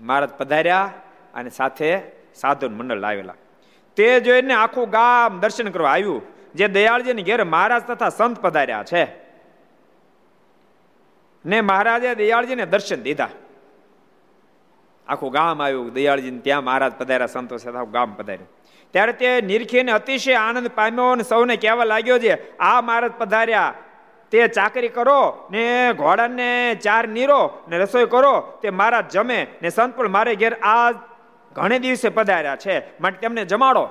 મહારાજ 0.00 0.28
પધાર્યા 0.28 0.90
અને 1.34 1.50
સાથે 1.50 2.02
સાધુનું 2.34 2.78
મંડળ 2.78 2.96
લાવેલા. 2.96 3.34
તે 3.96 4.20
જોઈને 4.20 4.54
આખું 4.54 4.90
ગામ 4.90 5.40
દર્શન 5.40 5.68
કરવા 5.68 5.90
આવ્યું. 5.90 6.22
જે 6.54 6.68
દયાળજીની 6.68 7.22
ઘેર 7.22 7.44
મહારાજ 7.44 7.82
તથા 7.82 8.08
સંત 8.08 8.38
પધાર્યા 8.38 8.82
છે. 8.82 9.04
ને 11.46 11.60
મહારાજે 11.60 12.14
દયાળજીને 12.14 12.66
દર્શન 12.66 13.02
દીધા. 13.02 13.28
આખું 15.08 15.32
ગામ 15.32 15.62
આવ્યું 15.62 15.92
દયાળજી 15.92 16.30
ત્યાં 16.30 16.64
મહારાજ 16.64 16.92
પધાર્યા, 16.92 17.26
સંતો 17.26 17.56
સાથે 17.56 17.90
ગામ 17.90 18.14
પધાર્યું. 18.14 18.48
ત્યારે 18.90 19.12
તે 19.12 19.40
નિરખીને 19.40 19.92
અતિશય 19.92 20.34
આનંદ 20.34 20.68
પામ્યો 20.68 21.10
અને 21.10 21.22
સૌને 21.22 21.56
કહેવા 21.56 21.84
લાગ્યો 21.84 22.18
છે, 22.18 22.58
આ 22.58 22.80
મહારાજ 22.80 23.12
પધાર્યા, 23.12 23.74
તે 24.30 24.48
ચાકરી 24.48 24.88
કરો, 24.88 25.48
ને 25.50 25.92
ઘોડાને 25.92 26.74
ચાર 26.74 27.08
નીરો, 27.08 27.58
ને 27.68 27.78
રસોઈ 27.78 28.06
કરો, 28.06 28.58
તે 28.62 28.70
મારા 28.70 29.00
જમે, 29.00 29.46
ને 29.62 29.68
સંત 29.68 29.96
પણ 29.96 30.08
મારે 30.08 30.34
ઘેર 30.34 30.54
આ 30.54 30.90
ઘણે 31.52 31.78
દિવસે 31.78 32.08
પધાર્યા 32.08 32.56
છે, 32.56 33.00
માટે 33.00 33.18
તેમને 33.18 33.44
જમાડો. 33.44 33.88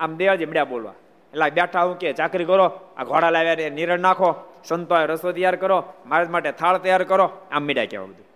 આમ 0.00 0.16
દયાળજી 0.16 0.46
મળ્યા 0.46 0.64
બોલવા. 0.64 0.92
એટલે 1.32 1.50
બેઠા 1.50 1.82
હું 1.82 1.98
કે, 1.98 2.12
ચાકરી 2.12 2.44
કરો, 2.44 2.66
આ 2.96 3.04
ઘોડા 3.04 3.30
લાવ્યા 3.30 3.68
નિરણ 3.70 4.00
નાખો 4.00 4.30
સંતો 4.64 4.94
રસો 5.06 5.32
તૈયાર 5.32 5.56
કરો, 5.56 5.78
મારા 6.06 6.30
માટે 6.30 6.52
થાળ 6.52 6.78
તૈયાર 6.78 7.04
કરો. 7.04 7.26
આમ 7.52 7.62
મીડા 7.62 7.84
કહેવા 7.84 8.06
બધું. 8.06 8.26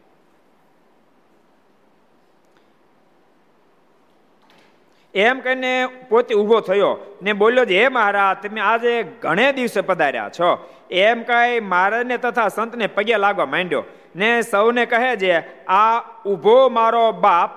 એમ 5.15 5.41
કહીને 5.41 5.73
પોતે 6.09 6.35
ઊભો 6.35 6.61
થયો 6.61 6.93
ને 7.23 7.33
બોલ્યો 7.33 7.65
જે 7.65 7.81
હે 7.83 7.89
મહારાજ, 7.89 8.37
તમે 8.43 8.61
આજે 8.61 8.93
ઘણે 9.03 9.47
દિવસે 9.53 9.81
પધાર્યા 9.81 10.29
છો. 10.29 10.51
એમ 10.91 11.23
કહી 11.23 11.61
મહારાજને 11.61 12.17
તથા 12.17 12.49
સંતને 12.49 12.87
પગે 12.87 13.17
લાગવા 13.17 13.47
માંડ્યો 13.47 13.85
ને 14.17 14.31
સૌને 14.43 14.85
કહે 14.87 15.17
છે, 15.17 15.35
આ 15.67 16.01
ઊભો 16.27 16.69
મારો 16.69 17.13
બાપ 17.13 17.51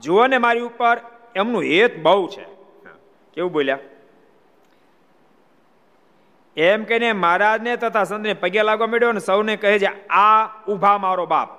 જુઓ 0.00 0.26
ને 0.26 0.38
મારી 0.38 0.60
ઉપર, 0.60 0.96
એમનું 1.34 1.62
હેત 1.62 1.98
બહુ 2.02 2.28
છે. 2.28 2.44
કેવું 3.34 3.52
બોલ્યા? 3.52 3.78
એમ 6.56 6.84
કહીને 6.84 7.12
મહારાજને 7.14 7.76
તથા 7.76 8.04
સંતને 8.04 8.34
પગે 8.34 8.62
લાગવા 8.62 8.86
મળ્યો 8.86 9.10
અને 9.10 9.20
સૌને 9.20 9.56
કહે 9.56 9.78
છે, 9.78 9.90
આ 10.08 10.64
ઊભા 10.68 10.98
મારો 10.98 11.26
બાપ. 11.26 11.50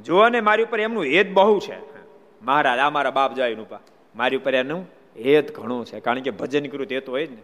જુઓ 0.00 0.28
ને, 0.28 0.40
મારી 0.40 0.64
ઉપર 0.64 0.80
એમનું 0.80 1.04
હેત 1.04 1.28
બહુ 1.32 1.60
છે. 1.60 1.76
મહારાજ, 2.42 2.78
આ 2.78 2.90
મારા 2.90 3.10
બાપ 3.10 3.34
જાય 3.34 3.54
ઉપા 3.56 3.80
મારી 4.14 4.36
ઉપર 4.36 4.54
એનું 4.54 4.82
હેત 5.16 5.46
ઘણું 5.56 5.84
છે, 5.86 6.00
કારણ 6.00 6.22
કે 6.22 6.30
ભજન 6.30 6.66
કર્યું 6.66 6.88
તે 6.88 7.00
તો 7.00 7.12
હોય 7.12 7.26
જ 7.26 7.30
ને. 7.30 7.42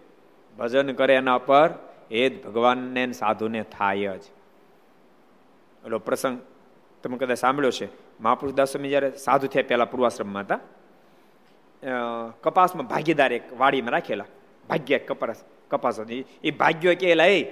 ભજન 0.58 0.92
કરે 0.92 1.14
એના 1.14 1.38
પર 1.38 1.70
હેત 2.12 2.34
ભગવાનને 2.44 3.02
સાધુને 3.12 3.62
થાય 3.76 4.18
જ. 4.18 4.24
એટલો 5.82 5.98
પ્રસંગ 5.98 6.36
તમે 7.04 7.16
કદાચ 7.16 7.38
સાંભળ્યો 7.38 7.74
છે. 7.78 7.88
મહાપુરુષ 8.20 8.54
દાસોમી 8.54 8.90
જ્યારે 8.90 9.10
સાધુ 9.16 9.46
થયા 9.46 9.68
પહેલા 9.68 9.90
પૂર્વાશ્રમમાં 9.92 10.44
હતા 10.44 10.60
કપાસમાં 12.42 12.86
ભાગીદાર 12.86 13.32
એક 13.32 13.44
વાડીમાં 13.58 13.92
રાખેલા, 13.92 14.28
ભાગ્ય 14.68 14.98
કપાસ 15.08 15.40
કપાસ 15.70 16.00
એ 16.44 16.50
ભાગ્યો 16.50 16.94
કે 16.94 17.14
લઈ 17.14 17.46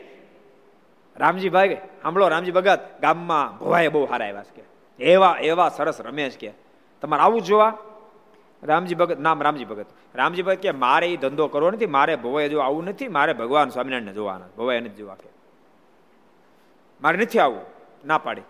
રામજી 1.17 1.49
ભાઈ 1.49 1.75
સાંભળો 2.03 2.29
રામજી 2.29 2.51
ભગત, 2.51 2.81
ગામમાં 3.01 3.59
ભવાય 3.59 3.89
બહુ 3.89 4.07
સારા 4.07 4.27
આવ્યા 4.27 4.43
છે 4.43 4.61
કે. 4.61 5.05
એવા 5.05 5.37
એવા 5.41 5.69
સરસ 5.69 6.01
રમેશ 6.01 6.37
કે. 6.39 6.53
તમારે 7.01 7.23
આવું 7.23 7.43
જોવા? 7.43 7.79
રામજી 8.63 8.95
ભગત, 8.95 9.19
નામ 9.19 9.43
રામજી 9.43 9.65
ભગત. 9.65 9.87
રામજી 10.15 10.43
ભગત 10.43 10.59
કે, 10.59 10.71
મારે 10.71 11.09
એ 11.09 11.17
ધંધો 11.17 11.47
કરવો 11.47 11.71
નથી, 11.71 11.87
મારે 11.87 12.17
ભવાય 12.17 12.49
જો 12.49 12.59
આવું 12.59 12.85
નથી, 12.85 13.09
મારે 13.09 13.33
ભગવાન 13.33 13.69
સ્વામિનારાયણ 13.69 14.13
જોવાના 14.13 14.45
ભવાય 14.57 14.81
નથી 14.81 14.95
જોવા 14.95 15.15
કે. 15.15 15.29
મારે 17.03 17.19
નથી 17.19 17.39
આવવું 17.39 17.61
ના 18.07 18.19
પાડી. 18.19 18.43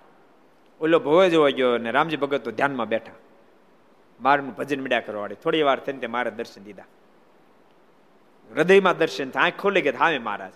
ઓલો 0.80 0.98
ભવે 0.98 1.30
જોવા 1.30 1.48
ગયો 1.48 1.74
અને 1.74 1.90
રામજી 1.90 2.16
ભગત 2.16 2.44
તો 2.44 2.50
ધ્યાનમાં 2.50 2.88
બેઠા. 2.88 3.12
મારનું 4.20 4.56
ભજન 4.56 4.80
મીડા 4.80 5.00
કરવા 5.00 5.20
વાળી, 5.20 5.34
થોડી 5.34 5.62
વાર 5.62 5.80
થઈને 5.80 6.06
મારે 6.06 6.30
દર્શન 6.30 6.64
દીધા. 6.64 6.84
હૃદયમાં 8.56 8.98
દર્શન 8.98 9.30
થાય, 9.30 9.50
ખોલી 9.50 9.80
ગયા 9.80 9.92
હામે 9.98 10.18
મહારાજ. 10.18 10.52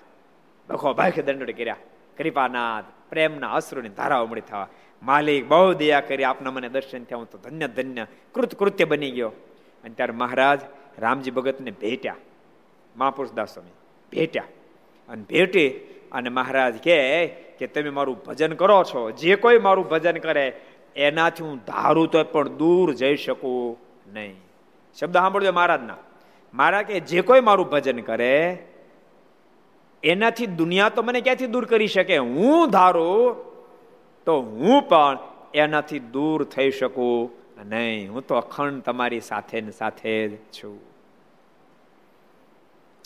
લખો 0.71 0.95
ભાઈ 0.95 1.11
દંડોડી 1.11 1.53
કર્યા. 1.53 1.77
કૃપાનાથ, 2.19 2.85
પ્રેમના 3.11 3.53
અશ્રુની 3.53 3.89
ધારાઓ 3.89 4.27
મળી 4.27 4.41
થવા. 4.41 4.69
માલિક, 5.03 5.49
બહુ 5.49 5.73
દયા 5.73 6.01
કરી 6.01 6.25
આપના 6.25 6.51
મને 6.51 6.69
દર્શન 6.69 7.05
થયા. 7.05 7.19
હું 7.19 7.31
તો 7.31 7.39
ધન્ય 7.39 7.69
ધન્ય 7.69 8.07
કૃત 8.33 8.55
કૃત્ય 8.55 8.85
બની 8.85 9.11
ગયો. 9.11 9.29
અને 9.85 9.95
ત્યારે 9.95 10.13
મહારાજ 10.13 10.61
રામજી 10.99 11.31
ભગતને 11.31 11.71
ભેટ્યા. 11.71 12.17
મહાપુરુષ 12.97 13.33
દાસ 13.33 13.55
સ્વામી 13.55 13.71
ભેટ્યા. 14.13 14.45
અને 15.09 15.23
ભેટી 15.23 15.71
અને 16.13 16.31
મહારાજ 16.31 16.75
કહે 16.85 17.27
કે 17.27 17.67
તમે 17.67 17.91
મારું 17.91 18.25
ભજન 18.25 18.53
કરો 18.53 18.85
છો. 18.85 19.11
જે 19.11 19.37
કોઈ 19.37 19.59
મારું 19.59 19.89
ભજન 19.89 20.17
કરે, 20.17 20.61
એનાથી 20.97 21.45
હું 21.45 21.59
ધારું 21.59 22.11
તો 22.11 22.25
પણ 22.25 22.49
દૂર 22.49 22.95
જઈ 22.95 23.17
શકું 23.17 23.79
નહીં. 24.13 24.37
શબ્દ 25.01 25.13
સાંભળજો 25.13 25.53
મહારાજના. 25.53 25.97
મારા 26.55 26.83
કે 26.83 27.01
જે 27.01 27.21
કોઈ 27.21 27.41
મારું 27.41 27.71
ભજન 27.71 28.01
કરે, 28.01 28.65
એનાથી 30.03 30.47
દુનિયા 30.47 30.89
તો 30.89 31.03
મને 31.03 31.21
ક્યાંથી 31.21 31.47
દૂર 31.47 31.65
કરી 31.65 31.87
શકે? 31.87 32.17
હું 32.17 32.71
ધારું 32.71 33.37
તો 34.25 34.41
હું 34.41 34.89
પણ 34.89 35.19
એનાથી 35.55 35.99
દૂર 35.99 36.45
થઈ 36.45 36.71
શકું 36.71 37.31
નહીં, 37.69 38.13
હું 38.13 38.27
તો 38.27 38.35
અખંડ 38.35 38.83
તમારી 38.83 39.21
સાથે 39.21 39.61
ને 39.61 39.71
સાથે 39.71 40.29
જ 40.29 40.37
છું. 40.37 40.93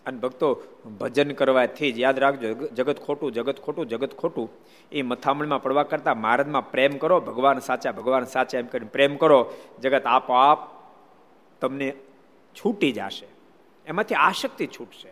અને 0.07 0.19
ભક્તો, 0.19 0.63
ભજન 0.99 1.31
કરવાથી 1.33 1.93
જ 1.93 1.99
યાદ 1.99 2.19
રાખજો 2.19 2.55
જગત 2.55 2.99
ખોટું 3.07 3.33
જગત 3.33 3.61
ખોટું 3.61 3.87
જગત 3.87 4.17
ખોટું. 4.17 4.51
એ 4.93 5.03
મથામણમાં 5.03 5.63
પડવા 5.63 5.83
કરતા 5.83 6.15
મહારાજમાં 6.15 6.71
પ્રેમ 6.71 6.99
કરો, 6.99 7.21
ભગવાન 7.21 7.59
સાચા 7.59 7.93
ભગવાન 7.93 8.25
સાચા 8.25 8.59
એમ 8.59 8.67
કરીને 8.67 8.89
પ્રેમ 8.93 9.17
કરો. 9.17 9.53
જગત 9.83 10.07
આપોઆપ 10.07 10.69
તમને 11.61 11.93
છૂટી 12.55 12.93
જશે. 12.93 13.36
એમાંથી 13.87 14.15
આશક્તિ 14.15 14.67
છૂટશે. 14.67 15.11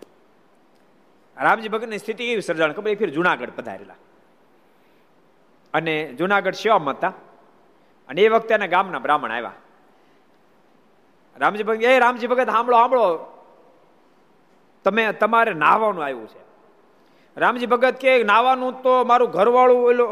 રામજી 1.41 1.68
ભગતની 1.68 1.99
સ્થિતિ 1.99 2.25
એવી 2.25 2.41
સર્જાણ 2.41 2.72
ખબર? 2.72 2.91
એ 2.91 2.95
ફેર 2.95 3.11
જુનાગઢ 3.11 3.51
પધારેલા. 3.57 3.95
અને 5.75 6.14
જુનાગઢ 6.14 6.53
શિવામ 6.53 6.91
હતા. 6.91 7.12
અને 8.09 8.22
એ 8.22 8.29
વખતે 8.29 8.55
એના 8.55 8.66
ગામના 8.66 8.99
બ્રાહ્મણ 8.99 9.33
આવ્યા. 9.33 9.53
રામજી 11.37 11.62
ભગત 11.62 11.83
એ 11.83 11.99
રામજી 11.99 12.27
ભગત 12.27 12.51
સાંભળો 12.51 12.77
સાંભળો 12.77 13.07
તમે, 14.85 15.12
તમારે 15.12 15.53
નાહવાનું 15.55 16.05
આવ્યું 16.05 16.29
છે. 16.29 16.43
રામજી 17.37 17.66
ભગત 17.66 17.97
કે 17.97 18.22
નાવાનું 18.22 18.83
તો 18.83 19.05
મારું 19.05 19.31
ઘરવાળું 19.31 19.85
ઓલો 19.85 20.05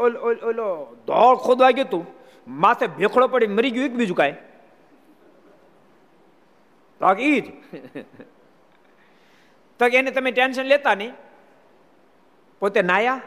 ઓલો 0.43 0.97
ધોળ 1.07 1.35
ખોદવા 1.35 1.71
ગયું 1.71 1.87
હતું 1.87 2.05
માથે 2.47 2.87
ભેખડો 2.87 3.27
પડી 3.27 3.47
મરી 3.47 3.71
ગયું, 3.71 3.85
એક 3.85 3.93
બીજું 3.93 4.17
કાંઈ? 4.17 4.31
તો 6.99 7.15
ઈ 7.19 7.41
જ. 7.41 7.45
તો 9.89 9.97
એને 9.97 10.11
તમે 10.11 10.31
ટેન્શન 10.31 10.63
લેતા 10.63 10.95
નહીં. 10.95 11.13
પોતે 12.59 12.81
નાયા 12.81 13.21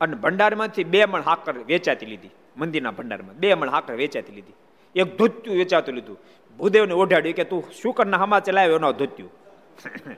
અને 0.00 0.16
ભંડારમાંથી 0.16 0.84
બે 0.84 1.04
મણ 1.04 1.20
હાકર 1.20 1.58
વેચાતી 1.58 2.06
લીધી. 2.06 2.30
મંદિરના 2.56 2.90
ભંડારમાં 2.90 3.34
બે 3.34 3.54
મણ 3.54 3.70
હાકર 3.70 3.94
વેચાતી 3.94 4.32
લીધી. 4.32 4.52
એક 4.96 5.16
ધોત્યું 5.16 5.56
વેચાતું 5.56 5.94
લીધું. 5.94 6.18
ભૂદેવને 6.58 6.94
ઓઢાડ્યું 6.94 7.34
કે 7.34 7.44
તું 7.44 7.70
શુકરના 7.82 8.16
હમા 8.16 8.40
ચલાવ્યો 8.40 8.76
એનો 8.76 8.92
ધોત્યું. 8.92 9.30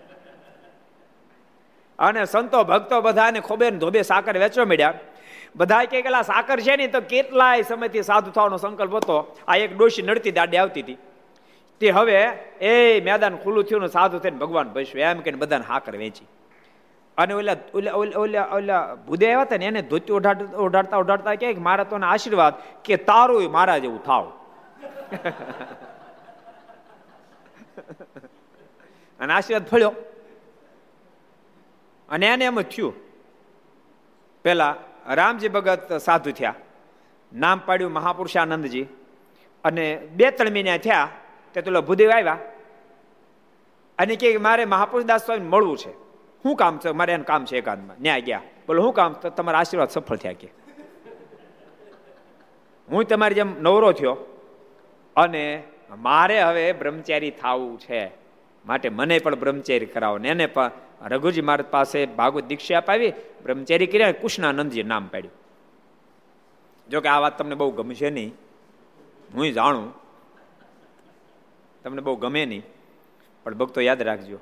અને 1.98 2.24
સંતો 2.24 2.64
ભક્તો 2.64 3.00
બધાને 3.00 3.40
ખોબે 3.40 3.70
ધોબે 3.70 4.02
સાકર 4.02 4.38
વેચવા 4.38 4.64
મળ્યા 4.64 4.94
બધા 5.56 5.84
કે 5.84 6.02
સાકર 6.02 6.60
છે 6.60 6.76
ને, 6.76 6.86
તો 6.86 7.00
કેટલાય 7.00 7.62
સમયથી 7.62 8.02
સાધુ 8.02 8.30
થવાનો 8.30 8.56
સંકલ્પ 8.56 8.94
હતો. 8.94 9.36
આ 9.48 9.56
એક 9.56 9.78
ડોશી 9.78 10.02
નડતી 10.02 10.30
દાડી 10.30 10.56
આવતી 10.56 10.82
હતી. 10.82 10.96
તે 11.80 11.90
હવે, 11.90 12.22
એ 12.60 13.00
મેદાન 13.00 13.36
ખુલ્લું 13.36 13.64
થયું 13.64 13.88
સાધુ 13.88 14.18
થઈને 14.18 14.38
ભગવાન 14.38 14.68
ભસ્યું 14.68 15.00
એમ 15.00 15.20
કહીને 15.20 15.38
બધાને 15.38 15.64
હાકર 15.64 15.96
વેચી. 15.96 16.26
અને 17.18 17.34
ઓલા 17.34 17.56
ઓલા 17.74 17.92
ઓલા 17.92 18.48
ઓલા 18.52 18.94
ભૂદે 18.94 19.26
આવ્યા 19.26 19.40
હતા 19.40 19.56
ને, 19.56 19.66
એને 19.66 19.82
ધોતી 19.82 20.12
ઓઢાડતા 20.12 20.56
ઓઢાડતા 20.56 20.96
ઓઢાડતા 20.96 21.34
કે, 21.34 21.54
મારા 21.54 21.84
તો 21.84 21.96
આશીર્વાદ 21.96 22.54
કે 22.84 22.96
તારું 22.96 23.52
મારા 23.52 23.78
જેવું 23.78 24.04
થાવ. 24.04 24.32
અને 29.20 29.32
આશીર્વાદ 29.32 29.66
ફળ્યો. 29.66 29.92
અને 32.08 32.26
એને 32.26 32.44
એમ 32.44 32.60
જ 32.60 32.64
થયું. 32.64 32.94
પેલા 34.44 34.74
રામજી 35.08 35.48
ભગત 35.48 35.96
સાધુ 35.96 36.30
થયા. 36.30 36.54
નામ 37.32 37.60
પાડ્યું 37.66 37.92
મહાપુરુષાનંદજી. 37.92 38.86
અને 39.64 39.96
બે, 39.96 40.30
ત્રણ 40.30 40.50
મહિના 40.50 40.76
થયા 40.76 41.08
તે 41.54 41.62
તો 41.62 41.82
ભૂદેવ 41.82 42.10
આવ્યા. 42.10 42.38
અને 43.98 44.16
કે 44.16 44.36
મારે 44.36 44.64
મહાપુરુષ 44.64 45.06
દાસ 45.06 45.24
સ્વામી 45.24 45.48
મળવું 45.48 45.78
છે. 45.78 45.92
શું 46.42 46.56
કામ 46.56 46.78
છે? 46.78 46.90
મારે 46.90 47.12
એનું 47.12 47.26
કામ 47.26 47.44
છે 47.44 47.58
એકાંતમાં. 47.58 47.96
ન્યાય 48.00 48.20
ગયા. 48.20 48.42
બોલો, 48.66 48.82
શું 48.82 48.92
કામ? 48.92 49.12
તો 49.12 49.30
તમારા 49.30 49.58
આશીર્વાદ 49.58 49.88
સફળ 49.88 50.16
થયા 50.16 50.32
કે. 50.32 50.48
હું 52.90 53.04
તમારી 53.04 53.34
જેમ 53.34 53.62
નવરો 53.62 53.92
થયો 53.92 54.16
અને 55.16 55.62
મારે 55.98 56.40
હવે 56.40 56.72
બ્રહ્મચારી 56.72 57.30
થવું 57.30 57.78
છે. 57.78 58.10
માટે 58.66 58.88
મને 58.88 59.18
પણ 59.18 59.34
બ્રહ્મચારી 59.34 59.86
કરાવો 59.86 60.18
ને 60.18 60.28
એને 60.28 60.46
પણ 60.46 60.70
રઘુજી 61.02 61.40
મહારાજ 61.40 61.66
પાસે 61.66 62.06
ભાગવત 62.06 62.44
દીક્ષા 62.44 62.78
અપાવી, 62.78 63.12
બ્રહ્મચારી 63.42 63.86
કર્યા 63.86 64.12
કૃષ્ણાનંદજી 64.12 64.82
નામ 64.82 65.06
પાડ્યું. 65.06 65.34
જો 66.90 67.00
કે 67.00 67.08
આ 67.08 67.18
વાત 67.18 67.38
તમને 67.38 67.54
બહુ 67.54 67.70
ગમશે 67.70 68.10
નહીં. 68.10 68.34
હું 69.34 69.52
જાણું 69.52 69.99
તમને 71.84 72.00
બહુ 72.00 72.16
ગમે 72.16 72.46
નહીં, 72.46 72.62
પણ 73.44 73.54
ભક્તો 73.54 73.80
યાદ 73.80 74.02
રાખજો, 74.02 74.38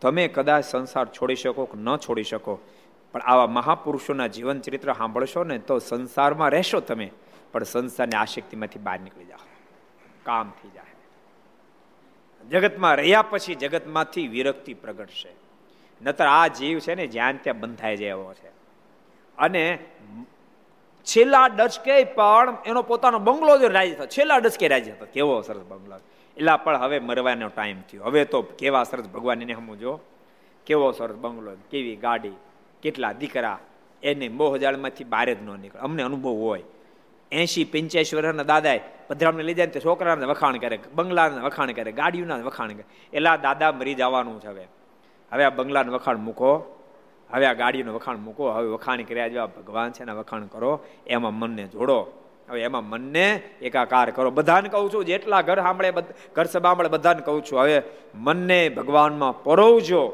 તમે 0.00 0.28
કદાચ 0.28 0.64
સંસાર 0.64 1.06
છોડી 1.06 1.36
શકો 1.36 1.64
કે 1.64 1.78
ન 1.78 1.96
છોડી 1.96 2.22
શકો, 2.22 2.58
પણ 3.12 3.20
આવા 3.20 3.46
મહાપુરુષોના 3.46 4.26
જીવન 4.26 4.60
ચરિત્ર 4.60 4.92
સાંભળશો 4.92 5.44
ને 5.44 5.58
તો 5.58 5.78
સંસારમાં 5.78 6.50
રહેશો 6.50 6.80
તમે, 6.80 7.10
પણ 7.52 7.62
સંસારની 7.62 8.16
આશક્તિમાંથી 8.16 8.78
બહાર 8.78 9.00
નીકળી 9.00 9.24
જાઓ. 9.24 9.46
કામ 10.24 10.52
થઈ 10.62 10.68
જાય. 10.68 10.86
જગતમાં 12.48 12.94
રહ્યા 12.94 13.22
પછી 13.22 13.54
જગતમાંથી 13.54 14.28
વિરક્તિ 14.28 14.74
પ્રગટશે. 14.74 15.28
નતર 16.02 16.26
આ 16.26 16.46
જીવ 16.46 16.78
છે 16.78 16.94
ને 16.94 17.06
જ્યાં 17.06 17.42
ત્યાં 17.42 17.60
બંધાઈ 17.60 17.96
જાય 17.96 18.08
એવો 18.08 18.34
છે. 18.34 18.48
અને 19.38 19.78
છેલ્લા 21.04 21.46
ડચકે 21.46 22.04
પણ 22.04 22.56
એનો 22.66 22.82
પોતાનો 22.82 23.18
બંગલો 23.18 23.58
જો 23.58 23.68
રાજી 23.68 23.94
થયો. 23.94 24.06
છેલ્લા 24.06 24.38
ડચકે 24.38 24.68
રાજી 24.68 24.90
હતો 24.90 25.06
કેવો 25.12 25.40
સરસ 25.40 25.62
બંગલો. 25.62 26.00
એલા 26.36 26.56
પણ 26.56 26.76
હવે 26.76 26.98
મરવાનો 26.98 27.48
ટાઈમ 27.48 27.80
થયો. 27.80 28.04
હવે 28.04 28.24
તો 28.24 28.42
કેવા 28.42 28.84
સરસ 28.84 29.08
ભગવાન 29.08 29.42
એને 29.42 29.54
સમજો 29.54 30.00
કેવો 30.66 30.92
સરસ 30.92 31.14
બંગલો, 31.14 31.56
કેવી 31.70 31.96
ગાડી, 31.96 32.32
કેટલા 32.82 33.12
દીકરા, 33.12 33.58
એને 34.02 34.28
મોહ 34.28 34.54
હજારમાંથી 34.54 35.04
બહાર 35.04 35.34
જ 35.34 35.42
ન 35.42 35.60
નીકળે. 35.60 35.80
અમને 35.80 36.02
અનુભવ 36.02 36.30
હોય. 36.30 36.62
એસી 37.32 37.64
પંચ્યાસી 37.64 38.16
વર્ષના 38.16 38.42
દાદાએ 38.42 38.80
પધરામને 39.08 39.42
લઈ 39.42 39.54
જાય 39.54 39.66
તો 39.66 39.80
છોકરાને 39.80 40.26
વખાણ 40.26 40.56
કરે, 40.56 40.78
બંગલાને 40.94 41.40
વખાણ 41.40 41.72
કરે, 41.72 41.92
ગાડીઓના 41.92 42.36
વખાણ 42.36 42.68
કરે. 42.68 42.84
એલા 43.12 43.36
દાદા 43.36 43.72
મરી 43.72 43.94
જવાનું 43.94 44.40
છે 44.40 44.46
હવે. 44.46 44.68
હવે 45.32 45.44
આ 45.44 45.50
બંગલાને 45.50 45.92
વખાણ 45.92 46.16
મૂકો. 46.16 46.80
હવે 47.30 47.46
આ 47.46 47.52
ગાડીનું 47.52 47.94
વખાણ 47.94 48.16
મૂકો. 48.16 48.48
હવે 48.48 48.68
વખાણ 48.68 49.02
કર્યા 49.02 49.28
જેવા 49.28 49.46
ભગવાન 49.46 49.92
છે 49.92 50.02
એના 50.02 50.14
વખાણ 50.14 50.46
કરો. 50.46 50.80
એમાં 51.06 51.34
મનને 51.34 51.68
જોડો. 51.68 52.25
હવે 52.48 52.60
એમાં 52.62 52.84
મનને 52.88 53.26
એકાકાર 53.62 54.10
કરો. 54.10 54.30
બધાને 54.30 54.68
કહું 54.68 54.92
છું, 54.92 55.04
જેટલા 55.04 55.42
ઘર 55.42 55.58
સાંભળે 55.60 55.90
ઘર 56.34 56.44
સભા 56.44 56.74
બધાને 56.74 57.20
કહું 57.20 57.42
છું. 57.44 57.58
હવે 57.60 57.82
મનને 58.14 58.60
ભગવાનમાં 58.68 59.42
પરોવજો. 59.42 60.04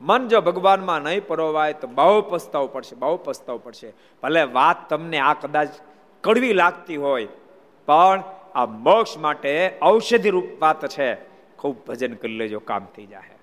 મન 0.00 0.28
જો 0.28 0.40
ભગવાનમાં 0.40 1.00
નહીં 1.00 1.26
પરોવાય 1.26 1.72
તો 1.72 1.86
બહુ 1.88 2.20
પસ્તાવું 2.30 2.72
પડશે, 2.72 2.94
બહુ 2.96 3.16
પસ્તાવું 3.24 3.62
પડશે. 3.64 3.92
ભલે 4.22 4.42
વાત 4.42 4.88
તમને 4.88 5.18
આ 5.18 5.34
કદાચ 5.34 5.68
કડવી 6.24 6.52
લાગતી 6.52 6.96
હોય, 6.96 7.26
પણ 7.88 8.22
આ 8.54 8.66
મોક્ષ 8.66 9.18
માટે 9.18 9.52
ઔષધિ 9.82 10.30
રૂપ 10.30 10.48
વાત 10.60 10.88
છે. 10.88 11.08
ખૂબ 11.58 11.76
ભજન 11.86 12.14
કરી 12.14 12.36
લેજો, 12.36 12.58
કામ 12.60 12.84
થઈ 12.96 13.06
જાય 13.06 13.36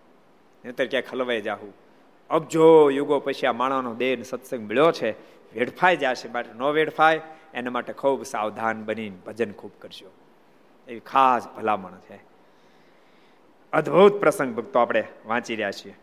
નહીતર 0.63 0.85
ક્યાંક 0.85 1.05
હલવાઈ 1.11 1.41
જાહું. 1.41 1.73
અબજો 2.29 2.89
યુગો 2.89 3.19
પછી 3.19 3.47
આ 3.47 3.53
માણસનો 3.53 3.93
દેહ 3.93 4.21
સત્સંગ 4.23 4.63
મળ્યો 4.69 4.91
છે. 4.91 5.11
વેડફાઈ 5.55 5.97
જશે 5.97 6.27
માટે 6.29 6.51
ન 6.57 6.63
વેડફાય. 6.77 7.21
એના 7.57 7.71
માટે 7.71 7.93
ખૂબ 7.93 8.23
સાવધાન 8.23 8.85
બનીને 8.85 9.15
ભજન 9.15 9.51
ખૂબ 9.51 9.71
કરજો. 9.79 10.11
એવી 10.87 10.99
ખાસ 10.99 11.47
ભલામણ 11.47 11.91
છે. 11.91 12.19
અદ્ભુત 13.73 14.19
પ્રસંગ 14.19 14.55
ભક્તો 14.55 14.79
આપણે 14.79 15.03
વાંચી 15.25 15.55
રહ્યા 15.55 15.71
છીએ. 15.71 15.95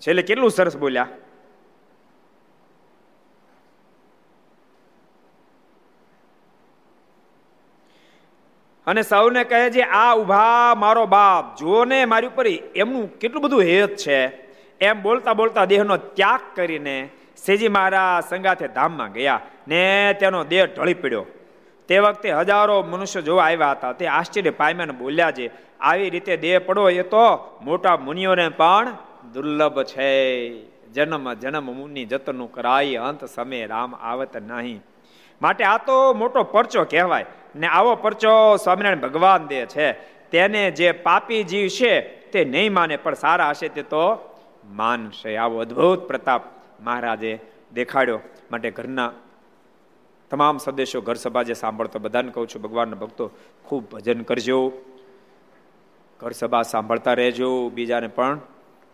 છેલ્લે 0.00 0.22
કેટલું 0.22 0.50
સરસ 0.50 0.76
બોલ્યા? 0.76 1.08
અને 8.86 9.02
સૌને 9.02 9.44
કહે 9.44 9.70
છે, 9.70 9.80
આ 9.80 10.16
ઊભા 10.16 10.74
મારો 10.74 11.06
બાપ, 11.06 11.56
જુઓ 11.56 11.84
ને 11.84 12.04
મારી 12.04 12.26
ઉપર 12.26 12.46
એમનું 12.46 13.18
કેટલું 13.18 13.42
બધું 13.42 13.60
હેત 13.60 13.96
છે. 13.96 14.51
એમ 14.88 15.02
બોલતા 15.02 15.38
બોલતા 15.40 15.64
દેહનો 15.64 15.96
ત્યાગ 16.18 16.42
કરીને 16.54 16.96
શ્રીજી 17.44 17.68
મહારાજ 17.68 18.24
સંગાથે 18.30 18.66
ધામમાં 18.76 19.12
ગયા 19.12 19.40
ને 19.68 19.82
તેનો 20.20 20.40
દેહ 20.44 20.64
ઢળી 20.66 20.94
પડ્યો. 20.94 21.24
તે 21.88 21.98
વખતે 21.98 22.28
હજારો 22.30 22.76
મનુષ્ય 22.82 23.22
જોવા 23.22 23.46
આવ્યા 23.46 23.70
હતા. 23.70 23.92
તે 23.92 24.06
આશ્ચર્ય 24.06 24.50
પામ્યાને 24.50 24.92
બોલ્યા 24.92 25.32
છે, 25.32 25.46
આવી 25.80 26.10
રીતે 26.10 26.34
દેહ 26.36 26.58
પડો 26.58 26.84
એ 26.90 27.02
તો 27.02 27.24
મોટા 27.62 27.96
મુનિઓને 27.96 28.46
પણ 28.48 28.86
દુર્લભ 29.34 29.78
છે. 29.82 30.08
જન્મ 30.94 31.26
જન્મ 31.34 31.66
મુનિ 31.78 32.04
જતનું 32.04 32.50
કરાય, 32.52 32.96
અંત 33.08 33.22
સમય 33.24 33.66
રામ 33.66 33.94
આવત 33.94 34.34
નહીં. 34.36 34.80
માટે 35.42 35.64
આ 35.64 35.78
તો 35.86 35.96
મોટો 36.14 36.42
પરચો 36.54 36.84
કહેવાય 36.84 37.26
ને 37.56 37.66
આવો 37.66 37.94
પરચો 37.94 38.32
સ્વામિનારાયણ 38.56 39.04
ભગવાન 39.06 39.46
દે 39.46 39.60
છે. 39.66 39.88
તેને 40.32 40.62
જે 40.70 40.92
પાપી 41.06 41.42
જીવ 41.44 41.68
છે 41.68 41.92
તે 42.32 42.44
નહીં 42.44 42.72
માને, 42.72 42.96
પણ 42.96 43.14
સારા 43.14 43.50
હશે 43.50 43.68
તે 43.68 43.82
તો 43.82 44.04
માનશે 44.72 45.36
આવો 45.36 45.58
અદ્ભુત 45.58 45.98
પ્રતાપ 45.98 46.42
મહારાજે 46.80 47.40
દેખાડ્યો. 47.74 48.20
માટે 48.50 48.70
ઘરના 48.70 49.12
તમામ 50.30 50.58
સદસ્યો 50.58 51.00
ઘર 51.00 51.14
સભા 51.14 51.42
જે 51.42 51.54
સાંભળતો, 51.54 51.98
બધાને 51.98 52.32
કહું 52.32 52.48
છું, 52.48 52.62
ભગવાનના 52.62 52.96
ભક્તો, 52.96 53.30
ખૂબ 53.64 53.90
ભજન 53.90 54.22
કરજો. 54.22 54.72
ઘર 56.20 56.30
સભા 56.30 56.62
સાંભળતા 56.62 57.12
રહેજો. 57.12 57.68
બીજાને 57.68 58.06
પણ 58.06 58.40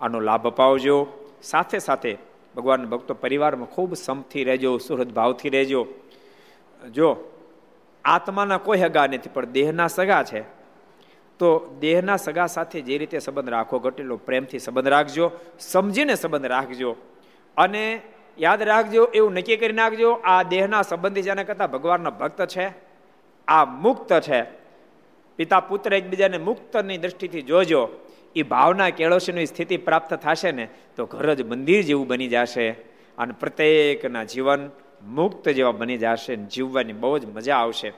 આનો 0.01 0.21
લાભ 0.21 0.47
અપાવજો. 0.47 1.07
સાથે 1.43 1.79
સાથે 1.79 2.19
ભગવાનના 2.57 2.85
ભક્તો 2.85 3.15
પરિવારમાં 3.15 3.67
ખૂબ 3.67 3.95
સમથી 3.95 4.45
રહેજો, 4.45 4.79
સુહૃદ 4.79 5.13
ભાવથી 5.13 5.49
રહેજો. 5.49 5.87
જો 6.91 7.17
આત્માના 8.05 8.59
કોઈ 8.59 8.79
હગા 8.79 9.07
નથી, 9.07 9.31
પણ 9.35 9.45
દેહના 9.45 9.87
સગા 9.87 10.23
છે 10.23 10.58
તો 11.39 11.79
દેહના 11.81 12.17
સગા 12.17 12.47
સાથે 12.47 12.81
જે 12.81 12.99
રીતે 12.99 13.19
સંબંધ 13.19 13.49
રાખો 13.49 13.79
ઘટેલો 13.79 14.17
પ્રેમથી 14.17 14.59
સંબંધ 14.59 14.89
રાખજો, 14.89 15.31
સમજીને 15.61 16.15
સંબંધ 16.15 16.47
રાખજો 16.47 16.97
અને 17.57 18.03
યાદ 18.39 18.63
રાખજો, 18.63 19.05
એવું 19.15 19.33
નક્કી 19.33 19.57
કરી 19.57 19.73
નાખજો, 19.73 20.13
આ 20.25 20.43
દેહના 20.43 20.83
સંબંધી 20.83 21.23
જેને 21.23 21.45
કરતા 21.45 21.67
ભગવાનના 21.67 22.11
ભક્ત 22.11 22.47
છે, 22.47 22.67
આ 23.49 23.65
મુક્ત 23.65 24.13
છે. 24.21 24.45
પિતા 25.37 25.61
પુત્ર 25.61 25.95
એકબીજાને 25.95 26.39
મુક્તની 26.39 26.99
દ્રષ્ટિથી 26.99 27.43
જોજો, 27.43 27.89
એ 28.37 28.43
ભાવના 28.43 28.91
કેળવશીની 28.91 29.47
સ્થિતિ 29.47 29.77
પ્રાપ્ત 29.77 30.15
થશે 30.15 30.53
ને, 30.53 30.69
તો 30.97 31.07
ઘર 31.07 31.35
જ 31.35 31.43
મંદિર 31.43 31.83
જેવું 31.83 32.07
બની 32.07 32.29
જશે 32.29 32.71
અને 33.19 33.33
પ્રત્યેકના 33.41 34.25
જીવન 34.25 34.71
મુક્ત 35.03 35.49
જેવા 35.49 35.73
બની 35.73 35.99
જશે 35.99 36.37
જીવવાની 36.37 36.93
બહુ 36.93 37.19
જ 37.19 37.27
મજા 37.27 37.57
આવશે. 37.57 37.93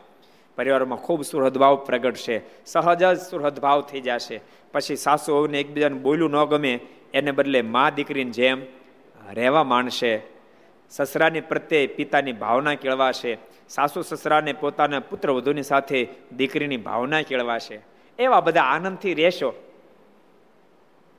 પરિવારમાં 0.61 0.98
ખૂબ 0.98 1.22
સુહૃદભાવ 1.22 1.76
પ્રગટશે 1.76 2.40
સહજ 2.66 3.04
જ 3.04 3.20
સુહૃદભાવ 3.30 3.80
થઈ 3.80 4.00
જશે. 4.00 4.40
પછી 4.72 4.96
સાસુ 4.96 5.34
વહુને 5.34 5.61
એકબીજાને 5.61 5.98
બોલ્યું 5.98 6.30
ન 6.30 6.44
ગમે, 6.44 6.74
એને 7.14 7.30
બદલે 7.30 7.62
મા 7.62 7.90
દીકરીની 7.90 8.30
જેમ 8.30 8.62
રહેવા 9.32 9.64
માંડશે. 9.64 10.12
સસરાની 10.90 11.40
પ્રત્યે 11.40 11.86
પિતાની 11.86 12.32
ભાવના 12.32 12.74
કેળવાશે. 12.74 13.38
સાસુ 13.68 14.02
સસરાને 14.02 14.52
પોતાના 14.52 15.00
પુત્ર 15.00 15.30
વધુની 15.30 15.62
સાથે 15.62 16.08
દીકરીની 16.36 16.76
ભાવના 16.76 17.22
કેળવાશે. 17.22 17.80
એવા 18.18 18.40
બધા 18.40 18.62
આનંદથી 18.62 19.14
રહેશો. 19.14 19.52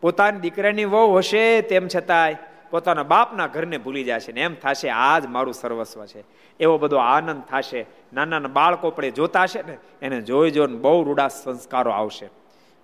પોતાની 0.01 0.39
દીકરાની 0.39 0.85
વહુ 0.85 1.17
હશે 1.17 1.61
તેમ 1.61 1.87
છતાંય 1.95 2.35
પોતાના 2.71 3.03
બાપના 3.03 3.47
ઘરને 3.47 3.77
ભૂલી 3.77 4.03
જશે 4.03 4.31
ને 4.31 4.41
એમ 4.41 4.55
થશે, 4.55 4.89
આ 4.89 5.19
જ 5.19 5.25
મારું 5.27 5.53
સર્વસ્વ 5.53 6.05
છે. 6.05 6.23
એવો 6.59 6.77
બધો 6.77 6.97
આનંદ 6.97 7.43
થશે, 7.51 7.85
નાના 8.13 8.39
બાળકો 8.39 8.91
પણ 8.91 9.09
જોતા 9.09 9.43
હશે 9.43 9.61
ને, 9.61 9.77
એને 10.01 10.21
જોઈ 10.21 10.51
જોઈને 10.51 10.77
બહુ 10.77 11.03
રૂડા 11.03 11.27
સંસ્કારો 11.27 11.91
આવશે. 11.91 12.27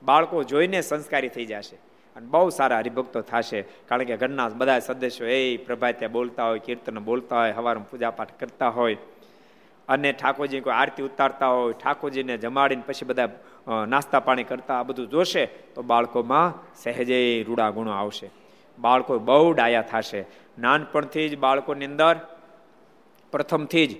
બાળકો 0.01 0.43
જોઈને 0.43 0.81
સંસ્કારી 0.81 1.29
થઈ 1.29 1.45
જશે 1.45 1.77
અને 2.15 2.27
બહુ 2.27 2.49
સારા 2.49 2.79
હરિભક્તો 2.79 3.21
થશે. 3.21 3.61
કારણ 3.61 4.03
કે 4.03 4.17
ઘરના 4.17 4.49
બધા 4.49 4.79
સદસ્યો, 4.79 5.27
એ 5.27 5.57
પ્રભાત્યા 5.57 6.07
બોલતા 6.07 6.47
હોય, 6.49 6.59
કીર્તન 6.59 6.99
બોલતા 6.99 7.39
હોય, 7.41 7.51
હવારમાં 7.51 7.89
પૂજાપાઠ 7.89 8.33
કરતા 8.39 8.69
હોય. 8.69 8.97
અને 9.87 10.09
ઠાકોરજી 10.11 10.59
કોઈ 10.59 10.73
આરતી 10.73 11.03
ઉતારતા 11.03 11.47
હોય, 11.47 11.73
ઠાકોરજીને 11.73 12.35
જમાડીને 12.37 12.83
પછી 12.87 13.05
બધા 13.05 13.29
નાસ્તા 13.87 14.19
પાણી 14.19 14.43
કરતા, 14.43 14.79
આ 14.79 14.83
બધું 14.83 15.09
જોશે, 15.09 15.45
તો 15.45 15.81
બાળકોમાં 15.81 16.53
સહેજે 16.75 17.19
રૂડા 17.47 17.69
ગુણો 17.69 17.91
આવશે. 17.91 18.27
બાળકો 18.79 19.19
બહુ 19.19 19.53
ડાયા 19.53 19.81
થશે. 19.81 20.25
નાનપણથી 20.59 21.29
જ 21.29 21.37
બાળકોની 21.37 21.85
અંદર, 21.85 22.15
પ્રથમથી 23.31 23.87
જ, 23.87 23.95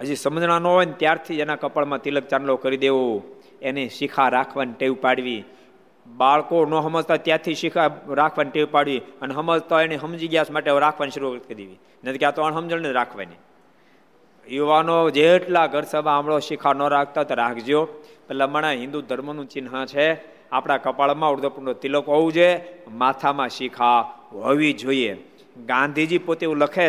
હજી 0.00 0.16
સમજણા 0.16 0.58
ન 0.58 0.66
હોય 0.66 0.86
ને 0.86 0.92
ત્યારથી 0.92 1.40
એના 1.40 1.56
કપાળમાં 1.56 1.98
તિલક 1.98 2.22
ચાંદલો 2.22 2.56
કરી 2.56 2.76
દેવો. 2.76 3.22
એની 3.62 3.88
શિખા 3.88 4.28
રાખવાની 4.28 4.72
ટેવ 4.72 4.94
પાડવી. 5.00 5.44
બાળકો 6.06 6.66
ન 6.66 6.80
સમજતા 6.80 7.16
ત્યાંથી 7.16 7.54
શીખા 7.54 7.90
રાખવાની 8.08 8.50
ટેવ 8.50 8.66
પાડવી 8.70 8.98
અને 8.98 9.34
સમજતા 9.34 9.82
એને 9.82 9.98
સમજી 9.98 10.28
ગયા 10.28 10.44
માટે 10.50 10.70
રાખવાની 10.70 11.10
શરૂ 11.10 11.38
કરી 11.38 11.54
દેવી. 11.54 11.78
નથી 12.04 12.18
કે 12.18 12.26
આ 12.26 12.30
તો 12.30 12.42
અણસમજણ 12.42 12.92
રાખવાની. 12.92 13.34
યુવાનો 14.48 15.10
જેટલા 15.10 15.66
ઘર 15.66 15.82
સભા 15.82 16.12
આમળો 16.12 16.38
શિખા 16.38 16.72
ન 16.72 16.82
રાખતા 16.82 17.22
તો 17.22 17.34
રાખજો. 17.34 17.84
પેલા 18.28 18.46
મને 18.46 18.74
હિન્દુ 18.74 19.00
ધર્મનું 19.00 19.46
ચિહ્ન 19.46 19.84
છે. 19.84 20.33
આપણા 20.54 20.78
કપાળમાં 20.78 21.32
ઉર્ધપૂર્ણ 21.34 21.72
તિલક 21.82 22.06
હોવું 22.06 22.32
જોઈએ, 22.32 22.52
માથામાં 23.00 23.50
શિખા 23.50 23.98
હોવી 24.32 24.72
જોઈએ. 24.72 25.12
ગાંધીજી 25.66 26.18
પોતે 26.18 26.42
એવું 26.46 26.58
લખે 26.58 26.86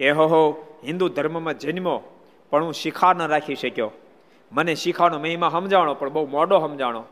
છે 0.00 0.10
હો 0.10 0.24
હો, 0.32 0.42
હિન્દુ 0.84 1.08
ધર્મમાં 1.08 1.58
જન્મો 1.58 1.96
પણ 2.52 2.64
હું 2.64 2.74
શિખા 2.74 3.12
ન 3.12 3.22
રાખી 3.28 3.58
શક્યો. 3.62 3.90
મને 4.52 4.74
શિખાનો 4.74 5.18
મહિમા 5.18 5.50
સમજાણો 5.50 5.94
પણ 5.94 6.08
બહુ 6.08 6.26
મોડો 6.26 6.56
સમજાણો 6.58 7.02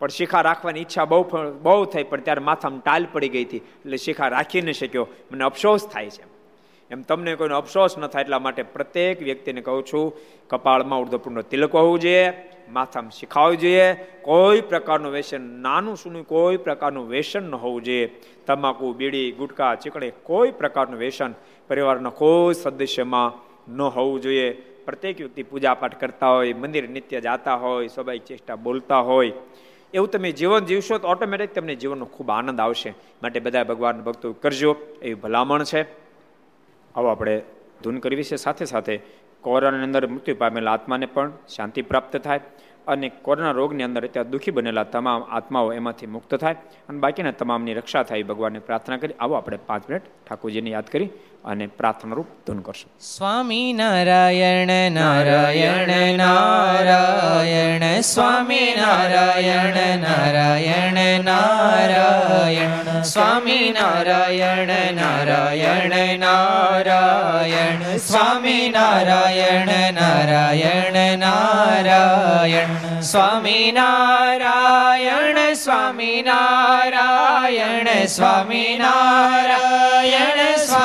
પણ 0.00 0.08
શિખા 0.08 0.40
રાખવાની 0.40 0.80
ઈચ્છા 0.80 1.04
બહુ 1.04 1.22
બહુ 1.62 1.84
થઈ, 1.84 2.06
પણ 2.10 2.20
ત્યારે 2.20 2.40
માથામાં 2.40 2.80
ટાલ 2.80 3.04
પડી 3.12 3.28
ગઈ 3.28 3.44
હતી, 3.44 3.62
એટલે 3.82 3.96
શિખા 3.96 4.28
રાખી 4.28 4.62
ન 4.62 4.72
શક્યો. 4.72 5.06
મને 5.32 5.44
અફસોસ 5.44 5.88
થાય 5.92 6.10
છે. 6.10 6.24
એમ 6.90 7.00
તમને 7.02 7.34
કોઈનો 7.34 7.56
અફસોસ 7.58 7.98
ન 7.98 8.06
થાય 8.06 8.24
એટલા 8.24 8.38
માટે 8.38 8.62
પ્રત્યેક 8.74 9.22
વ્યક્તિને 9.22 9.60
કહું 9.60 9.82
છું, 9.90 10.06
કપાળમાં 10.50 11.00
ઉર્ધપૂર્ણ 11.00 11.48
તિલક 11.50 11.74
હોવું 11.74 11.98
જોઈએ 12.00 12.24
માથામાં 12.68 13.10
શીખાવવું 13.10 13.56
જોઈએ. 13.56 13.94
કોઈ 14.22 14.60
પ્રકારનું 14.60 15.12
વ્યસન 15.12 15.62
નાનું 15.62 15.96
સુનું, 15.96 16.26
કોઈ 16.26 16.56
પ્રકારનું 16.56 17.08
વ્યસન 17.08 17.42
ન 17.42 17.54
હોવું 17.54 17.82
જોઈએ. 17.82 18.20
તમાકુ, 18.46 18.92
બીડી, 18.92 19.32
ગુટકા, 19.32 19.74
ચીકણી, 19.74 20.12
કોઈ 20.22 20.50
પ્રકારનું 20.50 20.98
વ્યસન 20.98 21.34
પરિવારના 21.68 22.10
કોઈ 22.10 22.54
સદસ્યમાં 22.54 23.46
ન 23.74 23.80
હોવું 23.80 24.20
જોઈએ. 24.20 24.52
પ્રત્યેક 24.86 25.18
વ્યક્તિ 25.18 25.42
પૂજાપાઠ 25.42 26.00
કરતા 26.00 26.28
હોય, 26.28 26.52
મંદિર 26.52 26.88
નિત્ય 26.88 27.20
જાતા 27.20 27.54
હોય, 27.54 27.86
સ્વાભાવિક 27.86 28.24
ચેષ્ટા 28.24 28.56
બોલતા 28.56 28.98
હોય. 28.98 29.32
એવું 29.94 30.10
તમે 30.10 30.32
જીવન 30.32 30.64
જીવશો 30.64 30.98
તો 30.98 31.08
ઓટોમેટિક 31.08 31.54
તમને 31.54 31.74
જીવનનો 31.74 32.04
ખૂબ 32.04 32.30
આનંદ 32.30 32.60
આવશે. 32.60 32.94
માટે 33.22 33.40
બધા 33.40 33.64
ભગવાન 33.64 34.00
ભક્તો 34.00 34.32
કરજો. 34.32 34.76
એવી 35.02 35.14
ભલામણ 35.14 35.64
છે. 35.64 35.82
આવો 36.94 37.06
આપણે 37.06 37.42
ધૂન 37.82 37.98
કરવી 37.98 38.22
છે. 38.22 38.36
સાથે 38.36 38.64
સાથે 38.64 39.00
કોરોનાની 39.42 39.84
અંદર 39.84 40.06
મૃત્યુ 40.06 40.36
પામેલા 40.38 40.72
આત્માને 40.72 41.06
પણ 41.06 41.32
શાંતિ 41.56 41.82
પ્રાપ્ત 41.82 42.16
થાય 42.16 42.40
અને 42.86 43.08
કોરોના 43.08 43.50
રોગની 43.50 43.82
અંદર 43.82 44.06
અત્યારે 44.06 44.28
દુઃખી 44.28 44.50
બનેલા 44.50 44.84
તમામ 44.84 45.22
આત્માઓ 45.22 45.72
એમાંથી 45.72 46.06
મુક્ત 46.06 46.34
થાય. 46.34 46.56
અને 46.88 46.98
બાકીના 46.98 47.30
તમામની 47.30 47.74
રક્ષા 47.74 48.02
થાય 48.02 48.22
ભગવાનને 48.22 48.58
પ્રાર્થના 48.58 48.96
કરી. 48.96 49.14
આવો 49.20 49.34
આપણે 49.34 49.58
પાંચ 49.66 49.90
મિનિટ 49.90 50.02
ઠાકોરજીને 50.28 50.70
યાદ 50.70 50.86
કરી. 50.86 51.10
અને 51.46 51.66
પ્રાર્થનારૂપ 51.66 52.26
ધૂન 52.46 52.58
કરશું. 52.58 53.00
સ્વામી 53.00 53.72
નારાયણ 53.72 54.92
નારાયણ 54.92 56.16
નારાયણ, 56.16 58.00
સ્વામી 58.00 58.74
નારાયણ 58.76 59.98
નારાયણ 59.98 61.24
નારાયણ, 61.24 63.02
સ્વામી 63.02 63.74
નારાયણ 63.80 64.94
નારાયણ 64.94 66.18
નારાયણ, 66.18 67.96
સ્વામી 67.96 68.68
નારાયણ 68.68 69.94
નારાયણ 69.94 71.18
નારાયણ, 71.18 73.00
સ્વામી 73.00 73.72
નારાયણ 73.72 75.54
સ્વામી 75.54 76.22
નારાયણ 76.22 78.06
સ્વામી 78.06 78.78
નારાયણ 78.78 80.55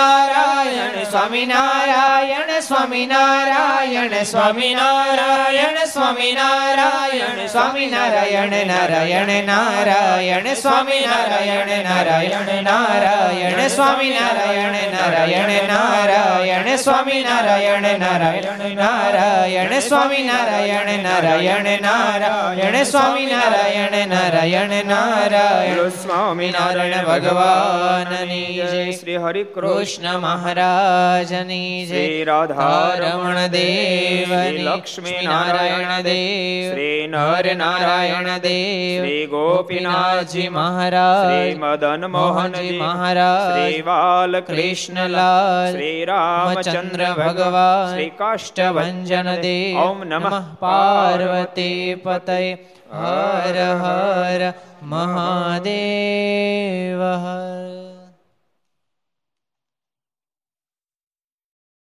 સ્વામિનારાયણ 0.00 1.04
સ્વામિનારાયણ 1.04 2.60
સ્વામિનારાયણ 2.60 4.24
સ્વામિનારાયણ 4.24 5.86
સ્વામિનારાયણ 5.86 7.46
સ્વામિનારાયણ 7.46 8.66
નારાયણ 8.66 9.44
નારાયણ 9.44 10.54
સ્વામિનારાયણ 10.54 11.82
નારાયણ 11.84 12.62
નારાયણ 12.62 13.68
સ્વામિનારાયણ 13.68 14.72
નારાયણ 14.72 15.68
નારાયણ 15.68 16.76
સ્વામિનારાયણ 16.76 17.88
નારાયણ 17.88 18.76
નારાયણ 18.76 19.80
સ્વામિનારાયણ 19.80 21.02
નારાયણ 21.02 21.82
નારાયણ 21.82 22.82
સ્વામિનારાયણ 22.82 24.08
નારાયણ 24.08 24.86
નારાયણ 24.86 25.88
સ્વામિનારાયણ 25.88 27.04
ભગવાનની 27.04 28.54
જય 28.54 28.92
શ્રી 28.92 29.16
હરિ 29.16 29.44
કૃષ્ણ. 29.44 29.89
મહારાજની 29.98 31.86
જય. 31.86 32.24
રાધારમણ 32.24 33.02
રમણ 33.02 33.48
દેવ 33.48 34.58
લક્ષ્મી 34.58 35.26
નારાયણ 35.26 36.02
દેવ 36.02 36.72
શ્રી 36.72 37.06
નર 37.06 37.54
નારાયણ 37.54 38.38
દેવ 38.38 39.00
શ્રી 39.00 39.26
ગોપીનાથજી 39.26 40.48
મહારાજ 40.48 41.56
મદન 41.56 42.06
મોહનજી 42.06 42.78
મહારાજ 42.78 43.48
શ્રી 43.48 43.82
બાલ 43.82 44.40
કૃષ્ણલાલ 44.40 45.70
શ્રી 45.70 46.04
રામચંદ્ર 46.04 47.12
ભગવાન 47.12 47.90
શ્રી 47.90 48.12
કાષ્ટભન 48.18 49.40
દેવ 49.42 49.76
ઓમ 49.76 50.04
નમઃ 50.04 50.42
પાર્વતી 50.60 51.96
પતય 52.04 52.58
હર 52.92 53.56
હર 53.82 54.52
મહાદેવ 54.82 57.02
હર 57.02 57.89